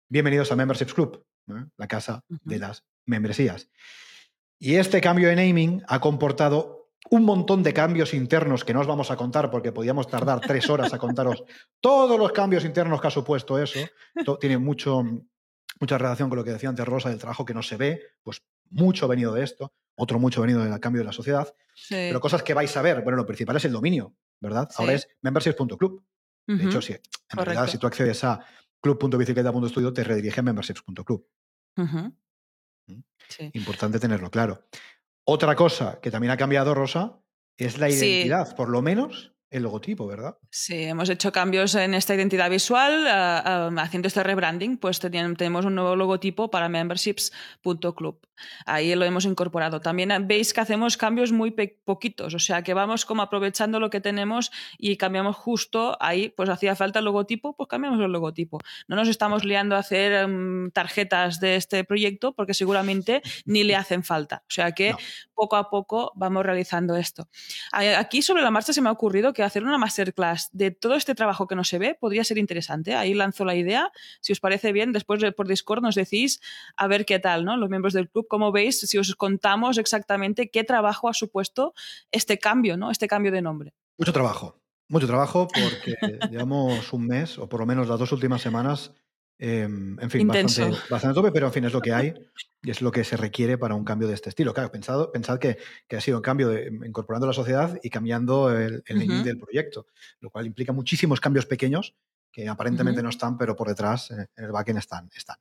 bienvenidos 0.08 0.52
a 0.52 0.56
Memberships 0.56 0.94
Club, 0.94 1.24
¿eh? 1.48 1.64
la 1.76 1.88
casa 1.88 2.24
de 2.28 2.58
las 2.58 2.84
membresías. 3.06 3.70
Y 4.58 4.74
este 4.76 5.00
cambio 5.00 5.28
de 5.28 5.36
naming 5.36 5.82
ha 5.88 6.00
comportado 6.00 6.79
un 7.10 7.24
montón 7.24 7.62
de 7.62 7.74
cambios 7.74 8.14
internos 8.14 8.64
que 8.64 8.72
no 8.72 8.80
os 8.80 8.86
vamos 8.86 9.10
a 9.10 9.16
contar 9.16 9.50
porque 9.50 9.72
podíamos 9.72 10.06
tardar 10.06 10.40
tres 10.40 10.70
horas 10.70 10.94
a 10.94 10.98
contaros 10.98 11.42
todos 11.80 12.18
los 12.18 12.32
cambios 12.32 12.64
internos 12.64 13.00
que 13.00 13.08
ha 13.08 13.10
supuesto 13.10 13.58
eso. 13.58 13.80
Tiene 14.40 14.58
mucho, 14.58 15.02
mucha 15.80 15.98
relación 15.98 16.28
con 16.28 16.38
lo 16.38 16.44
que 16.44 16.52
decía 16.52 16.68
antes 16.68 16.86
Rosa 16.86 17.10
del 17.10 17.18
trabajo 17.18 17.44
que 17.44 17.54
no 17.54 17.62
se 17.62 17.76
ve, 17.76 18.00
pues 18.22 18.42
mucho 18.70 19.08
venido 19.08 19.34
de 19.34 19.42
esto, 19.42 19.72
otro 19.96 20.20
mucho 20.20 20.40
venido 20.40 20.64
del 20.64 20.78
cambio 20.78 21.00
de 21.00 21.06
la 21.06 21.12
sociedad, 21.12 21.52
pero 21.88 22.20
cosas 22.20 22.44
que 22.44 22.54
vais 22.54 22.74
a 22.76 22.82
ver, 22.82 23.02
bueno, 23.02 23.16
lo 23.16 23.26
principal 23.26 23.56
es 23.56 23.64
el 23.64 23.72
dominio, 23.72 24.14
¿verdad? 24.40 24.68
Ahora 24.76 24.92
es 24.94 25.08
memberships.club. 25.22 26.04
De 26.46 26.64
hecho, 26.64 26.80
si, 26.80 26.92
en 26.92 27.00
realidad, 27.32 27.68
si 27.68 27.78
tú 27.78 27.86
accedes 27.86 28.24
a 28.24 28.40
club.bicicleta.studio, 28.80 29.92
te 29.92 30.04
redirige 30.04 30.40
a 30.40 30.42
memberships.club. 30.42 31.26
¿Mm? 31.76 32.08
Importante 33.52 34.00
tenerlo 34.00 34.30
claro. 34.30 34.64
Otra 35.24 35.54
cosa 35.54 36.00
que 36.00 36.10
también 36.10 36.32
ha 36.32 36.36
cambiado, 36.36 36.74
Rosa, 36.74 37.20
es 37.56 37.78
la 37.78 37.88
identidad, 37.88 38.56
por 38.56 38.68
lo 38.68 38.82
menos 38.82 39.34
el 39.50 39.64
logotipo, 39.64 40.06
¿verdad? 40.06 40.38
Sí, 40.50 40.84
hemos 40.84 41.08
hecho 41.08 41.32
cambios 41.32 41.74
en 41.74 41.94
esta 41.94 42.14
identidad 42.14 42.48
visual, 42.48 43.06
ah, 43.08 43.42
ah, 43.44 43.70
haciendo 43.78 44.06
este 44.06 44.22
rebranding, 44.22 44.78
pues 44.78 45.00
tenemos 45.00 45.64
un 45.64 45.74
nuevo 45.74 45.96
logotipo 45.96 46.50
para 46.50 46.68
memberships.club. 46.68 48.20
Ahí 48.64 48.94
lo 48.94 49.04
hemos 49.04 49.24
incorporado. 49.24 49.80
También 49.80 50.10
veis 50.26 50.52
que 50.54 50.60
hacemos 50.60 50.96
cambios 50.96 51.32
muy 51.32 51.50
poquitos, 51.50 52.34
o 52.34 52.38
sea 52.38 52.62
que 52.62 52.74
vamos 52.74 53.04
como 53.04 53.22
aprovechando 53.22 53.80
lo 53.80 53.90
que 53.90 54.00
tenemos 54.00 54.52
y 54.78 54.96
cambiamos 54.96 55.36
justo 55.36 55.96
ahí, 56.00 56.28
pues 56.30 56.48
hacía 56.48 56.76
falta 56.76 57.00
el 57.00 57.04
logotipo, 57.04 57.56
pues 57.56 57.68
cambiamos 57.68 58.00
el 58.00 58.12
logotipo. 58.12 58.60
No 58.86 58.96
nos 58.96 59.08
estamos 59.08 59.44
liando 59.44 59.74
a 59.74 59.80
hacer 59.80 60.28
mm, 60.28 60.70
tarjetas 60.70 61.40
de 61.40 61.56
este 61.56 61.82
proyecto 61.84 62.34
porque 62.34 62.54
seguramente 62.54 63.20
ni 63.44 63.64
le 63.64 63.74
hacen 63.74 64.04
falta. 64.04 64.44
O 64.46 64.50
sea 64.50 64.72
que 64.72 64.94
poco 65.34 65.56
a 65.56 65.70
poco 65.70 66.12
vamos 66.14 66.44
realizando 66.44 66.96
esto. 66.96 67.28
Aquí 67.72 68.22
sobre 68.22 68.42
la 68.42 68.50
marcha 68.50 68.72
se 68.72 68.80
me 68.80 68.88
ha 68.88 68.92
ocurrido 68.92 69.32
que 69.32 69.39
hacer 69.42 69.62
una 69.62 69.78
masterclass 69.78 70.50
de 70.52 70.70
todo 70.70 70.94
este 70.94 71.14
trabajo 71.14 71.46
que 71.46 71.54
no 71.54 71.64
se 71.64 71.78
ve 71.78 71.96
podría 71.98 72.24
ser 72.24 72.38
interesante. 72.38 72.94
Ahí 72.94 73.14
lanzo 73.14 73.44
la 73.44 73.54
idea. 73.54 73.90
Si 74.20 74.32
os 74.32 74.40
parece 74.40 74.72
bien, 74.72 74.92
después 74.92 75.22
por 75.36 75.48
Discord 75.48 75.82
nos 75.82 75.94
decís 75.94 76.40
a 76.76 76.86
ver 76.86 77.04
qué 77.04 77.18
tal, 77.18 77.44
¿no? 77.44 77.56
Los 77.56 77.70
miembros 77.70 77.92
del 77.92 78.08
club, 78.08 78.26
cómo 78.28 78.52
veis, 78.52 78.80
si 78.80 78.98
os 78.98 79.14
contamos 79.14 79.78
exactamente 79.78 80.50
qué 80.50 80.64
trabajo 80.64 81.08
ha 81.08 81.14
supuesto 81.14 81.74
este 82.10 82.38
cambio, 82.38 82.76
¿no? 82.76 82.90
Este 82.90 83.08
cambio 83.08 83.32
de 83.32 83.42
nombre. 83.42 83.74
Mucho 83.98 84.12
trabajo. 84.12 84.60
Mucho 84.88 85.06
trabajo 85.06 85.46
porque 85.46 85.94
llevamos 86.30 86.92
un 86.92 87.06
mes, 87.06 87.38
o 87.38 87.48
por 87.48 87.60
lo 87.60 87.66
menos 87.66 87.88
las 87.88 87.98
dos 87.98 88.10
últimas 88.12 88.42
semanas, 88.42 88.92
Em, 89.42 89.98
en 89.98 90.10
fin, 90.10 90.28
bastante, 90.28 90.76
bastante, 90.90 91.14
tope, 91.14 91.32
pero 91.32 91.46
en 91.46 91.52
fin, 91.54 91.64
es 91.64 91.72
lo 91.72 91.80
que 91.80 91.94
hay 91.94 92.12
y 92.62 92.70
es 92.70 92.82
lo 92.82 92.92
que 92.92 93.04
se 93.04 93.16
requiere 93.16 93.56
para 93.56 93.74
un 93.74 93.84
cambio 93.84 94.06
de 94.06 94.12
este 94.12 94.28
estilo. 94.28 94.52
Claro, 94.52 94.70
pensado, 94.70 95.10
pensad 95.10 95.38
que, 95.38 95.56
que 95.88 95.96
ha 95.96 96.00
sido 96.02 96.18
un 96.18 96.22
cambio 96.22 96.48
de, 96.48 96.70
incorporando 96.86 97.26
la 97.26 97.32
sociedad 97.32 97.78
y 97.82 97.88
cambiando 97.88 98.54
el, 98.54 98.82
el 98.84 99.24
del 99.24 99.38
proyecto, 99.38 99.86
lo 100.20 100.28
cual 100.28 100.44
implica 100.44 100.74
muchísimos 100.74 101.20
cambios 101.20 101.46
pequeños 101.46 101.94
que 102.30 102.48
aparentemente 102.48 103.02
no 103.02 103.08
están, 103.08 103.36
pero 103.38 103.56
por 103.56 103.68
detrás, 103.68 104.10
eh, 104.10 104.26
en 104.36 104.44
el 104.44 104.52
backend 104.52 104.78
están, 104.78 105.08
están. 105.14 105.36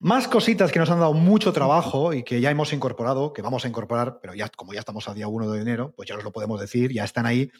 Más 0.00 0.28
cositas 0.28 0.72
que 0.72 0.78
nos 0.78 0.90
han 0.90 0.98
dado 0.98 1.12
mucho 1.12 1.52
trabajo 1.52 2.12
y 2.12 2.24
que 2.24 2.40
ya 2.40 2.50
hemos 2.50 2.72
incorporado, 2.72 3.32
que 3.32 3.42
vamos 3.42 3.64
a 3.64 3.68
incorporar, 3.68 4.18
pero 4.20 4.34
ya 4.34 4.48
como 4.48 4.72
ya 4.72 4.80
estamos 4.80 5.08
a 5.08 5.14
día 5.14 5.28
1 5.28 5.50
de 5.50 5.60
enero, 5.60 5.92
pues 5.96 6.08
ya 6.08 6.16
os 6.16 6.24
lo 6.24 6.32
podemos 6.32 6.60
decir, 6.60 6.92
ya 6.92 7.04
están 7.04 7.26
ahí. 7.26 7.50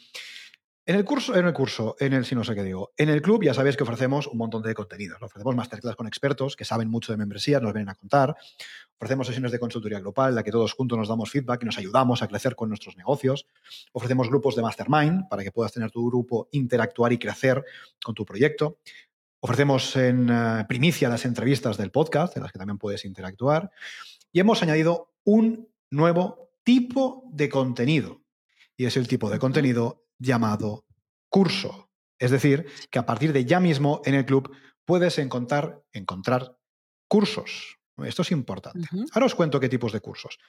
En 0.91 0.97
el 0.97 1.05
curso, 1.05 1.37
en 1.37 1.45
el 1.45 1.53
curso, 1.53 1.95
en 2.01 2.11
el 2.11 2.25
si 2.25 2.35
no 2.35 2.43
sé 2.43 2.53
qué 2.53 2.63
digo, 2.63 2.91
en 2.97 3.07
el 3.07 3.21
club 3.21 3.45
ya 3.45 3.53
sabéis 3.53 3.77
que 3.77 3.83
ofrecemos 3.83 4.27
un 4.27 4.37
montón 4.37 4.61
de 4.61 4.73
contenidos. 4.73 5.21
Ofrecemos 5.21 5.55
masterclass 5.55 5.95
con 5.95 6.05
expertos 6.05 6.57
que 6.57 6.65
saben 6.65 6.89
mucho 6.89 7.13
de 7.13 7.17
membresías, 7.17 7.61
nos 7.61 7.71
vienen 7.71 7.87
a 7.87 7.95
contar. 7.95 8.35
Ofrecemos 8.97 9.25
sesiones 9.25 9.53
de 9.53 9.59
consultoría 9.59 10.01
global, 10.01 10.31
en 10.31 10.35
la 10.35 10.43
que 10.43 10.51
todos 10.51 10.73
juntos 10.73 10.97
nos 10.97 11.07
damos 11.07 11.31
feedback 11.31 11.63
y 11.63 11.65
nos 11.65 11.77
ayudamos 11.77 12.21
a 12.21 12.27
crecer 12.27 12.57
con 12.57 12.67
nuestros 12.67 12.97
negocios. 12.97 13.47
Ofrecemos 13.93 14.27
grupos 14.27 14.57
de 14.57 14.63
mastermind 14.63 15.29
para 15.29 15.43
que 15.43 15.53
puedas 15.53 15.71
tener 15.71 15.91
tu 15.91 16.05
grupo, 16.05 16.49
interactuar 16.51 17.13
y 17.13 17.17
crecer 17.17 17.63
con 18.03 18.13
tu 18.13 18.25
proyecto. 18.25 18.79
Ofrecemos 19.39 19.95
en 19.95 20.27
eh, 20.29 20.65
primicia 20.67 21.07
las 21.07 21.23
entrevistas 21.23 21.77
del 21.77 21.91
podcast, 21.91 22.35
en 22.35 22.43
las 22.43 22.51
que 22.51 22.59
también 22.59 22.77
puedes 22.77 23.05
interactuar. 23.05 23.71
Y 24.33 24.41
hemos 24.41 24.61
añadido 24.61 25.13
un 25.23 25.69
nuevo 25.89 26.51
tipo 26.65 27.23
de 27.31 27.47
contenido. 27.47 28.19
Y 28.75 28.87
es 28.87 28.97
el 28.97 29.07
tipo 29.07 29.29
de 29.29 29.39
contenido 29.39 30.01
llamado 30.21 30.85
curso. 31.29 31.89
Es 32.19 32.31
decir, 32.31 32.67
que 32.91 32.99
a 32.99 33.05
partir 33.05 33.33
de 33.33 33.45
ya 33.45 33.59
mismo 33.59 34.01
en 34.05 34.13
el 34.13 34.25
club 34.25 34.55
puedes 34.85 35.17
encontrar, 35.17 35.81
encontrar 35.91 36.57
cursos. 37.07 37.77
Esto 37.97 38.21
es 38.21 38.31
importante. 38.31 38.87
Ahora 39.13 39.25
os 39.25 39.35
cuento 39.35 39.59
qué 39.59 39.69
tipos 39.69 39.91
de 39.91 40.01
cursos. 40.01 40.39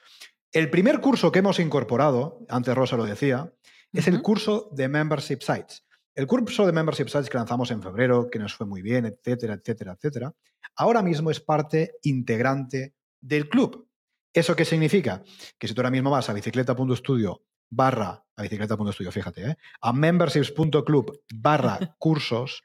El 0.51 0.69
primer 0.69 1.01
curso 1.01 1.31
que 1.31 1.39
hemos 1.39 1.59
incorporado, 1.59 2.45
antes 2.49 2.75
Rosa 2.75 2.95
lo 2.95 3.05
decía, 3.05 3.53
es 3.91 4.07
el 4.07 4.21
curso 4.21 4.69
de 4.71 4.87
Membership 4.87 5.39
Sites. 5.41 5.85
El 6.15 6.27
curso 6.27 6.65
de 6.65 6.71
Membership 6.71 7.07
Sites 7.07 7.29
que 7.29 7.37
lanzamos 7.37 7.71
en 7.71 7.81
febrero, 7.81 8.29
que 8.29 8.39
nos 8.39 8.53
fue 8.53 8.67
muy 8.67 8.81
bien, 8.81 9.05
etcétera, 9.05 9.55
etcétera, 9.55 9.93
etcétera, 9.93 10.35
ahora 10.75 11.01
mismo 11.01 11.31
es 11.31 11.39
parte 11.39 11.95
integrante 12.03 12.93
del 13.19 13.49
club. 13.49 13.87
¿Eso 14.31 14.55
qué 14.55 14.65
significa? 14.65 15.23
Que 15.57 15.67
si 15.67 15.73
tú 15.73 15.81
ahora 15.81 15.91
mismo 15.91 16.11
vas 16.11 16.29
a 16.29 16.33
bicicleta.studio 16.33 17.43
barra, 17.75 18.25
a 18.35 18.41
bicicleta.studio, 18.41 19.11
fíjate, 19.11 19.49
¿eh? 19.49 19.57
a 19.81 19.93
memberships.club 19.93 21.21
barra 21.33 21.79
cursos, 21.99 22.63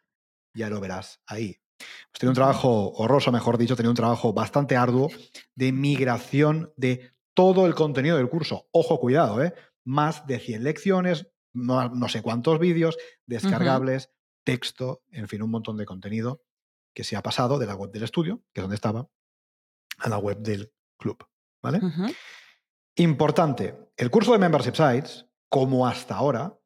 ya 0.55 0.69
lo 0.69 0.81
verás 0.81 1.21
ahí. 1.27 1.61
Pues 1.79 2.19
tiene 2.19 2.31
un 2.31 2.35
trabajo 2.35 2.93
horroroso, 2.93 3.31
mejor 3.31 3.57
dicho, 3.57 3.77
tenía 3.77 3.91
un 3.91 3.97
trabajo 3.97 4.33
bastante 4.33 4.77
arduo 4.77 5.11
de 5.55 5.73
migración 5.73 6.73
de 6.77 7.13
todo 7.35 7.67
el 7.67 7.75
contenido 7.75 8.17
del 8.17 8.29
curso. 8.29 8.67
Ojo, 8.73 8.99
cuidado, 8.99 9.43
¿eh? 9.43 9.55
Más 9.85 10.27
de 10.27 10.41
100 10.41 10.65
lecciones, 10.65 11.29
no, 11.53 12.09
sé 12.09 12.21
cuántos 12.23 12.59
vídeos, 12.59 12.99
descargables, 13.27 14.11
texto, 14.45 15.03
en 15.11 15.29
fin, 15.29 15.43
un 15.43 15.51
montón 15.51 15.77
de 15.77 15.87
contenido 15.87 16.43
que 16.95 17.05
se 17.05 17.17
ha 17.17 17.23
pasado 17.23 17.59
de 17.59 17.67
la 17.67 17.77
web 17.77 17.91
del 17.93 18.03
estudio, 18.03 18.43
que 18.53 18.61
es 18.61 18.63
donde 18.63 18.75
estaba, 18.75 19.09
a 19.99 20.09
la 20.09 20.19
web 20.19 20.39
del 20.39 20.73
club. 20.99 21.25
¿Vale? 21.63 21.81
Importante, 22.99 23.93
el 23.97 24.11
curso 24.11 24.33
de 24.33 24.39
Membership 24.39 24.75
Sites, 24.75 25.25
como 25.49 25.87
hasta 25.87 26.17
ahora, 26.17 26.59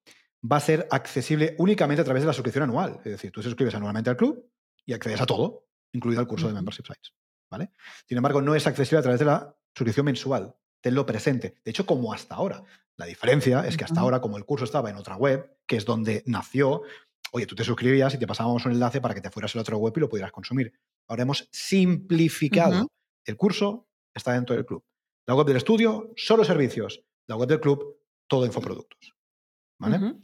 va 0.51 0.57
a 0.57 0.61
ser 0.61 0.89
accesible 0.91 1.55
únicamente 1.59 2.01
a 2.01 2.05
través 2.05 2.23
de 2.23 2.27
la 2.27 2.33
suscripción 2.33 2.65
anual. 2.65 3.01
Es 3.05 3.13
decir, 3.13 3.31
tú 3.31 3.43
te 3.43 3.49
suscribes 3.49 3.75
anualmente 3.75 4.09
al 4.09 4.17
club 4.17 4.51
y 4.87 4.95
accedes 4.95 5.21
a 5.21 5.27
todo, 5.27 5.67
incluido 5.93 6.23
el 6.23 6.27
curso 6.27 6.49
de 6.49 6.55
Membership 6.55 6.87
Sites. 6.87 7.13
¿vale? 7.51 7.73
Sin 8.09 8.17
embargo, 8.17 8.41
no 8.41 8.55
es 8.55 8.67
accesible 8.67 9.01
a 9.01 9.03
través 9.03 9.21
de 9.21 9.27
la 9.27 9.55
suscripción 9.77 10.07
mensual. 10.07 10.57
Tenlo 10.81 11.05
presente. 11.05 11.57
De 11.63 11.71
hecho, 11.71 11.85
como 11.85 12.15
hasta 12.15 12.35
ahora. 12.35 12.65
La 12.97 13.05
diferencia 13.05 13.67
es 13.67 13.77
que 13.77 13.85
hasta 13.85 14.01
ahora, 14.01 14.23
como 14.23 14.39
el 14.39 14.47
curso 14.47 14.65
estaba 14.65 14.89
en 14.89 14.97
otra 14.97 15.17
web, 15.17 15.59
que 15.67 15.77
es 15.77 15.85
donde 15.85 16.23
nació, 16.25 16.81
oye, 17.33 17.45
tú 17.45 17.55
te 17.55 17.63
suscribías 17.63 18.15
y 18.15 18.19
te 18.19 18.27
pasábamos 18.27 18.65
un 18.65 18.73
enlace 18.73 19.03
para 19.03 19.15
que 19.15 19.21
te 19.21 19.31
fueras 19.31 19.55
a 19.55 19.59
la 19.59 19.63
otra 19.63 19.77
web 19.77 19.93
y 19.97 20.01
lo 20.01 20.09
pudieras 20.09 20.33
consumir. 20.33 20.73
Ahora 21.09 21.25
hemos 21.25 21.47
simplificado. 21.53 22.89
El 23.27 23.37
curso 23.37 23.87
está 24.15 24.33
dentro 24.33 24.57
del 24.57 24.65
club. 24.65 24.83
La 25.27 25.35
web 25.35 25.47
del 25.47 25.57
estudio, 25.57 26.13
solo 26.17 26.45
servicios. 26.45 27.05
La 27.27 27.37
web 27.37 27.49
del 27.49 27.61
club, 27.61 27.99
todo 28.27 28.47
infoproductos. 28.47 29.15
¿Vale? 29.79 30.17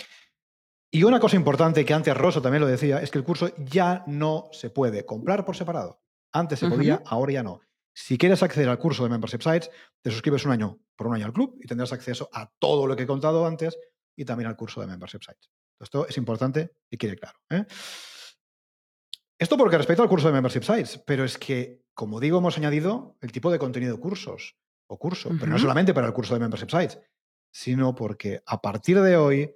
Y 0.90 1.03
una 1.03 1.20
cosa 1.20 1.36
importante 1.36 1.84
que 1.84 1.92
antes 1.92 2.16
Rosso 2.16 2.40
también 2.40 2.62
lo 2.62 2.66
decía, 2.66 3.03
es 3.03 3.11
que 3.11 3.18
el 3.18 3.24
curso 3.24 3.53
ya 3.59 4.05
no 4.07 4.49
se 4.53 4.70
puede 4.70 5.05
comprar 5.05 5.44
por 5.44 5.57
separado. 5.57 6.01
Antes 6.32 6.61
se 6.61 6.68
podía, 6.68 7.03
ahora 7.07 7.32
ya 7.32 7.42
no. 7.42 7.61
Si 7.92 8.16
quieres 8.16 8.42
acceder 8.42 8.68
al 8.68 8.78
curso 8.78 9.03
de 9.03 9.11
Membership 9.11 9.42
Sites, 9.42 9.70
te 10.01 10.11
suscribes 10.11 10.44
un 10.44 10.53
año 10.53 10.78
por 10.96 11.09
un 11.09 11.14
año 11.14 11.26
al 11.26 11.32
club 11.32 11.59
y 11.61 11.66
tendrás 11.66 11.92
acceso 11.92 12.28
a 12.32 12.51
todo 12.59 12.86
lo 12.86 12.96
que 12.96 13.03
he 13.03 13.07
contado 13.07 13.44
antes 13.46 13.76
y 14.16 14.24
también 14.24 14.49
al 14.49 14.57
curso 14.57 14.80
de 14.80 14.86
Membership 14.86 15.20
Sites. 15.20 15.51
Esto 15.80 16.07
es 16.07 16.16
importante 16.16 16.76
y 16.90 16.96
quede 16.96 17.16
claro. 17.16 17.38
¿eh? 17.51 17.64
Esto 19.38 19.57
porque 19.57 19.78
respecto 19.78 20.03
al 20.03 20.09
curso 20.09 20.28
de 20.28 20.32
Membership 20.32 20.62
Sites, 20.62 21.03
pero 21.07 21.24
es 21.24 21.38
que, 21.38 21.84
como 21.92 22.20
digo, 22.20 22.38
hemos 22.38 22.57
añadido 22.57 23.16
el 23.20 23.32
tipo 23.32 23.51
de 23.51 23.59
contenido 23.59 23.94
de 23.94 24.01
cursos 24.01 24.57
o 24.89 24.99
curso, 24.99 25.30
pero 25.39 25.53
no 25.53 25.59
solamente 25.59 25.95
para 25.95 26.07
el 26.07 26.12
curso 26.12 26.34
de 26.34 26.41
Membership 26.41 26.70
Sites, 26.70 26.99
sino 27.51 27.95
porque 27.95 28.43
a 28.47 28.61
partir 28.61 29.01
de 29.01 29.16
hoy 29.16 29.55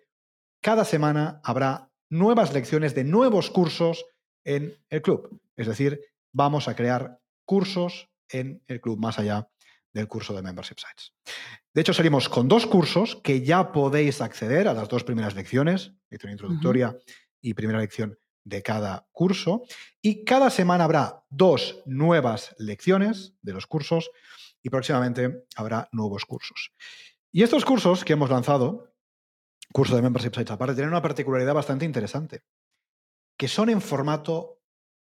cada 0.60 0.84
semana 0.84 1.40
habrá 1.42 1.90
nuevas 2.08 2.52
lecciones 2.52 2.94
de 2.94 3.04
nuevos 3.04 3.50
cursos 3.50 4.06
en 4.44 4.76
el 4.90 5.02
club. 5.02 5.40
Es 5.56 5.66
decir, 5.66 6.00
vamos 6.32 6.68
a 6.68 6.76
crear 6.76 7.20
cursos 7.44 8.10
en 8.28 8.62
el 8.66 8.80
club 8.80 8.98
más 8.98 9.18
allá 9.18 9.48
del 9.92 10.08
curso 10.08 10.34
de 10.34 10.42
Membership 10.42 10.76
Sites. 10.78 11.12
De 11.74 11.80
hecho, 11.80 11.94
salimos 11.94 12.28
con 12.28 12.48
dos 12.48 12.66
cursos 12.66 13.16
que 13.16 13.42
ya 13.42 13.72
podéis 13.72 14.20
acceder 14.20 14.68
a 14.68 14.74
las 14.74 14.88
dos 14.88 15.04
primeras 15.04 15.34
lecciones, 15.34 15.92
lección 16.10 16.32
introductoria 16.32 16.96
y 17.40 17.54
primera 17.54 17.78
lección 17.78 18.18
de 18.44 18.62
cada 18.62 19.06
curso. 19.12 19.62
Y 20.00 20.24
cada 20.24 20.50
semana 20.50 20.84
habrá 20.84 21.24
dos 21.30 21.82
nuevas 21.86 22.54
lecciones 22.58 23.34
de 23.42 23.52
los 23.52 23.66
cursos 23.66 24.10
y 24.62 24.70
próximamente 24.70 25.46
habrá 25.56 25.88
nuevos 25.92 26.24
cursos. 26.24 26.72
Y 27.30 27.42
estos 27.42 27.64
cursos 27.64 28.04
que 28.04 28.12
hemos 28.12 28.30
lanzado 28.30 28.92
curso 29.72 29.96
de 29.96 30.02
Membership 30.02 30.34
Sites 30.34 30.50
aparte, 30.50 30.74
tienen 30.74 30.90
una 30.90 31.02
particularidad 31.02 31.54
bastante 31.54 31.84
interesante, 31.84 32.44
que 33.36 33.48
son 33.48 33.70
en 33.70 33.80
formato 33.80 34.60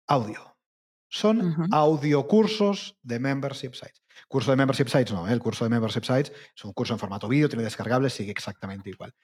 audio. 0.06 0.56
Son 1.10 1.56
audiocursos 1.72 2.98
de 3.02 3.18
Membership 3.18 3.72
Sites. 3.72 4.02
Curso 4.28 4.50
de 4.50 4.58
Membership 4.58 4.88
Sites 4.88 5.12
no, 5.12 5.26
¿eh? 5.26 5.32
el 5.32 5.40
curso 5.40 5.64
de 5.64 5.70
Membership 5.70 6.02
Sites 6.02 6.32
es 6.54 6.64
un 6.64 6.72
curso 6.74 6.92
en 6.92 6.98
formato 6.98 7.28
vídeo, 7.28 7.48
tiene 7.48 7.64
descargables, 7.64 8.12
sigue 8.12 8.30
exactamente 8.30 8.90
igual. 8.90 9.14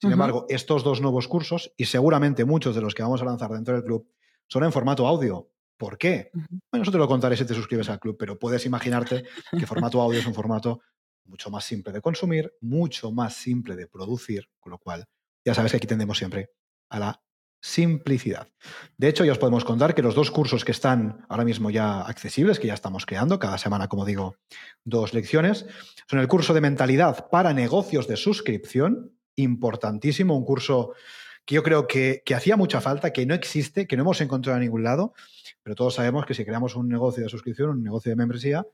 Sin 0.00 0.10
embargo, 0.10 0.46
estos 0.48 0.82
dos 0.82 1.02
nuevos 1.02 1.28
cursos, 1.28 1.72
y 1.76 1.84
seguramente 1.84 2.46
muchos 2.46 2.74
de 2.74 2.80
los 2.80 2.94
que 2.94 3.02
vamos 3.02 3.20
a 3.20 3.26
lanzar 3.26 3.50
dentro 3.50 3.74
del 3.74 3.84
club, 3.84 4.10
son 4.48 4.64
en 4.64 4.72
formato 4.72 5.06
audio. 5.06 5.50
¿Por 5.84 5.98
qué? 5.98 6.30
Bueno, 6.72 6.82
eso 6.82 6.90
te 6.90 6.96
lo 6.96 7.06
contaré 7.06 7.36
si 7.36 7.44
te 7.44 7.52
suscribes 7.52 7.90
al 7.90 8.00
club, 8.00 8.16
pero 8.18 8.38
puedes 8.38 8.64
imaginarte 8.64 9.24
que 9.50 9.66
formato 9.66 10.00
audio 10.00 10.18
es 10.18 10.26
un 10.26 10.32
formato 10.32 10.80
mucho 11.26 11.50
más 11.50 11.62
simple 11.62 11.92
de 11.92 12.00
consumir, 12.00 12.50
mucho 12.62 13.12
más 13.12 13.34
simple 13.34 13.76
de 13.76 13.86
producir, 13.86 14.48
con 14.60 14.70
lo 14.70 14.78
cual 14.78 15.04
ya 15.44 15.52
sabes 15.52 15.72
que 15.72 15.76
aquí 15.76 15.86
tendemos 15.86 16.16
siempre 16.16 16.52
a 16.88 16.98
la 16.98 17.22
simplicidad. 17.60 18.48
De 18.96 19.08
hecho, 19.08 19.26
ya 19.26 19.32
os 19.32 19.38
podemos 19.38 19.66
contar 19.66 19.94
que 19.94 20.00
los 20.00 20.14
dos 20.14 20.30
cursos 20.30 20.64
que 20.64 20.72
están 20.72 21.26
ahora 21.28 21.44
mismo 21.44 21.68
ya 21.68 22.00
accesibles, 22.00 22.58
que 22.58 22.68
ya 22.68 22.74
estamos 22.74 23.04
creando, 23.04 23.38
cada 23.38 23.58
semana, 23.58 23.86
como 23.86 24.06
digo, 24.06 24.36
dos 24.84 25.12
lecciones, 25.12 25.66
son 26.08 26.18
el 26.18 26.28
curso 26.28 26.54
de 26.54 26.62
mentalidad 26.62 27.28
para 27.28 27.52
negocios 27.52 28.08
de 28.08 28.16
suscripción, 28.16 29.18
importantísimo, 29.36 30.34
un 30.34 30.46
curso 30.46 30.94
que 31.44 31.54
yo 31.54 31.62
creo 31.62 31.86
que, 31.86 32.22
que 32.24 32.34
hacía 32.34 32.56
mucha 32.56 32.80
falta, 32.80 33.12
que 33.12 33.26
no 33.26 33.34
existe, 33.34 33.86
que 33.86 33.96
no 33.96 34.02
hemos 34.02 34.20
encontrado 34.20 34.56
en 34.58 34.64
ningún 34.64 34.84
lado, 34.84 35.14
pero 35.62 35.76
todos 35.76 35.94
sabemos 35.94 36.26
que 36.26 36.34
si 36.34 36.44
creamos 36.44 36.76
un 36.76 36.88
negocio 36.88 37.22
de 37.22 37.28
suscripción, 37.28 37.70
un 37.70 37.82
negocio 37.82 38.10
de 38.10 38.16
membresía, 38.16 38.66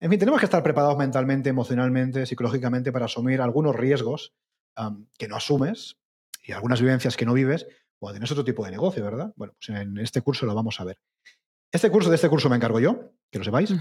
en 0.00 0.10
fin, 0.10 0.18
tenemos 0.18 0.38
que 0.38 0.46
estar 0.46 0.62
preparados 0.62 0.96
mentalmente, 0.96 1.48
emocionalmente, 1.48 2.24
psicológicamente 2.24 2.92
para 2.92 3.06
asumir 3.06 3.40
algunos 3.40 3.74
riesgos 3.74 4.32
que 5.18 5.26
no 5.26 5.34
asumes 5.34 5.96
y 6.44 6.52
algunas 6.52 6.80
vivencias 6.80 7.16
que 7.16 7.26
no 7.26 7.34
vives 7.34 7.66
cuando 7.98 8.14
tienes 8.14 8.30
otro 8.30 8.44
tipo 8.44 8.64
de 8.64 8.70
negocio, 8.70 9.02
¿verdad? 9.02 9.32
Bueno, 9.34 9.54
pues 9.54 9.76
en 9.76 9.98
este 9.98 10.22
curso 10.22 10.46
lo 10.46 10.54
vamos 10.54 10.80
a 10.80 10.84
ver. 10.84 11.00
Este 11.72 11.90
curso, 11.90 12.10
de 12.10 12.14
este 12.14 12.28
curso 12.28 12.48
me 12.48 12.54
encargo 12.54 12.78
yo, 12.78 13.10
que 13.30 13.38
lo 13.38 13.44
sepáis. 13.44 13.74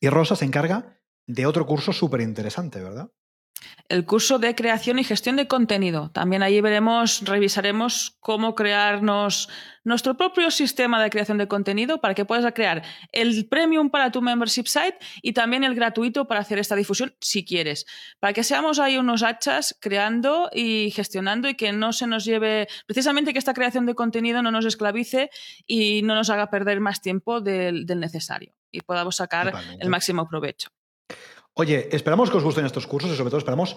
Y 0.00 0.08
Rosa 0.08 0.34
se 0.34 0.44
encarga 0.44 0.98
de 1.26 1.46
otro 1.46 1.64
curso 1.64 1.92
súper 1.92 2.22
interesante, 2.22 2.82
¿verdad? 2.82 3.08
El 3.88 4.04
curso 4.04 4.38
de 4.38 4.54
creación 4.54 4.98
y 4.98 5.04
gestión 5.04 5.36
de 5.36 5.48
contenido. 5.48 6.10
También 6.10 6.42
ahí 6.42 6.60
veremos, 6.60 7.22
revisaremos 7.24 8.16
cómo 8.20 8.54
crearnos 8.54 9.48
nuestro 9.82 10.16
propio 10.16 10.50
sistema 10.50 11.02
de 11.02 11.10
creación 11.10 11.38
de 11.38 11.48
contenido 11.48 12.00
para 12.00 12.14
que 12.14 12.24
puedas 12.24 12.52
crear 12.54 12.82
el 13.12 13.48
premium 13.48 13.90
para 13.90 14.12
tu 14.12 14.22
membership 14.22 14.66
site 14.66 14.98
y 15.22 15.32
también 15.32 15.64
el 15.64 15.74
gratuito 15.74 16.28
para 16.28 16.40
hacer 16.40 16.58
esta 16.58 16.76
difusión 16.76 17.14
si 17.20 17.44
quieres. 17.44 17.86
Para 18.20 18.32
que 18.32 18.44
seamos 18.44 18.78
ahí 18.78 18.98
unos 18.98 19.22
hachas 19.22 19.76
creando 19.80 20.50
y 20.52 20.92
gestionando 20.92 21.48
y 21.48 21.54
que 21.54 21.72
no 21.72 21.92
se 21.92 22.06
nos 22.06 22.24
lleve, 22.24 22.68
precisamente 22.86 23.32
que 23.32 23.38
esta 23.38 23.54
creación 23.54 23.86
de 23.86 23.94
contenido 23.94 24.42
no 24.42 24.50
nos 24.50 24.66
esclavice 24.66 25.30
y 25.66 26.02
no 26.02 26.14
nos 26.14 26.30
haga 26.30 26.50
perder 26.50 26.80
más 26.80 27.00
tiempo 27.00 27.40
del, 27.40 27.86
necesario 27.86 28.54
y 28.70 28.82
podamos 28.82 29.16
sacar 29.16 29.52
el 29.80 29.88
máximo 29.88 30.28
provecho. 30.28 30.70
Oye, 31.60 31.90
esperamos 31.92 32.30
que 32.30 32.38
os 32.38 32.42
gusten 32.42 32.64
estos 32.64 32.86
cursos 32.86 33.10
y 33.10 33.16
sobre 33.16 33.28
todo 33.28 33.36
esperamos 33.36 33.76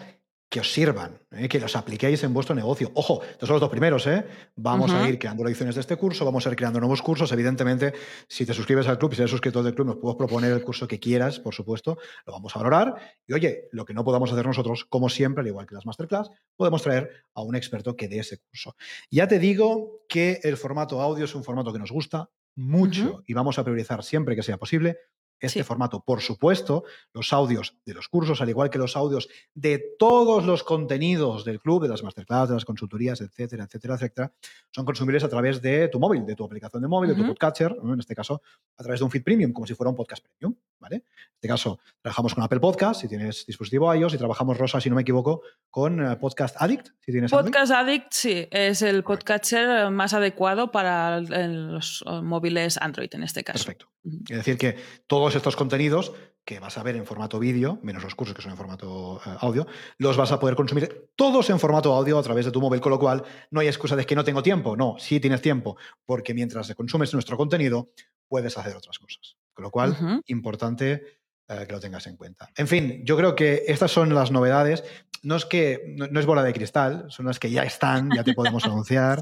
que 0.50 0.62
os 0.62 0.72
sirvan, 0.72 1.20
¿eh? 1.32 1.50
que 1.50 1.60
los 1.60 1.76
apliquéis 1.76 2.24
en 2.24 2.34
vuestro 2.34 2.56
negocio. 2.56 2.90
Ojo, 2.94 3.22
estos 3.24 3.46
son 3.46 3.56
los 3.56 3.60
dos 3.60 3.70
primeros, 3.70 4.08
¿eh? 4.08 4.26
Vamos 4.56 4.94
a 4.94 5.10
ir 5.10 5.20
creando 5.20 5.44
lecciones 5.44 5.76
de 5.76 5.82
este 5.82 5.98
curso, 5.98 6.24
vamos 6.24 6.48
a 6.48 6.50
ir 6.50 6.56
creando 6.56 6.80
nuevos 6.80 7.02
cursos. 7.02 7.30
Evidentemente, 7.34 7.92
si 8.30 8.46
te 8.46 8.54
suscribes 8.54 8.88
al 8.88 8.98
club 8.98 9.12
y 9.12 9.16
si 9.16 9.22
eres 9.24 9.32
suscriptor 9.32 9.66
del 9.66 9.76
club, 9.76 9.88
nos 9.88 9.98
puedes 9.98 10.16
proponer 10.16 10.54
el 10.54 10.64
curso 10.64 10.88
que 10.88 10.98
quieras, 10.98 11.42
por 11.42 11.54
supuesto, 11.54 11.98
lo 12.26 12.32
vamos 12.32 12.56
a 12.56 12.60
valorar. 12.60 12.96
Y 13.28 13.34
oye, 13.34 13.68
lo 13.74 13.84
que 13.84 13.94
no 13.94 14.06
podamos 14.06 14.32
hacer 14.32 14.46
nosotros, 14.46 14.86
como 14.86 15.10
siempre, 15.10 15.42
al 15.42 15.48
igual 15.48 15.66
que 15.66 15.76
las 15.76 15.86
masterclass, 15.86 16.30
podemos 16.56 16.84
traer 16.84 17.10
a 17.34 17.42
un 17.42 17.58
experto 17.58 17.98
que 17.98 18.08
dé 18.08 18.20
ese 18.20 18.38
curso. 18.38 18.78
Ya 19.12 19.28
te 19.28 19.40
digo 19.40 20.06
que 20.08 20.40
el 20.44 20.56
formato 20.56 21.02
audio 21.02 21.26
es 21.26 21.36
un 21.36 21.44
formato 21.44 21.74
que 21.74 21.80
nos 21.80 21.92
gusta 21.92 22.30
mucho 22.56 23.24
y 23.28 23.34
vamos 23.34 23.60
a 23.60 23.66
priorizar 23.66 24.06
siempre 24.06 24.38
que 24.38 24.44
sea 24.44 24.56
posible 24.56 25.00
este 25.40 25.64
formato. 25.64 26.04
Por 26.06 26.22
supuesto, 26.22 26.84
los 27.14 27.34
audios 27.34 27.78
de 27.86 27.94
los 27.94 28.08
cursos, 28.08 28.42
al 28.42 28.50
igual 28.50 28.70
que 28.70 28.78
los 28.78 28.96
audios 28.96 29.28
de 29.54 29.96
todos 30.00 30.46
los 30.46 30.64
contenidos 30.64 31.44
del 31.46 31.60
club, 31.60 31.84
de 31.84 31.90
las 31.90 32.04
masterclass, 32.04 32.50
de 32.50 32.56
las 32.56 32.66
consultorías, 32.66 33.22
etcétera, 33.22 33.66
etcétera, 33.66 33.96
etcétera, 33.96 34.34
son 34.72 34.86
consumibles 34.86 35.24
a 35.24 35.30
través 35.30 35.62
de 35.62 35.88
tu 35.90 36.00
móvil, 36.00 36.26
de 36.26 36.36
tu 36.36 36.44
aplicación 36.44 36.82
de 36.82 36.88
móvil, 36.88 37.10
de 37.10 37.16
tu 37.16 37.28
podcatcher, 37.28 37.76
en 37.84 38.00
este 38.00 38.16
caso, 38.16 38.42
a 38.78 38.84
través 38.84 39.00
de 39.00 39.06
un 39.06 39.12
feed 39.12 39.24
premium, 39.24 39.52
como 39.52 39.68
si 39.68 39.76
fuera 39.76 39.90
un 39.90 39.96
podcast 39.96 40.26
premium. 40.26 40.58
¿Vale? 40.84 40.98
En 40.98 41.36
este 41.36 41.48
caso, 41.48 41.80
trabajamos 42.02 42.36
con 42.36 42.44
Apple 42.44 42.60
Podcast, 42.60 43.02
si 43.02 43.08
tienes 43.08 43.46
dispositivo 43.46 43.94
iOS, 43.94 44.14
y 44.14 44.18
trabajamos, 44.18 44.58
Rosa, 44.58 44.82
si 44.82 44.90
no 44.90 44.96
me 44.96 45.02
equivoco, 45.02 45.42
con 45.70 46.06
eh, 46.06 46.16
Podcast 46.18 46.56
Addict, 46.60 46.90
si 47.00 47.12
tienes 47.12 47.32
Podcast 47.32 47.72
Addict, 47.72 48.12
sí, 48.12 48.48
es 48.52 48.82
el 48.82 49.04
podcatcher 49.04 49.90
más 49.90 50.14
adecuado 50.14 50.72
para 50.72 51.22
los 51.22 52.04
eh, 52.06 52.22
móviles 52.22 52.78
Android 52.78 53.10
en 53.14 53.24
este 53.24 53.44
caso. 53.44 53.60
Perfecto. 53.60 53.88
Es 54.30 54.38
decir, 54.38 54.58
que 54.58 54.76
todos 55.08 55.34
estos 55.36 55.56
contenidos 55.56 56.12
que 56.44 56.60
vas 56.60 56.78
a 56.78 56.84
ver 56.84 56.98
en 56.98 57.06
formato 57.06 57.40
vídeo, 57.40 57.80
menos 57.84 58.04
los 58.04 58.16
cursos 58.16 58.36
que 58.36 58.42
son 58.42 58.52
en 58.52 58.58
formato 58.58 59.22
eh, 59.26 59.38
audio, 59.40 59.66
los 59.98 60.18
vas 60.18 60.34
a 60.34 60.40
poder 60.40 60.56
consumir 60.56 61.10
todos 61.16 61.50
en 61.50 61.60
formato 61.60 61.94
audio 61.94 62.20
a 62.20 62.24
través 62.24 62.44
de 62.44 62.52
tu 62.52 62.60
móvil, 62.60 62.82
con 62.82 62.92
lo 62.92 63.00
cual 63.00 63.24
no 63.52 63.62
hay 63.62 63.68
excusa 63.68 63.96
de 63.96 64.06
que 64.06 64.16
no 64.16 64.26
tengo 64.26 64.44
tiempo. 64.44 64.76
No, 64.76 64.96
sí 65.00 65.22
tienes 65.22 65.42
tiempo, 65.42 65.78
porque 66.06 66.34
mientras 66.34 66.74
consumes 66.76 67.14
nuestro 67.14 67.38
contenido, 67.38 67.92
puedes 68.28 68.58
hacer 68.58 68.76
otras 68.76 69.00
cosas. 69.00 69.38
Con 69.54 69.64
lo 69.64 69.72
cual, 69.72 70.22
importante 70.26 71.04
eh, 71.48 71.66
que 71.68 71.74
lo 71.74 71.80
tengas 71.80 72.08
en 72.08 72.18
cuenta. 72.18 72.50
En 72.56 72.68
fin, 72.68 73.02
yo 73.06 73.18
creo 73.18 73.36
que 73.36 73.64
estas 73.68 73.92
son 73.92 74.14
las 74.14 74.32
novedades. 74.32 74.84
No 75.22 75.36
es 75.36 75.46
que 75.46 75.96
no, 75.98 76.20
es 76.20 76.26
bola 76.26 76.44
de 76.44 76.54
cristal, 76.54 77.06
son 77.10 77.28
las 77.28 77.40
que 77.40 77.52
ya 77.52 77.64
están, 77.64 78.10
ya 78.16 78.24
te 78.24 78.34
podemos 78.34 78.66
anunciar. 78.66 79.22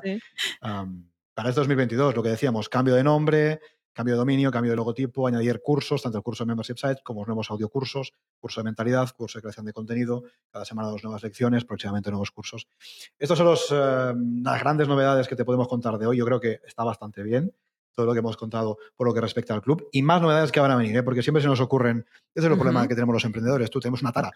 para 1.34 1.50
este 1.50 1.62
2022, 1.62 2.16
lo 2.16 2.24
que 2.24 2.30
decíamos, 2.30 2.70
cambio 2.70 2.96
de 2.96 3.04
nombre, 3.04 3.60
cambio 3.94 4.16
de 4.16 4.20
dominio, 4.20 4.52
cambio 4.52 4.72
de 4.72 4.78
logotipo, 4.78 5.28
añadir 5.28 5.62
cursos, 5.62 6.02
tanto 6.02 6.18
el 6.18 6.24
curso 6.24 6.44
de 6.44 6.50
Membership 6.50 6.78
Site 6.78 7.02
como 7.04 7.22
los 7.22 7.28
nuevos 7.28 7.52
audiocursos, 7.52 8.14
curso 8.40 8.62
de 8.62 8.66
mentalidad, 8.66 9.10
curso 9.16 9.38
de 9.38 9.44
creación 9.44 9.66
de 9.66 9.74
contenido, 9.74 10.24
cada 10.50 10.66
semana 10.66 10.90
dos 10.90 11.04
nuevas 11.04 11.24
lecciones, 11.24 11.66
próximamente 11.66 12.10
nuevos 12.10 12.32
cursos. 12.32 12.68
Estas 13.18 13.38
son 13.38 13.48
los, 13.48 13.68
eh, 13.72 14.14
las 14.44 14.60
grandes 14.60 14.88
novedades 14.88 15.28
que 15.28 15.36
te 15.36 15.46
podemos 15.46 15.68
contar 15.68 15.98
de 15.98 16.06
hoy. 16.06 16.18
Yo 16.18 16.26
creo 16.26 16.40
que 16.40 16.60
está 16.66 16.84
bastante 16.84 17.24
bien. 17.24 17.54
Todo 17.94 18.06
lo 18.06 18.14
que 18.14 18.20
hemos 18.20 18.38
contado 18.38 18.78
por 18.96 19.08
lo 19.08 19.14
que 19.14 19.22
respecta 19.22 19.54
al 19.54 19.62
club 19.62 19.88
y 19.92 20.02
más 20.02 20.22
novedades 20.22 20.52
que 20.52 20.60
van 20.60 20.72
a 20.72 20.76
venir, 20.76 20.96
¿eh? 20.98 21.04
porque 21.04 21.22
siempre 21.22 21.42
se 21.42 21.48
nos 21.48 21.60
ocurren, 21.60 22.06
ese 22.34 22.48
es 22.48 22.52
el 22.52 22.58
problema 22.58 22.88
que 22.88 22.96
tenemos 22.96 23.14
los 23.14 23.26
emprendedores, 23.26 23.70
tú 23.70 23.80
tenemos 23.80 24.02
una 24.02 24.12
tara, 24.12 24.32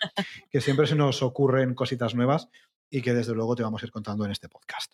que 0.50 0.62
siempre 0.62 0.88
se 0.88 0.96
nos 0.96 1.22
ocurren 1.24 1.74
cositas 1.74 2.16
nuevas 2.16 2.50
y 2.90 3.02
que 3.02 3.14
desde 3.14 3.34
luego 3.34 3.56
te 3.56 3.64
vamos 3.64 3.82
a 3.82 3.86
ir 3.86 3.92
contando 3.92 4.26
en 4.26 4.32
este 4.32 4.50
podcast. 4.50 4.94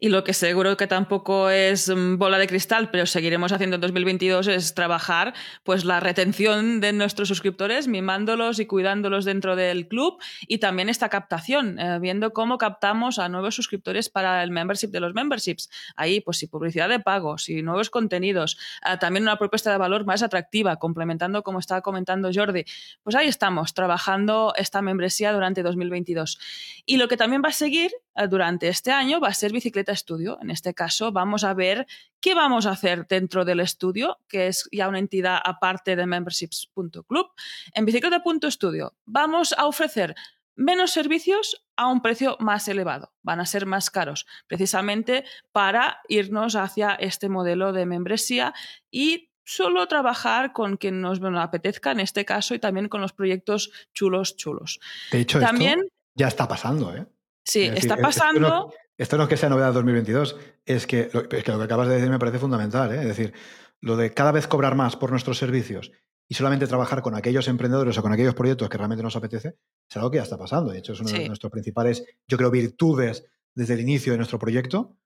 Y 0.00 0.08
lo 0.08 0.24
que 0.24 0.32
seguro 0.32 0.76
que 0.76 0.86
tampoco 0.86 1.50
es 1.50 1.88
mm, 1.88 2.16
bola 2.16 2.38
de 2.38 2.46
cristal, 2.46 2.90
pero 2.90 3.06
seguiremos 3.06 3.52
haciendo 3.52 3.76
en 3.76 3.80
2022 3.80 4.48
es 4.48 4.74
trabajar 4.74 5.34
pues 5.62 5.84
la 5.84 6.00
retención 6.00 6.80
de 6.80 6.92
nuestros 6.92 7.28
suscriptores, 7.28 7.88
mimándolos 7.88 8.58
y 8.58 8.66
cuidándolos 8.66 9.24
dentro 9.24 9.56
del 9.56 9.88
club 9.88 10.20
y 10.46 10.58
también 10.58 10.88
esta 10.88 11.08
captación, 11.08 11.78
eh, 11.78 11.98
viendo 12.00 12.32
cómo 12.32 12.58
captamos 12.58 13.18
a 13.18 13.28
nuevos 13.28 13.54
suscriptores 13.54 14.08
para 14.08 14.42
el 14.42 14.50
membership 14.50 14.88
de 14.88 15.00
los 15.00 15.14
memberships. 15.14 15.70
Ahí, 15.96 16.20
pues 16.20 16.38
si 16.38 16.46
publicidad 16.46 16.88
de 16.88 17.00
pago, 17.00 17.38
si 17.38 17.62
nuevos 17.62 17.90
contenidos, 17.90 18.58
eh, 18.86 18.96
también 18.98 19.22
una 19.22 19.38
propuesta 19.38 19.70
de 19.70 19.78
valor 19.78 20.04
más 20.04 20.22
atractiva, 20.22 20.76
complementando 20.76 21.42
como 21.42 21.58
estaba 21.58 21.80
comentando 21.80 22.30
Jordi. 22.32 22.64
Pues 23.02 23.16
ahí 23.16 23.28
estamos, 23.28 23.74
trabajando 23.74 24.52
esta 24.56 24.82
membresía 24.82 25.32
durante 25.32 25.62
2022. 25.62 26.38
Y 26.86 26.96
lo 26.96 27.08
que 27.08 27.16
también 27.16 27.42
va 27.42 27.48
a 27.48 27.52
seguir 27.52 27.92
eh, 28.16 28.26
durante 28.28 28.68
este 28.68 28.92
año 28.92 29.20
va 29.20 29.28
a 29.28 29.34
ser 29.34 29.52
Bicicleta 29.64 29.92
Estudio. 29.92 30.38
En 30.42 30.50
este 30.50 30.74
caso 30.74 31.10
vamos 31.10 31.42
a 31.42 31.54
ver 31.54 31.86
qué 32.20 32.34
vamos 32.34 32.66
a 32.66 32.72
hacer 32.72 33.06
dentro 33.06 33.46
del 33.46 33.60
estudio, 33.60 34.18
que 34.28 34.48
es 34.48 34.68
ya 34.70 34.88
una 34.88 34.98
entidad 34.98 35.40
aparte 35.42 35.96
de 35.96 36.04
memberships.club. 36.04 37.28
En 37.72 37.86
Bicicleta.studio 37.86 38.94
vamos 39.06 39.54
a 39.56 39.66
ofrecer 39.66 40.14
menos 40.54 40.90
servicios 40.90 41.64
a 41.76 41.86
un 41.86 42.02
precio 42.02 42.36
más 42.40 42.68
elevado. 42.68 43.14
Van 43.22 43.40
a 43.40 43.46
ser 43.46 43.64
más 43.64 43.88
caros, 43.88 44.26
precisamente 44.46 45.24
para 45.50 46.02
irnos 46.08 46.56
hacia 46.56 46.90
este 46.96 47.30
modelo 47.30 47.72
de 47.72 47.86
membresía 47.86 48.52
y 48.90 49.30
solo 49.44 49.88
trabajar 49.88 50.52
con 50.52 50.76
quien 50.76 51.00
nos 51.00 51.20
apetezca 51.22 51.92
en 51.92 52.00
este 52.00 52.26
caso 52.26 52.54
y 52.54 52.58
también 52.58 52.88
con 52.90 53.00
los 53.00 53.14
proyectos 53.14 53.70
chulos, 53.94 54.36
chulos. 54.36 54.78
De 55.10 55.20
hecho, 55.20 55.40
también, 55.40 55.88
ya 56.14 56.28
está 56.28 56.46
pasando, 56.46 56.94
¿eh? 56.94 57.06
Sí, 57.44 57.62
está 57.62 57.96
pasando. 57.96 58.72
Esto 58.96 59.16
no, 59.16 59.24
es 59.24 59.28
que 59.28 59.36
sea 59.36 59.48
novedad 59.48 59.72
2022, 59.72 60.36
es 60.64 60.86
que, 60.86 61.10
lo, 61.12 61.28
que 61.28 61.42
lo 61.46 61.58
que 61.58 61.64
acabas 61.64 61.88
de 61.88 61.94
decir 61.94 62.10
me 62.10 62.18
parece 62.18 62.38
fundamental. 62.38 62.92
¿eh? 62.92 63.00
Es 63.00 63.08
decir, 63.08 63.34
lo 63.80 63.96
de 63.96 64.12
cada 64.12 64.32
vez 64.32 64.46
cobrar 64.46 64.76
más 64.76 64.96
por 64.96 65.10
nuestros 65.10 65.38
servicios 65.38 65.90
y 66.28 66.34
solamente 66.34 66.66
trabajar 66.66 67.02
con 67.02 67.14
aquellos 67.14 67.48
emprendedores 67.48 67.98
o 67.98 68.02
con 68.02 68.12
aquellos 68.12 68.34
proyectos 68.34 68.68
que 68.68 68.78
realmente 68.78 69.02
nos 69.02 69.16
apetece, 69.16 69.56
es 69.88 69.96
algo 69.96 70.10
que 70.10 70.18
ya 70.18 70.22
está 70.22 70.38
pasando. 70.38 70.72
De 70.72 70.78
hecho, 70.78 70.92
es 70.92 71.00
una 71.00 71.10
de 71.10 71.28
nuestras 71.28 71.50
principales, 71.50 72.04
yo 72.28 72.38
creo, 72.38 72.50
virtudes 72.50 73.24
desde 73.54 73.74
el 73.74 73.80
inicio 73.80 74.12
de 74.12 74.18
nuestro 74.18 74.38
proyecto, 74.38 74.96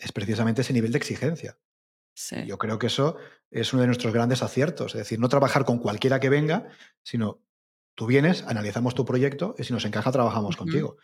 es 0.00 0.12
precisamente 0.12 0.62
ese 0.62 0.72
nivel 0.72 0.92
de 0.92 0.98
exigencia. 0.98 1.58
Yo 2.46 2.58
creo 2.58 2.78
que 2.78 2.86
eso 2.86 3.16
es 3.50 3.72
uno 3.72 3.82
de 3.82 3.86
nuestros 3.88 4.12
grandes 4.12 4.42
aciertos. 4.42 4.94
Es 4.94 5.00
decir, 5.00 5.20
no 5.20 5.28
trabajar 5.28 5.64
con 5.64 5.78
cualquiera 5.78 6.20
que 6.20 6.28
venga, 6.28 6.68
sino 7.02 7.42
Tú 7.98 8.06
vienes, 8.06 8.44
analizamos 8.46 8.94
tu 8.94 9.04
proyecto 9.04 9.56
y 9.58 9.64
si 9.64 9.72
nos 9.72 9.84
encaja, 9.84 10.12
trabajamos 10.12 10.56
contigo. 10.56 10.98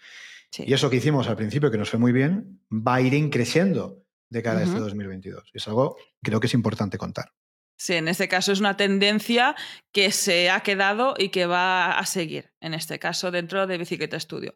Y 0.58 0.72
eso 0.72 0.90
que 0.90 0.96
hicimos 0.96 1.28
al 1.28 1.36
principio, 1.36 1.70
que 1.70 1.78
nos 1.78 1.90
fue 1.90 1.98
muy 1.98 2.12
bien, 2.12 2.60
va 2.70 2.96
a 2.96 3.00
ir 3.00 3.30
creciendo 3.30 4.04
de 4.30 4.42
cara 4.42 4.60
a 4.60 4.64
este 4.64 4.78
2022. 4.78 5.50
Y 5.52 5.58
es 5.58 5.68
algo 5.68 5.96
que 5.96 6.30
creo 6.30 6.40
que 6.40 6.46
es 6.46 6.54
importante 6.54 6.98
contar. 6.98 7.32
Sí, 7.76 7.94
en 7.94 8.08
este 8.08 8.28
caso 8.28 8.52
es 8.52 8.60
una 8.60 8.76
tendencia 8.76 9.56
que 9.94 10.10
se 10.10 10.50
ha 10.50 10.60
quedado 10.60 11.14
y 11.16 11.28
que 11.28 11.46
va 11.46 11.96
a 11.96 12.04
seguir 12.04 12.50
en 12.64 12.72
este 12.72 12.98
caso 12.98 13.30
dentro 13.30 13.66
de 13.66 13.76
Bicicleta 13.76 14.18
Studio. 14.18 14.54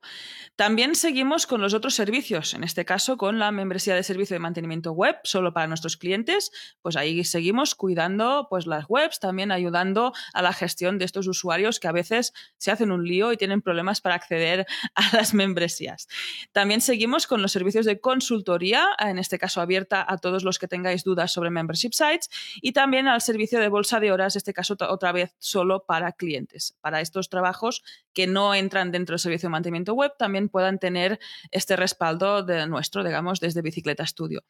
También 0.56 0.94
seguimos 0.94 1.46
con 1.46 1.60
los 1.60 1.74
otros 1.74 1.94
servicios, 1.94 2.54
en 2.54 2.64
este 2.64 2.86
caso 2.86 3.18
con 3.18 3.38
la 3.38 3.52
membresía 3.52 3.94
de 3.94 4.02
servicio 4.02 4.34
de 4.34 4.40
mantenimiento 4.40 4.92
web, 4.92 5.16
solo 5.24 5.52
para 5.52 5.66
nuestros 5.66 5.98
clientes, 5.98 6.50
pues 6.80 6.96
ahí 6.96 7.22
seguimos 7.24 7.74
cuidando 7.74 8.46
pues 8.48 8.66
las 8.66 8.86
webs, 8.88 9.20
también 9.20 9.52
ayudando 9.52 10.14
a 10.32 10.40
la 10.40 10.54
gestión 10.54 10.98
de 10.98 11.04
estos 11.04 11.26
usuarios 11.28 11.80
que 11.80 11.86
a 11.86 11.92
veces 11.92 12.32
se 12.56 12.70
hacen 12.70 12.92
un 12.92 13.06
lío 13.06 13.30
y 13.30 13.36
tienen 13.36 13.60
problemas 13.60 14.00
para 14.00 14.14
acceder 14.14 14.66
a 14.94 15.14
las 15.14 15.34
membresías. 15.34 16.08
También 16.52 16.80
seguimos 16.80 17.26
con 17.26 17.42
los 17.42 17.52
servicios 17.52 17.84
de 17.84 18.00
consultoría, 18.00 18.88
en 18.98 19.18
este 19.18 19.38
caso 19.38 19.60
abierta 19.60 20.04
a 20.08 20.16
todos 20.16 20.44
los 20.44 20.58
que 20.58 20.66
tengáis 20.66 21.04
dudas 21.04 21.30
sobre 21.30 21.50
membership 21.50 21.92
sites 21.92 22.30
y 22.62 22.72
también 22.72 23.06
al 23.06 23.20
servicio 23.20 23.60
de 23.60 23.68
bolsa 23.68 24.00
de 24.00 24.12
horas, 24.12 24.34
en 24.34 24.38
este 24.38 24.54
caso 24.54 24.76
otra 24.80 25.12
vez 25.12 25.27
solo 25.38 25.84
para 25.84 26.12
clientes, 26.12 26.76
para 26.80 27.00
estos 27.00 27.28
trabajos 27.28 27.82
que 28.12 28.26
no 28.26 28.54
entran 28.54 28.90
dentro 28.90 29.14
del 29.14 29.20
servicio 29.20 29.48
de 29.48 29.52
mantenimiento 29.52 29.94
web 29.94 30.12
también 30.18 30.48
puedan 30.48 30.78
tener 30.78 31.20
este 31.50 31.76
respaldo 31.76 32.42
de 32.42 32.66
nuestro, 32.66 33.04
digamos, 33.04 33.40
desde 33.40 33.62
Bicicleta 33.62 34.04
Studio. 34.06 34.42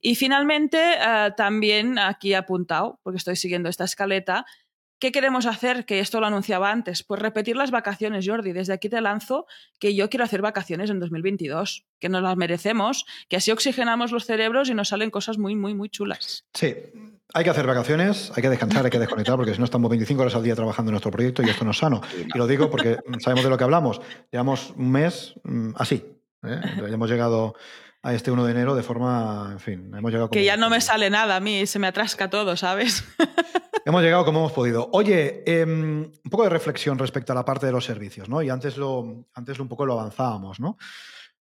Y 0.00 0.16
finalmente, 0.16 0.78
eh, 0.94 1.32
también 1.36 1.98
aquí 1.98 2.34
apuntado, 2.34 2.98
porque 3.02 3.18
estoy 3.18 3.36
siguiendo 3.36 3.68
esta 3.68 3.84
escaleta, 3.84 4.44
¿Qué 5.02 5.10
queremos 5.10 5.46
hacer? 5.46 5.84
Que 5.84 5.98
esto 5.98 6.20
lo 6.20 6.28
anunciaba 6.28 6.70
antes. 6.70 7.02
Pues 7.02 7.20
repetir 7.20 7.56
las 7.56 7.72
vacaciones, 7.72 8.24
Jordi. 8.24 8.52
Desde 8.52 8.72
aquí 8.72 8.88
te 8.88 9.00
lanzo 9.00 9.46
que 9.80 9.96
yo 9.96 10.08
quiero 10.08 10.22
hacer 10.22 10.42
vacaciones 10.42 10.90
en 10.90 11.00
2022, 11.00 11.84
que 11.98 12.08
nos 12.08 12.22
las 12.22 12.36
merecemos, 12.36 13.04
que 13.28 13.34
así 13.34 13.50
oxigenamos 13.50 14.12
los 14.12 14.26
cerebros 14.26 14.70
y 14.70 14.74
nos 14.74 14.90
salen 14.90 15.10
cosas 15.10 15.38
muy, 15.38 15.56
muy, 15.56 15.74
muy 15.74 15.88
chulas. 15.88 16.46
Sí, 16.54 16.76
hay 17.34 17.42
que 17.42 17.50
hacer 17.50 17.66
vacaciones, 17.66 18.30
hay 18.36 18.44
que 18.44 18.48
descansar, 18.48 18.84
hay 18.84 18.92
que 18.92 19.00
desconectar, 19.00 19.34
porque 19.34 19.54
si 19.54 19.58
no 19.58 19.64
estamos 19.64 19.90
25 19.90 20.22
horas 20.22 20.36
al 20.36 20.44
día 20.44 20.54
trabajando 20.54 20.90
en 20.90 20.92
nuestro 20.92 21.10
proyecto 21.10 21.42
y 21.42 21.50
esto 21.50 21.64
no 21.64 21.72
es 21.72 21.78
sano. 21.78 22.00
Y 22.32 22.38
lo 22.38 22.46
digo 22.46 22.70
porque 22.70 22.98
sabemos 23.18 23.42
de 23.42 23.50
lo 23.50 23.58
que 23.58 23.64
hablamos. 23.64 24.00
Llevamos 24.30 24.72
un 24.76 24.92
mes 24.92 25.34
mm, 25.42 25.70
así. 25.78 26.04
¿eh? 26.44 26.60
Hemos 26.76 27.10
llegado 27.10 27.56
a 28.02 28.14
este 28.14 28.30
1 28.30 28.44
de 28.44 28.50
enero 28.50 28.74
de 28.74 28.82
forma, 28.82 29.50
en 29.52 29.60
fin, 29.60 29.94
hemos 29.94 30.10
llegado... 30.10 30.28
Que 30.28 30.44
ya 30.44 30.56
no 30.56 30.68
me 30.68 30.80
sale 30.80 31.08
nada 31.08 31.36
a 31.36 31.40
mí, 31.40 31.66
se 31.66 31.78
me 31.78 31.86
atrasca 31.86 32.28
todo, 32.28 32.56
¿sabes? 32.56 33.04
hemos 33.84 34.02
llegado 34.02 34.24
como 34.24 34.40
hemos 34.40 34.52
podido. 34.52 34.90
Oye, 34.92 35.44
em, 35.46 36.02
un 36.02 36.30
poco 36.30 36.42
de 36.42 36.50
reflexión 36.50 36.98
respecto 36.98 37.32
a 37.32 37.36
la 37.36 37.44
parte 37.44 37.66
de 37.66 37.72
los 37.72 37.84
servicios, 37.84 38.28
¿no? 38.28 38.42
Y 38.42 38.50
antes 38.50 38.76
lo, 38.76 39.28
antes 39.34 39.60
un 39.60 39.68
poco 39.68 39.86
lo 39.86 39.92
avanzábamos, 39.92 40.58
¿no? 40.58 40.76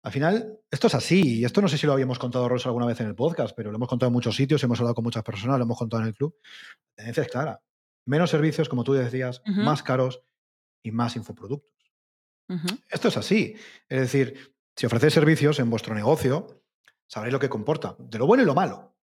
Al 0.03 0.13
final, 0.13 0.59
esto 0.71 0.89
es 0.89 0.95
así, 0.95 1.39
y 1.39 1.45
esto 1.45 1.61
no 1.61 1.69
sé 1.69 1.79
si 1.79 1.87
lo 1.87 1.93
habíamos 1.93 2.19
contado, 2.19 2.49
Rosa, 2.49 2.69
alguna 2.69 2.87
vez 2.87 3.01
en 3.01 3.07
el 3.07 3.15
podcast, 3.15 3.55
pero 3.57 3.71
lo 3.71 3.77
hemos 3.77 3.89
contado 3.89 4.09
en 4.09 4.15
muchos 4.15 4.35
sitios, 4.35 4.63
hemos 4.65 4.81
hablado 4.81 4.95
con 4.95 5.05
muchas 5.05 5.23
personas, 5.23 5.59
lo 5.59 5.65
hemos 5.65 5.79
contado 5.79 6.03
en 6.03 6.09
el 6.09 6.15
club. 6.15 6.35
La 6.97 7.05
tendencia 7.05 7.23
es 7.23 7.29
clara. 7.29 7.61
Menos 8.05 8.31
servicios, 8.31 8.69
como 8.69 8.85
tú 8.85 8.95
decías, 8.95 9.43
más 9.45 9.83
caros 9.83 10.23
y 10.83 10.93
más 10.93 11.15
infoproductos. 11.17 11.93
Esto 12.89 13.09
es 13.09 13.17
así. 13.17 13.55
Es 13.89 14.01
decir, 14.01 14.58
si 14.79 14.87
ofrecéis 14.87 15.12
servicios 15.12 15.59
en 15.59 15.70
vuestro 15.70 15.93
negocio, 15.93 16.62
sabréis 17.09 17.33
lo 17.33 17.41
que 17.41 17.49
comporta, 17.49 17.97
de 17.99 18.16
lo 18.16 18.29
bueno 18.29 18.45
y 18.45 18.47
lo 18.47 18.55
malo. 18.55 18.95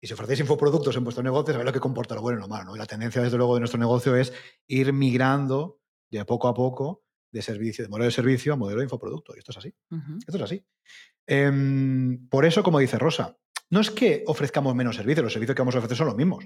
Y 0.00 0.06
si 0.06 0.12
ofrecéis 0.12 0.38
infoproductos 0.38 0.96
en 0.96 1.02
vuestro 1.02 1.24
negocio, 1.24 1.52
sabréis 1.52 1.66
lo 1.66 1.72
que 1.72 1.80
comporta 1.80 2.14
lo 2.14 2.22
bueno 2.22 2.38
y 2.38 2.42
lo 2.42 2.46
malo. 2.46 2.76
Y 2.76 2.78
la 2.78 2.86
tendencia, 2.86 3.20
desde 3.20 3.36
luego, 3.36 3.54
de 3.54 3.60
nuestro 3.60 3.80
negocio 3.80 4.14
es 4.14 4.32
ir 4.68 4.92
migrando 4.92 5.80
de 6.12 6.24
poco 6.24 6.46
a 6.46 6.54
poco 6.54 7.02
de 7.32 7.42
servicio, 7.42 7.84
de 7.84 7.88
modelo 7.88 8.04
de 8.04 8.12
servicio 8.12 8.52
a 8.52 8.56
modelo 8.56 8.78
de 8.78 8.84
infoproducto. 8.84 9.34
Y 9.34 9.40
esto 9.40 9.50
es 9.50 9.58
así. 9.58 9.74
Esto 10.20 10.36
es 10.36 10.42
así. 10.42 10.64
Em, 11.26 12.28
por 12.28 12.44
eso, 12.44 12.62
como 12.62 12.78
dice 12.78 12.96
Rosa, 12.96 13.36
no 13.68 13.80
es 13.80 13.90
que 13.90 14.22
ofrezcamos 14.28 14.76
menos 14.76 14.94
servicios, 14.94 15.24
los 15.24 15.32
servicios 15.32 15.56
que 15.56 15.62
vamos 15.62 15.74
a 15.74 15.78
ofrecer 15.78 15.96
son 15.96 16.06
los 16.06 16.16
mismos. 16.16 16.44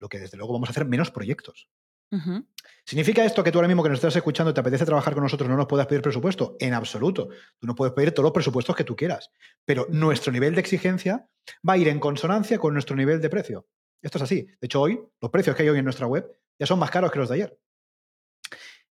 Lo 0.00 0.08
que 0.08 0.18
desde 0.18 0.36
luego 0.36 0.52
vamos 0.52 0.68
a 0.68 0.72
hacer 0.72 0.84
menos 0.84 1.12
proyectos. 1.12 1.68
¿Significa 2.84 3.24
esto 3.24 3.44
que 3.44 3.52
tú 3.52 3.58
ahora 3.58 3.68
mismo 3.68 3.82
que 3.82 3.88
nos 3.88 3.98
estás 3.98 4.16
escuchando 4.16 4.52
te 4.52 4.60
apetece 4.60 4.84
trabajar 4.84 5.14
con 5.14 5.22
nosotros 5.22 5.48
no 5.48 5.56
nos 5.56 5.66
puedas 5.66 5.86
pedir 5.86 6.02
presupuesto? 6.02 6.56
En 6.58 6.74
absoluto. 6.74 7.28
Tú 7.58 7.66
no 7.66 7.74
puedes 7.74 7.94
pedir 7.94 8.12
todos 8.12 8.24
los 8.24 8.32
presupuestos 8.32 8.74
que 8.74 8.84
tú 8.84 8.96
quieras. 8.96 9.30
Pero 9.64 9.86
nuestro 9.90 10.32
nivel 10.32 10.54
de 10.54 10.60
exigencia 10.60 11.28
va 11.68 11.74
a 11.74 11.78
ir 11.78 11.88
en 11.88 12.00
consonancia 12.00 12.58
con 12.58 12.72
nuestro 12.72 12.96
nivel 12.96 13.20
de 13.20 13.30
precio. 13.30 13.66
Esto 14.02 14.18
es 14.18 14.22
así. 14.22 14.42
De 14.42 14.66
hecho, 14.66 14.80
hoy, 14.80 15.00
los 15.20 15.30
precios 15.30 15.54
que 15.54 15.62
hay 15.62 15.68
hoy 15.68 15.78
en 15.78 15.84
nuestra 15.84 16.06
web 16.06 16.26
ya 16.58 16.66
son 16.66 16.78
más 16.78 16.90
caros 16.90 17.12
que 17.12 17.18
los 17.18 17.28
de 17.28 17.34
ayer. 17.36 17.58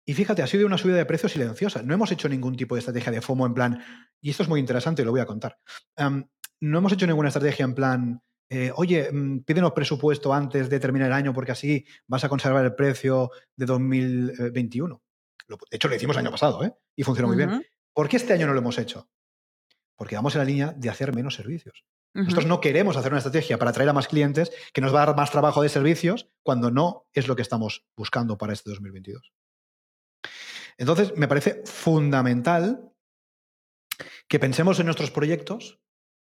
Y 0.05 0.13
fíjate, 0.13 0.43
ha 0.43 0.47
sido 0.47 0.67
una 0.67 0.77
subida 0.77 0.97
de 0.97 1.05
precios 1.05 1.31
silenciosa. 1.31 1.81
No 1.81 1.93
hemos 1.93 2.11
hecho 2.11 2.29
ningún 2.29 2.55
tipo 2.55 2.75
de 2.75 2.79
estrategia 2.79 3.11
de 3.11 3.21
FOMO 3.21 3.47
en 3.47 3.53
plan, 3.55 3.83
y 4.21 4.29
esto 4.29 4.43
es 4.43 4.49
muy 4.49 4.59
interesante 4.59 5.01
y 5.01 5.05
lo 5.05 5.11
voy 5.11 5.21
a 5.21 5.25
contar. 5.25 5.57
no 5.97 6.77
hemos 6.77 6.93
hecho 6.93 7.07
ninguna 7.07 7.29
estrategia 7.29 7.65
en 7.65 7.73
plan, 7.73 8.21
eh, 8.49 8.71
oye, 8.75 9.11
mm, 9.11 9.39
pídenos 9.39 9.73
presupuesto 9.73 10.33
antes 10.33 10.69
de 10.69 10.79
terminar 10.79 11.07
el 11.07 11.13
año 11.13 11.33
porque 11.33 11.51
así 11.51 11.85
vas 12.07 12.23
a 12.23 12.29
conservar 12.29 12.63
el 12.63 12.75
precio 12.75 13.31
de 13.55 13.65
2021. 13.65 15.01
de 15.47 15.57
hecho, 15.71 15.87
lo 15.87 15.95
hicimos 15.95 16.15
el 16.15 16.21
año 16.21 16.31
pasado 16.31 16.63
¿eh? 16.63 16.73
y 16.95 17.03
funcionó 17.03 17.27
muy 17.27 17.37
bien. 17.37 17.65
¿Por 17.93 18.07
qué 18.07 18.17
este 18.17 18.33
año 18.33 18.47
no 18.47 18.53
lo 18.53 18.59
hemos 18.59 18.77
hecho? 18.77 19.09
Porque 19.95 20.15
vamos 20.15 20.35
en 20.35 20.39
la 20.39 20.45
línea 20.45 20.73
de 20.75 20.89
hacer 20.89 21.15
menos 21.15 21.35
servicios. 21.35 21.85
Nosotros 22.13 22.45
no 22.45 22.61
queremos 22.61 22.95
hacer 22.95 23.11
una 23.11 23.17
estrategia 23.17 23.57
para 23.57 23.71
atraer 23.71 23.89
a 23.89 23.93
más 23.93 24.07
clientes 24.07 24.49
que 24.73 24.79
nos 24.79 24.95
va 24.95 25.03
a 25.03 25.05
dar 25.07 25.17
más 25.17 25.31
trabajo 25.31 25.61
de 25.61 25.67
servicios 25.67 26.29
cuando 26.43 26.71
no 26.71 27.09
es 27.11 27.27
lo 27.27 27.35
que 27.35 27.41
estamos 27.41 27.85
buscando 27.97 28.37
para 28.37 28.53
este 28.53 28.69
2022. 28.69 29.33
Entonces, 30.77 31.17
me 31.17 31.27
parece 31.27 31.63
fundamental 31.65 32.89
que 34.29 34.39
pensemos 34.39 34.79
en 34.79 34.85
nuestros 34.85 35.11
proyectos 35.11 35.81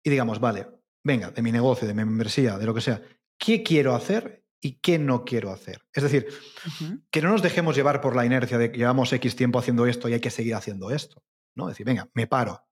y 0.05 0.11
digamos, 0.11 0.39
vale, 0.39 0.69
venga, 1.05 1.31
de 1.31 1.43
mi 1.43 1.53
negocio, 1.53 1.87
de 1.87 1.95
mi 1.95 2.05
membresía, 2.05 2.59
de 2.59 2.67
lo 2.67 2.75
que 2.75 2.81
sea, 2.81 3.03
¿qué 3.39 3.63
quiero 3.63 3.95
hacer 3.95 4.45
y 4.61 4.81
qué 4.81 4.99
no 4.99 5.25
quiero 5.25 5.51
hacer? 5.51 5.83
Es 5.93 6.03
decir, 6.03 6.27
que 7.11 7.23
no 7.23 7.31
nos 7.31 7.43
dejemos 7.43 7.77
llevar 7.77 8.01
por 8.01 8.17
la 8.17 8.25
inercia 8.25 8.59
de 8.59 8.71
que 8.71 8.79
llevamos 8.79 9.13
X 9.13 9.37
tiempo 9.37 9.59
haciendo 9.59 9.87
esto 9.87 10.09
y 10.09 10.15
hay 10.15 10.21
que 10.21 10.31
seguir 10.31 10.55
haciendo 10.55 10.91
esto. 10.91 11.23
¿no? 11.55 11.69
Es 11.69 11.73
decir, 11.75 11.87
venga, 11.87 12.09
me 12.15 12.27
paro. 12.27 12.65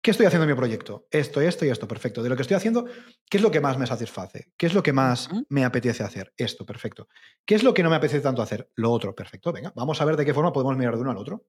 ¿Qué 0.00 0.12
estoy 0.12 0.26
haciendo 0.26 0.44
en 0.44 0.50
mi 0.50 0.56
proyecto? 0.56 1.08
Esto, 1.10 1.40
esto 1.40 1.64
y 1.64 1.70
esto, 1.70 1.88
perfecto. 1.88 2.22
De 2.22 2.28
lo 2.28 2.36
que 2.36 2.42
estoy 2.42 2.56
haciendo, 2.56 2.86
¿qué 3.28 3.36
es 3.38 3.42
lo 3.42 3.50
que 3.50 3.60
más 3.60 3.78
me 3.78 3.86
satisface? 3.86 4.52
¿Qué 4.56 4.66
es 4.66 4.74
lo 4.74 4.82
que 4.82 4.92
más 4.92 5.28
me 5.48 5.64
apetece 5.64 6.04
hacer? 6.04 6.32
Esto, 6.36 6.64
perfecto. 6.64 7.08
¿Qué 7.44 7.56
es 7.56 7.64
lo 7.64 7.74
que 7.74 7.82
no 7.82 7.90
me 7.90 7.96
apetece 7.96 8.20
tanto 8.20 8.40
hacer? 8.40 8.70
Lo 8.76 8.92
otro, 8.92 9.14
perfecto. 9.14 9.52
Venga, 9.52 9.72
vamos 9.74 10.00
a 10.00 10.04
ver 10.04 10.16
de 10.16 10.24
qué 10.24 10.32
forma 10.32 10.52
podemos 10.52 10.76
mirar 10.76 10.94
de 10.94 11.00
uno 11.00 11.10
al 11.10 11.16
otro. 11.16 11.46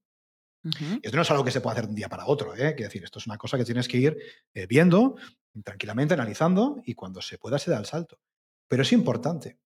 Y 0.63 0.99
esto 1.03 1.15
no 1.15 1.21
es 1.21 1.31
algo 1.31 1.43
que 1.43 1.51
se 1.51 1.61
puede 1.61 1.73
hacer 1.73 1.85
de 1.85 1.89
un 1.91 1.95
día 1.95 2.09
para 2.09 2.25
otro, 2.25 2.53
¿eh? 2.53 2.75
Quiero 2.75 2.89
decir, 2.89 3.03
esto 3.03 3.19
es 3.19 3.27
una 3.27 3.37
cosa 3.37 3.57
que 3.57 3.65
tienes 3.65 3.87
que 3.87 3.97
ir 3.97 4.17
eh, 4.53 4.67
viendo, 4.67 5.15
tranquilamente 5.63 6.13
analizando 6.13 6.81
y 6.85 6.95
cuando 6.95 7.21
se 7.21 7.37
pueda 7.37 7.57
se 7.59 7.71
da 7.71 7.79
el 7.79 7.85
salto. 7.85 8.19
Pero 8.67 8.83
es 8.83 8.91
importante. 8.91 9.57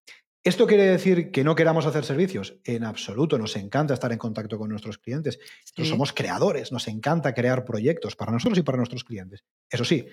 ¿Esto 0.44 0.68
quiere 0.68 0.84
decir 0.84 1.32
que 1.32 1.44
no 1.44 1.56
queramos 1.56 1.86
hacer 1.86 2.04
servicios? 2.04 2.60
En 2.66 2.84
absoluto, 2.84 3.38
nos 3.38 3.56
encanta 3.56 3.94
estar 3.94 4.12
en 4.12 4.18
contacto 4.18 4.58
con 4.58 4.70
nuestros 4.70 4.98
clientes. 4.98 5.40
somos 5.84 6.12
creadores, 6.12 6.72
nos 6.74 6.88
encanta 6.90 7.34
crear 7.34 7.64
proyectos 7.64 8.18
para 8.18 8.34
nosotros 8.34 8.60
y 8.60 8.62
para 8.62 8.78
nuestros 8.78 9.06
clientes. 9.06 9.46
Eso 9.70 9.86
sí, 9.86 10.06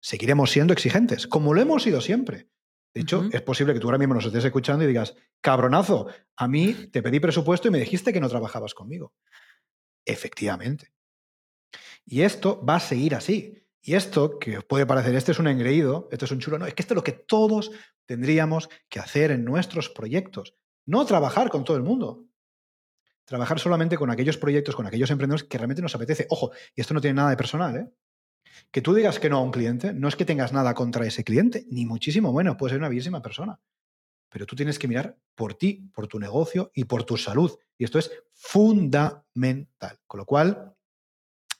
seguiremos 0.00 0.50
siendo 0.50 0.74
exigentes, 0.74 1.26
como 1.26 1.54
lo 1.54 1.62
hemos 1.62 1.82
sido 1.82 2.02
siempre. 2.02 2.48
De 2.94 3.02
hecho, 3.02 3.28
es 3.32 3.42
posible 3.42 3.72
que 3.72 3.80
tú 3.80 3.86
ahora 3.86 3.98
mismo 3.98 4.14
nos 4.14 4.26
estés 4.26 4.44
escuchando 4.44 4.84
y 4.84 4.88
digas, 4.88 5.14
cabronazo, 5.40 6.08
a 6.36 6.48
mí 6.48 6.74
te 6.92 7.02
pedí 7.02 7.20
presupuesto 7.20 7.68
y 7.68 7.70
me 7.70 7.78
dijiste 7.78 8.12
que 8.12 8.20
no 8.20 8.28
trabajabas 8.28 8.74
conmigo. 8.74 9.14
Efectivamente. 10.08 10.90
Y 12.06 12.22
esto 12.22 12.64
va 12.64 12.76
a 12.76 12.80
seguir 12.80 13.14
así. 13.14 13.62
Y 13.82 13.94
esto, 13.94 14.38
que 14.38 14.62
puede 14.62 14.86
parecer, 14.86 15.14
este 15.14 15.32
es 15.32 15.38
un 15.38 15.48
engreído, 15.48 16.08
esto 16.10 16.24
es 16.24 16.32
un 16.32 16.40
chulo, 16.40 16.58
no, 16.58 16.66
es 16.66 16.74
que 16.74 16.82
esto 16.82 16.94
es 16.94 16.96
lo 16.96 17.04
que 17.04 17.12
todos 17.12 17.70
tendríamos 18.06 18.70
que 18.88 19.00
hacer 19.00 19.30
en 19.30 19.44
nuestros 19.44 19.90
proyectos. 19.90 20.56
No 20.86 21.04
trabajar 21.04 21.50
con 21.50 21.62
todo 21.62 21.76
el 21.76 21.82
mundo. 21.82 22.24
Trabajar 23.26 23.60
solamente 23.60 23.98
con 23.98 24.10
aquellos 24.10 24.38
proyectos, 24.38 24.74
con 24.74 24.86
aquellos 24.86 25.10
emprendedores 25.10 25.46
que 25.46 25.58
realmente 25.58 25.82
nos 25.82 25.94
apetece. 25.94 26.26
Ojo, 26.30 26.52
y 26.74 26.80
esto 26.80 26.94
no 26.94 27.02
tiene 27.02 27.14
nada 27.14 27.30
de 27.30 27.36
personal, 27.36 27.76
¿eh? 27.76 27.92
Que 28.70 28.80
tú 28.80 28.94
digas 28.94 29.20
que 29.20 29.28
no 29.28 29.36
a 29.36 29.42
un 29.42 29.50
cliente, 29.50 29.92
no 29.92 30.08
es 30.08 30.16
que 30.16 30.24
tengas 30.24 30.54
nada 30.54 30.72
contra 30.72 31.06
ese 31.06 31.22
cliente, 31.22 31.66
ni 31.68 31.84
muchísimo 31.84 32.32
menos, 32.32 32.56
puede 32.56 32.70
ser 32.70 32.78
una 32.78 32.88
bellísima 32.88 33.20
persona. 33.20 33.60
Pero 34.30 34.46
tú 34.46 34.56
tienes 34.56 34.78
que 34.78 34.88
mirar 34.88 35.18
por 35.34 35.54
ti, 35.54 35.90
por 35.94 36.08
tu 36.08 36.18
negocio 36.18 36.70
y 36.74 36.84
por 36.84 37.04
tu 37.04 37.18
salud. 37.18 37.58
Y 37.76 37.84
esto 37.84 37.98
es 37.98 38.10
fundamental. 38.38 39.98
Con 40.06 40.18
lo 40.18 40.24
cual, 40.24 40.74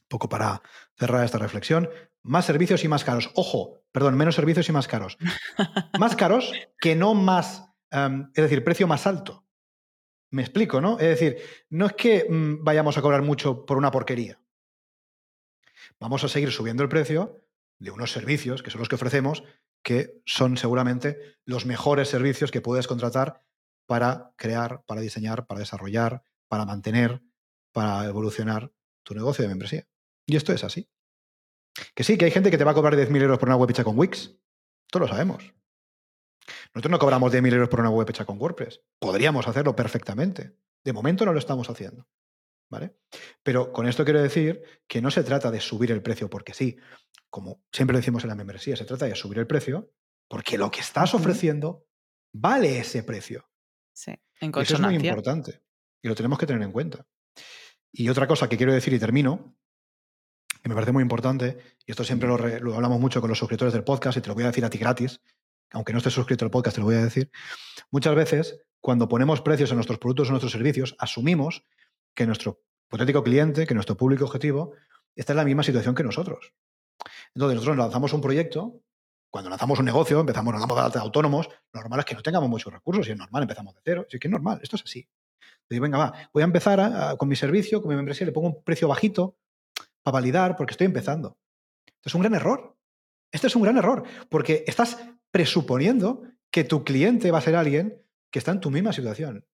poco 0.08 0.28
para 0.28 0.62
cerrar 0.96 1.24
esta 1.24 1.38
reflexión, 1.38 1.90
más 2.22 2.46
servicios 2.46 2.84
y 2.84 2.88
más 2.88 3.04
caros. 3.04 3.30
Ojo, 3.34 3.82
perdón, 3.92 4.16
menos 4.16 4.36
servicios 4.36 4.68
y 4.68 4.72
más 4.72 4.88
caros. 4.88 5.18
más 5.98 6.16
caros 6.16 6.52
que 6.80 6.94
no 6.94 7.14
más, 7.14 7.64
em, 7.90 8.30
es 8.34 8.42
decir, 8.44 8.64
precio 8.64 8.86
más 8.86 9.06
alto. 9.06 9.44
Me 10.30 10.42
explico, 10.42 10.80
¿no? 10.80 10.98
Es 10.98 11.08
decir, 11.08 11.38
no 11.70 11.86
es 11.86 11.92
que 11.94 12.26
mm, 12.28 12.62
vayamos 12.62 12.96
a 12.96 13.02
cobrar 13.02 13.22
mucho 13.22 13.64
por 13.64 13.76
una 13.76 13.90
porquería. 13.90 14.40
Vamos 15.98 16.22
a 16.22 16.28
seguir 16.28 16.52
subiendo 16.52 16.82
el 16.82 16.88
precio 16.88 17.44
de 17.78 17.90
unos 17.90 18.12
servicios, 18.12 18.62
que 18.62 18.70
son 18.70 18.80
los 18.80 18.88
que 18.88 18.96
ofrecemos, 18.96 19.42
que 19.82 20.20
son 20.26 20.56
seguramente 20.56 21.38
los 21.44 21.66
mejores 21.66 22.08
servicios 22.08 22.50
que 22.50 22.60
puedes 22.60 22.86
contratar 22.86 23.42
para 23.86 24.32
crear, 24.36 24.82
para 24.84 25.00
diseñar, 25.00 25.46
para 25.46 25.60
desarrollar, 25.60 26.22
para 26.48 26.64
mantener, 26.64 27.22
para 27.72 28.04
evolucionar 28.06 28.72
tu 29.02 29.14
negocio 29.14 29.42
de 29.42 29.48
membresía. 29.48 29.88
Y 30.26 30.36
esto 30.36 30.52
es 30.52 30.64
así. 30.64 30.90
Que 31.94 32.04
sí, 32.04 32.18
que 32.18 32.24
hay 32.24 32.30
gente 32.30 32.50
que 32.50 32.58
te 32.58 32.64
va 32.64 32.72
a 32.72 32.74
cobrar 32.74 32.94
10.000 32.94 33.22
euros 33.22 33.38
por 33.38 33.48
una 33.48 33.56
web 33.56 33.70
hecha 33.70 33.84
con 33.84 33.98
Wix. 33.98 34.36
Esto 34.86 34.98
lo 34.98 35.08
sabemos. 35.08 35.54
Nosotros 36.74 36.90
no 36.90 36.98
cobramos 36.98 37.32
10.000 37.32 37.52
euros 37.52 37.68
por 37.68 37.80
una 37.80 37.90
web 37.90 38.08
hecha 38.10 38.24
con 38.24 38.40
WordPress. 38.40 38.80
Podríamos 38.98 39.46
hacerlo 39.46 39.76
perfectamente. 39.76 40.56
De 40.84 40.92
momento 40.92 41.24
no 41.24 41.32
lo 41.32 41.38
estamos 41.38 41.68
haciendo. 41.70 42.08
¿Vale? 42.70 42.98
Pero 43.42 43.72
con 43.72 43.86
esto 43.86 44.04
quiero 44.04 44.22
decir 44.22 44.62
que 44.86 45.00
no 45.00 45.10
se 45.10 45.24
trata 45.24 45.50
de 45.50 45.60
subir 45.60 45.90
el 45.90 46.02
precio 46.02 46.28
porque 46.28 46.52
sí. 46.52 46.76
Como 47.30 47.62
siempre 47.72 47.96
decimos 47.96 48.24
en 48.24 48.28
la 48.28 48.34
membresía, 48.34 48.76
se 48.76 48.84
trata 48.84 49.06
de 49.06 49.14
subir 49.14 49.38
el 49.38 49.46
precio 49.46 49.92
porque 50.28 50.58
lo 50.58 50.70
que 50.70 50.80
estás 50.80 51.14
ofreciendo 51.14 51.86
vale 52.32 52.78
ese 52.78 53.02
precio. 53.02 53.48
Sí, 53.94 54.12
en 54.40 54.52
Eso 54.58 54.74
es 54.74 54.80
muy 54.80 54.96
importante 54.96 55.62
y 56.02 56.08
lo 56.08 56.14
tenemos 56.14 56.38
que 56.38 56.46
tener 56.46 56.62
en 56.62 56.72
cuenta. 56.72 57.06
Y 57.92 58.08
otra 58.08 58.26
cosa 58.26 58.48
que 58.48 58.56
quiero 58.56 58.72
decir 58.72 58.92
y 58.92 58.98
termino 58.98 59.56
que 60.62 60.68
me 60.68 60.74
parece 60.74 60.92
muy 60.92 61.02
importante, 61.02 61.58
y 61.86 61.92
esto 61.92 62.04
siempre 62.04 62.28
lo, 62.28 62.74
hablamos 62.74 63.00
mucho 63.00 63.20
con 63.20 63.30
los 63.30 63.38
suscriptores 63.38 63.72
del 63.72 63.84
podcast, 63.84 64.18
y 64.18 64.20
te 64.20 64.28
lo 64.28 64.34
voy 64.34 64.44
a 64.44 64.48
decir 64.48 64.64
a 64.64 64.70
ti 64.70 64.78
gratis, 64.78 65.20
aunque 65.70 65.92
no 65.92 65.98
estés 65.98 66.12
suscrito 66.12 66.44
al 66.44 66.50
podcast, 66.50 66.76
te 66.76 66.80
lo 66.80 66.86
voy 66.86 66.96
a 66.96 67.04
decir. 67.04 67.30
Muchas 67.90 68.14
veces, 68.14 68.60
cuando 68.80 69.08
ponemos 69.08 69.40
precios 69.40 69.70
en 69.70 69.76
nuestros 69.76 69.98
productos 69.98 70.28
o 70.28 70.30
nuestros 70.32 70.52
servicios, 70.52 70.96
asumimos 70.98 71.64
que 72.14 72.26
nuestro 72.26 72.62
hipotético 72.88 73.22
cliente, 73.22 73.66
que 73.66 73.74
nuestro 73.74 73.96
público 73.96 74.24
objetivo, 74.24 74.72
está 75.14 75.32
en 75.32 75.38
la 75.38 75.44
misma 75.44 75.62
situación 75.62 75.94
que 75.94 76.02
nosotros. 76.02 76.52
Entonces, 77.34 77.56
nosotros 77.56 77.76
lanzamos 77.76 78.12
un 78.12 78.20
proyecto, 78.20 78.80
cuando 79.30 79.50
lanzamos 79.50 79.78
un 79.78 79.84
negocio, 79.84 80.20
empezamos, 80.20 80.54
nos 80.54 80.66
damos 80.66 80.92
de 80.92 80.98
autónomos, 80.98 81.48
lo 81.72 81.80
normal 81.80 82.00
es 82.00 82.06
que 82.06 82.14
no 82.14 82.22
tengamos 82.22 82.48
muchos 82.48 82.72
recursos, 82.72 83.06
y 83.06 83.12
es 83.12 83.16
normal, 83.16 83.42
empezamos 83.42 83.74
de 83.74 83.80
cero, 83.84 84.06
que 84.08 84.18
es 84.20 84.30
normal, 84.30 84.58
esto 84.62 84.76
es 84.76 84.82
así. 84.82 85.08
Venga, 85.68 85.98
va, 85.98 86.12
voy 86.32 86.42
a 86.42 86.46
empezar 86.46 87.16
con 87.18 87.28
mi 87.28 87.36
servicio, 87.36 87.82
con 87.82 87.90
mi 87.90 87.96
membresía, 87.96 88.26
le 88.26 88.32
pongo 88.32 88.48
un 88.48 88.64
precio 88.64 88.88
bajito, 88.88 89.36
para 90.02 90.14
validar 90.14 90.56
porque 90.56 90.72
estoy 90.72 90.86
empezando. 90.86 91.38
Esto 91.86 92.08
es 92.08 92.14
un 92.14 92.22
gran 92.22 92.34
error. 92.34 92.76
Esto 93.30 93.46
es 93.46 93.56
un 93.56 93.62
gran 93.62 93.76
error 93.76 94.04
porque 94.30 94.64
estás 94.66 94.98
presuponiendo 95.30 96.22
que 96.50 96.64
tu 96.64 96.84
cliente 96.84 97.30
va 97.30 97.38
a 97.38 97.42
ser 97.42 97.56
alguien 97.56 98.02
que 98.30 98.38
está 98.38 98.52
en 98.52 98.60
tu 98.60 98.70
misma 98.70 98.92
situación. 98.92 99.46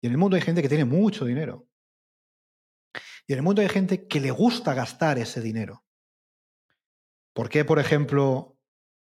Y 0.00 0.06
en 0.06 0.12
el 0.12 0.18
mundo 0.18 0.36
hay 0.36 0.42
gente 0.42 0.62
que 0.62 0.68
tiene 0.68 0.84
mucho 0.84 1.24
dinero. 1.24 1.68
Y 3.26 3.32
en 3.32 3.38
el 3.38 3.42
mundo 3.42 3.62
hay 3.62 3.68
gente 3.68 4.06
que 4.06 4.20
le 4.20 4.30
gusta 4.30 4.74
gastar 4.74 5.18
ese 5.18 5.40
dinero. 5.40 5.84
¿Por 7.32 7.48
qué, 7.48 7.64
por 7.64 7.78
ejemplo, 7.78 8.58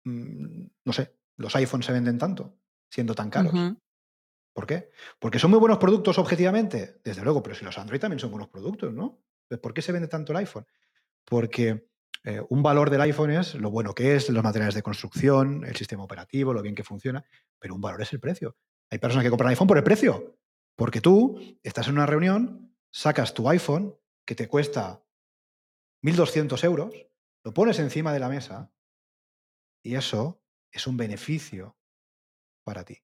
mm, 0.05 0.65
no 0.85 0.93
sé, 0.93 1.15
los 1.37 1.55
iPhones 1.55 1.85
se 1.85 1.91
venden 1.91 2.17
tanto, 2.17 2.57
siendo 2.89 3.13
tan 3.13 3.29
caros? 3.29 3.53
¿Por 4.55 4.65
qué? 4.65 4.89
Porque 5.19 5.37
son 5.37 5.51
muy 5.51 5.59
buenos 5.59 5.79
productos 5.79 6.17
objetivamente, 6.17 7.01
desde 7.03 7.23
luego, 7.23 7.43
pero 7.43 7.57
si 7.57 7.65
los 7.65 7.77
Android 7.77 7.99
también 7.99 8.19
son 8.19 8.31
buenos 8.31 8.47
productos, 8.47 8.93
¿no? 8.93 9.21
¿Por 9.61 9.73
qué 9.73 9.81
se 9.81 9.91
vende 9.91 10.07
tanto 10.07 10.31
el 10.31 10.37
iPhone? 10.37 10.65
Porque 11.25 11.89
eh, 12.23 12.41
un 12.47 12.63
valor 12.63 12.89
del 12.89 13.01
iPhone 13.01 13.31
es 13.31 13.55
lo 13.55 13.69
bueno 13.69 13.93
que 13.93 14.15
es, 14.15 14.29
los 14.29 14.41
materiales 14.41 14.73
de 14.73 14.81
construcción, 14.81 15.65
el 15.65 15.75
sistema 15.75 16.05
operativo, 16.05 16.53
lo 16.53 16.61
bien 16.61 16.73
que 16.73 16.85
funciona, 16.85 17.25
pero 17.59 17.75
un 17.75 17.81
valor 17.81 18.01
es 18.01 18.13
el 18.13 18.21
precio. 18.21 18.55
Hay 18.89 18.97
personas 18.97 19.25
que 19.25 19.29
compran 19.29 19.49
iPhone 19.49 19.67
por 19.67 19.75
el 19.75 19.83
precio, 19.83 20.37
porque 20.77 21.01
tú 21.01 21.37
estás 21.61 21.89
en 21.89 21.95
una 21.95 22.05
reunión, 22.05 22.73
sacas 22.89 23.33
tu 23.33 23.49
iPhone 23.49 23.93
que 24.23 24.35
te 24.35 24.47
cuesta 24.47 25.03
1.200 26.01 26.63
euros, 26.63 26.93
lo 27.43 27.53
pones 27.53 27.77
encima 27.79 28.13
de 28.13 28.19
la 28.21 28.29
mesa 28.29 28.71
y 29.83 29.95
eso 29.95 30.41
es 30.71 30.87
un 30.87 30.95
beneficio 30.95 31.77
para 32.63 32.85
ti. 32.85 33.01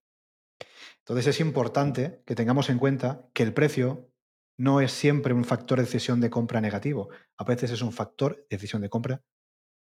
Entonces 1.01 1.27
es 1.27 1.39
importante 1.39 2.21
que 2.25 2.35
tengamos 2.35 2.69
en 2.69 2.77
cuenta 2.77 3.27
que 3.33 3.43
el 3.43 3.53
precio 3.53 4.11
no 4.57 4.81
es 4.81 4.91
siempre 4.91 5.33
un 5.33 5.43
factor 5.43 5.79
de 5.79 5.85
decisión 5.85 6.21
de 6.21 6.29
compra 6.29 6.61
negativo, 6.61 7.09
a 7.37 7.43
veces 7.43 7.71
es 7.71 7.81
un 7.81 7.91
factor 7.91 8.35
de 8.35 8.57
decisión 8.57 8.81
de 8.81 8.89
compra 8.89 9.21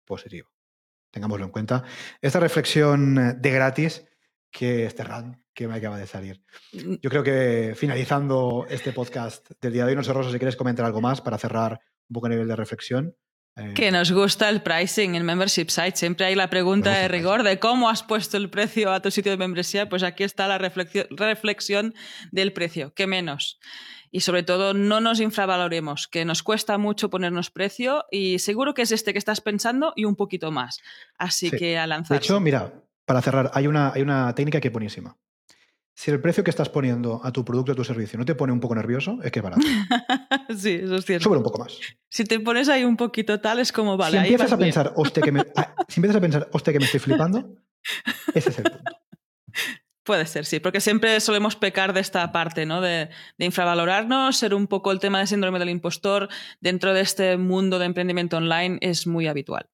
positivo. 0.06 0.50
Tengámoslo 1.10 1.44
en 1.44 1.52
cuenta. 1.52 1.84
Esta 2.20 2.40
reflexión 2.40 3.18
eh, 3.18 3.34
de 3.34 3.50
gratis 3.50 4.06
que 4.50 4.86
este 4.86 5.04
run 5.04 5.44
que 5.52 5.68
me 5.68 5.74
acaba 5.74 5.98
de 5.98 6.06
salir. 6.06 6.42
Mm. 6.72 6.94
Yo 7.02 7.10
creo 7.10 7.22
que 7.22 7.74
finalizando 7.76 8.66
este 8.68 8.92
podcast 8.92 9.50
del 9.60 9.72
día 9.72 9.84
de 9.84 9.90
hoy, 9.90 9.96
no 9.96 10.02
sé, 10.02 10.12
Rosa, 10.12 10.30
si 10.30 10.38
quieres 10.38 10.56
comentar 10.56 10.86
algo 10.86 11.00
más 11.00 11.20
para 11.20 11.38
cerrar 11.38 11.80
un 12.08 12.14
poco 12.14 12.26
a 12.26 12.30
nivel 12.30 12.48
de 12.48 12.56
reflexión. 12.56 13.16
Eh, 13.60 13.74
que 13.74 13.90
nos 13.90 14.12
gusta 14.12 14.48
el 14.48 14.62
pricing 14.62 15.14
en 15.14 15.24
Membership 15.24 15.68
Site. 15.68 15.96
Siempre 15.96 16.26
hay 16.26 16.34
la 16.34 16.50
pregunta 16.50 16.90
de 16.90 17.08
rigor 17.08 17.42
de 17.42 17.58
cómo 17.58 17.88
has 17.88 18.02
puesto 18.02 18.36
el 18.36 18.50
precio 18.50 18.92
a 18.92 19.00
tu 19.00 19.10
sitio 19.10 19.32
de 19.32 19.38
membresía. 19.38 19.88
Pues 19.88 20.02
aquí 20.02 20.24
está 20.24 20.48
la 20.48 20.58
reflexión 20.58 21.94
del 22.32 22.52
precio. 22.52 22.92
¿Qué 22.94 23.06
menos? 23.06 23.58
y 24.12 24.20
sobre 24.20 24.42
todo 24.42 24.74
no 24.74 25.00
nos 25.00 25.20
infravaloremos, 25.20 26.08
que 26.08 26.24
nos 26.24 26.42
cuesta 26.42 26.78
mucho 26.78 27.10
ponernos 27.10 27.50
precio 27.50 28.06
y 28.10 28.40
seguro 28.40 28.74
que 28.74 28.82
es 28.82 28.92
este 28.92 29.12
que 29.12 29.18
estás 29.18 29.40
pensando 29.40 29.92
y 29.94 30.04
un 30.04 30.16
poquito 30.16 30.50
más. 30.50 30.80
Así 31.16 31.50
que 31.50 31.78
a 31.78 31.86
lanzar. 31.86 32.18
De 32.18 32.24
hecho, 32.24 32.40
mira, 32.40 32.72
para 33.04 33.22
cerrar, 33.22 33.50
hay 33.54 33.66
una, 33.66 33.92
hay 33.92 34.02
una 34.02 34.34
técnica 34.34 34.60
que 34.60 34.68
es 34.68 34.72
buenísima. 34.72 35.16
Si 35.94 36.10
el 36.10 36.20
precio 36.20 36.42
que 36.42 36.50
estás 36.50 36.68
poniendo 36.68 37.20
a 37.22 37.32
tu 37.32 37.44
producto 37.44 37.72
o 37.72 37.74
a 37.74 37.76
tu 37.76 37.84
servicio 37.84 38.18
no 38.18 38.24
te 38.24 38.34
pone 38.34 38.52
un 38.52 38.60
poco 38.60 38.74
nervioso, 38.74 39.18
es 39.22 39.30
que 39.30 39.40
es 39.40 39.42
barato. 39.42 39.62
sí, 40.56 40.80
eso 40.82 40.96
es 40.96 41.04
cierto. 41.04 41.24
Sube 41.24 41.36
un 41.36 41.42
poco 41.42 41.58
más. 41.58 41.78
Si 42.08 42.24
te 42.24 42.40
pones 42.40 42.68
ahí 42.68 42.84
un 42.84 42.96
poquito 42.96 43.40
tal, 43.40 43.58
es 43.58 43.70
como 43.72 43.96
vale. 43.96 44.18
Si 44.18 44.24
empiezas, 44.24 44.52
a 44.52 44.58
pensar, 44.58 44.94
que 45.22 45.32
me, 45.32 45.44
ah, 45.56 45.74
si 45.88 46.00
empiezas 46.00 46.16
a 46.16 46.20
pensar, 46.20 46.48
hostia, 46.52 46.72
que 46.72 46.78
me 46.78 46.86
estoy 46.86 47.00
flipando, 47.00 47.56
ese 48.34 48.50
es 48.50 48.58
el 48.58 48.64
punto. 48.64 49.00
Puede 50.02 50.26
ser, 50.26 50.46
sí, 50.46 50.60
porque 50.60 50.80
siempre 50.80 51.20
solemos 51.20 51.56
pecar 51.56 51.92
de 51.92 52.00
esta 52.00 52.32
parte, 52.32 52.64
¿no? 52.64 52.80
De, 52.80 53.10
infravalorarnos, 53.38 54.36
ser 54.36 54.54
un 54.54 54.66
poco 54.66 54.92
el 54.92 54.98
tema 54.98 55.20
de 55.20 55.26
síndrome 55.26 55.58
del 55.58 55.68
impostor 55.68 56.28
dentro 56.60 56.94
de 56.94 57.02
este 57.02 57.36
mundo 57.36 57.78
de 57.78 57.84
emprendimiento 57.84 58.38
online 58.38 58.78
es 58.80 59.06
muy 59.06 59.26
habitual. 59.28 59.68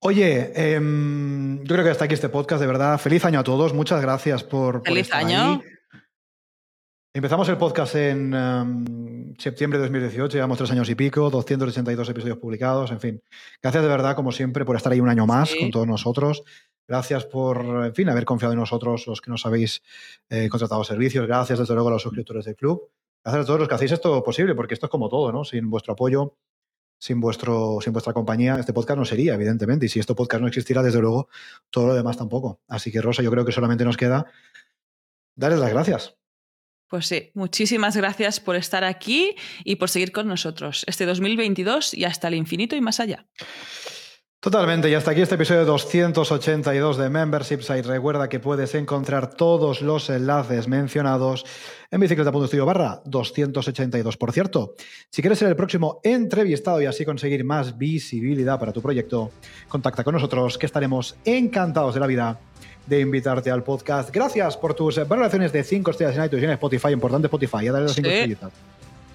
Oye, 0.00 0.52
em, 0.54 1.58
yo 1.64 1.74
creo 1.74 1.84
que 1.84 1.90
hasta 1.90 2.04
aquí 2.04 2.14
este 2.14 2.28
podcast, 2.28 2.60
de 2.60 2.68
verdad. 2.68 2.98
Feliz 2.98 3.24
año 3.24 3.40
a 3.40 3.44
todos, 3.44 3.74
muchas 3.74 4.00
gracias 4.00 4.44
por... 4.44 4.82
Feliz 4.84 5.12
año. 5.12 5.60
Empezamos 7.12 7.48
el 7.48 7.56
podcast 7.56 7.96
en, 7.96 8.32
em, 8.32 9.34
septiembre 9.38 9.78
de 9.78 9.86
2018, 9.86 10.36
llevamos 10.36 10.58
tres 10.58 10.70
años 10.70 10.88
y 10.88 10.94
pico, 10.94 11.30
282 11.30 12.08
episodios 12.10 12.38
publicados, 12.38 12.92
en 12.92 13.00
fin. 13.00 13.22
Gracias 13.60 13.82
de 13.82 13.88
verdad, 13.88 14.14
como 14.14 14.30
siempre, 14.30 14.64
por 14.64 14.76
estar 14.76 14.92
ahí 14.92 15.00
un 15.00 15.08
año 15.08 15.26
más 15.26 15.52
con 15.58 15.70
todos 15.72 15.88
nosotros. 15.88 16.44
Gracias 16.86 17.24
por, 17.24 17.86
en 17.86 17.94
fin, 17.94 18.08
haber 18.08 18.24
confiado 18.24 18.52
en 18.52 18.60
nosotros, 18.60 19.06
los 19.08 19.20
que 19.20 19.32
nos 19.32 19.44
habéis 19.46 19.82
eh, 20.30 20.48
contratado 20.48 20.84
servicios. 20.84 21.26
Gracias, 21.26 21.58
desde 21.58 21.74
luego, 21.74 21.88
a 21.88 21.92
los 21.92 22.02
suscriptores 22.02 22.44
del 22.44 22.54
club. 22.54 22.88
Gracias 23.24 23.42
a 23.42 23.46
todos 23.46 23.58
los 23.58 23.68
que 23.68 23.74
hacéis 23.74 23.92
esto 23.92 24.22
posible, 24.22 24.54
porque 24.54 24.74
esto 24.74 24.86
es 24.86 24.90
como 24.90 25.08
todo, 25.08 25.32
¿no? 25.32 25.44
Sin 25.44 25.68
vuestro 25.68 25.94
apoyo, 25.94 26.36
sin, 26.98 27.20
vuestro, 27.20 27.78
sin 27.80 27.92
vuestra 27.92 28.12
compañía, 28.12 28.56
este 28.56 28.72
podcast 28.72 28.98
no 28.98 29.04
sería, 29.04 29.34
evidentemente. 29.34 29.86
Y 29.86 29.88
si 29.88 30.00
este 30.00 30.14
podcast 30.14 30.40
no 30.40 30.48
existiera, 30.48 30.82
desde 30.82 31.00
luego, 31.00 31.28
todo 31.70 31.88
lo 31.88 31.94
demás 31.94 32.16
tampoco. 32.16 32.60
Así 32.68 32.90
que, 32.90 33.00
Rosa, 33.00 33.22
yo 33.22 33.30
creo 33.30 33.44
que 33.44 33.52
solamente 33.52 33.84
nos 33.84 33.96
queda 33.96 34.26
darles 35.34 35.60
las 35.60 35.70
gracias. 35.70 36.16
Pues 36.88 37.06
sí, 37.06 37.30
muchísimas 37.34 37.96
gracias 37.96 38.40
por 38.40 38.56
estar 38.56 38.82
aquí 38.82 39.36
y 39.62 39.76
por 39.76 39.90
seguir 39.90 40.10
con 40.10 40.26
nosotros 40.26 40.84
este 40.88 41.04
2022 41.04 41.92
y 41.92 42.04
hasta 42.04 42.28
el 42.28 42.34
infinito 42.34 42.76
y 42.76 42.80
más 42.80 42.98
allá. 42.98 43.26
Totalmente, 44.40 44.88
y 44.88 44.94
hasta 44.94 45.10
aquí 45.10 45.20
este 45.20 45.34
episodio 45.34 45.64
282 45.64 46.96
de 46.96 47.10
Membership 47.10 47.60
Site. 47.60 47.82
Recuerda 47.82 48.28
que 48.28 48.38
puedes 48.38 48.72
encontrar 48.76 49.34
todos 49.34 49.82
los 49.82 50.08
enlaces 50.10 50.68
mencionados 50.68 51.44
en 51.90 51.98
bicicleta.studio 51.98 52.64
barra 52.64 53.02
282. 53.04 54.16
Por 54.16 54.30
cierto, 54.30 54.74
si 55.10 55.22
quieres 55.22 55.40
ser 55.40 55.48
el 55.48 55.56
próximo 55.56 55.98
entrevistado 56.04 56.80
y 56.80 56.86
así 56.86 57.04
conseguir 57.04 57.42
más 57.42 57.76
visibilidad 57.76 58.60
para 58.60 58.72
tu 58.72 58.80
proyecto, 58.80 59.32
contacta 59.66 60.04
con 60.04 60.14
nosotros 60.14 60.56
que 60.56 60.66
estaremos 60.66 61.16
encantados 61.24 61.94
de 61.94 62.00
la 62.00 62.06
vida 62.06 62.38
de 62.86 63.00
invitarte 63.00 63.50
al 63.50 63.64
podcast. 63.64 64.10
Gracias 64.12 64.56
por 64.56 64.72
tus 64.72 65.04
valoraciones 65.08 65.52
de 65.52 65.64
5 65.64 65.90
estrellas 65.90 66.16
en 66.16 66.24
iTunes 66.26 66.42
y 66.44 66.46
en 66.46 66.52
Spotify, 66.52 66.90
importante 66.92 67.26
Spotify, 67.26 67.64
ya 67.64 67.72
daré 67.72 67.86
las 67.86 67.94
5 67.94 68.08
estrellitas. 68.08 68.52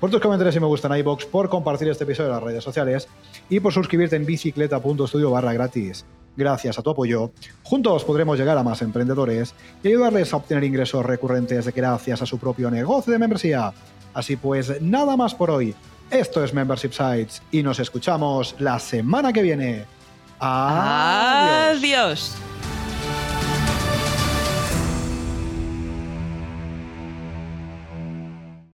Por 0.04 0.12
tus 0.12 0.20
comentarios 0.20 0.54
si 0.54 0.60
me 0.60 0.68
gustan 0.68 0.98
iBox, 0.98 1.26
por 1.28 1.48
compartir 1.48 1.88
este 1.88 2.04
episodio 2.04 2.28
en 2.28 2.36
las 2.36 2.44
redes 2.44 2.62
sociales 2.62 3.08
y 3.48 3.62
por 3.62 3.72
suscribirte 3.72 4.18
en 4.18 4.26
bicicleta.studio 4.26 5.32
barra 5.32 5.54
gratis. 5.54 6.06
Gracias 6.36 6.78
a 6.78 6.82
tu 6.82 6.90
apoyo, 6.90 7.32
juntos 7.64 8.04
podremos 8.04 8.38
llegar 8.38 8.58
a 8.58 8.64
más 8.64 8.82
emprendedores 8.82 9.56
y 9.82 9.88
ayudarles 9.88 10.34
a 10.34 10.36
obtener 10.36 10.66
ingresos 10.66 11.06
recurrentes 11.06 11.74
gracias 11.74 12.22
a 12.22 12.26
su 12.26 12.38
propio 12.38 12.70
negocio 12.70 13.14
de 13.14 13.20
membresía. 13.20 13.72
Así 14.14 14.36
pues, 14.36 14.82
nada 14.82 15.16
más 15.16 15.34
por 15.36 15.50
hoy. 15.50 15.74
Esto 16.12 16.44
es 16.44 16.54
Membership 16.54 16.92
Sites 16.92 17.42
y 17.50 17.64
nos 17.64 17.80
escuchamos 17.80 18.58
la 18.60 18.80
semana 18.80 19.32
que 19.32 19.42
viene. 19.42 19.86
Adiós. 20.38 21.78
Adiós. 21.78 22.36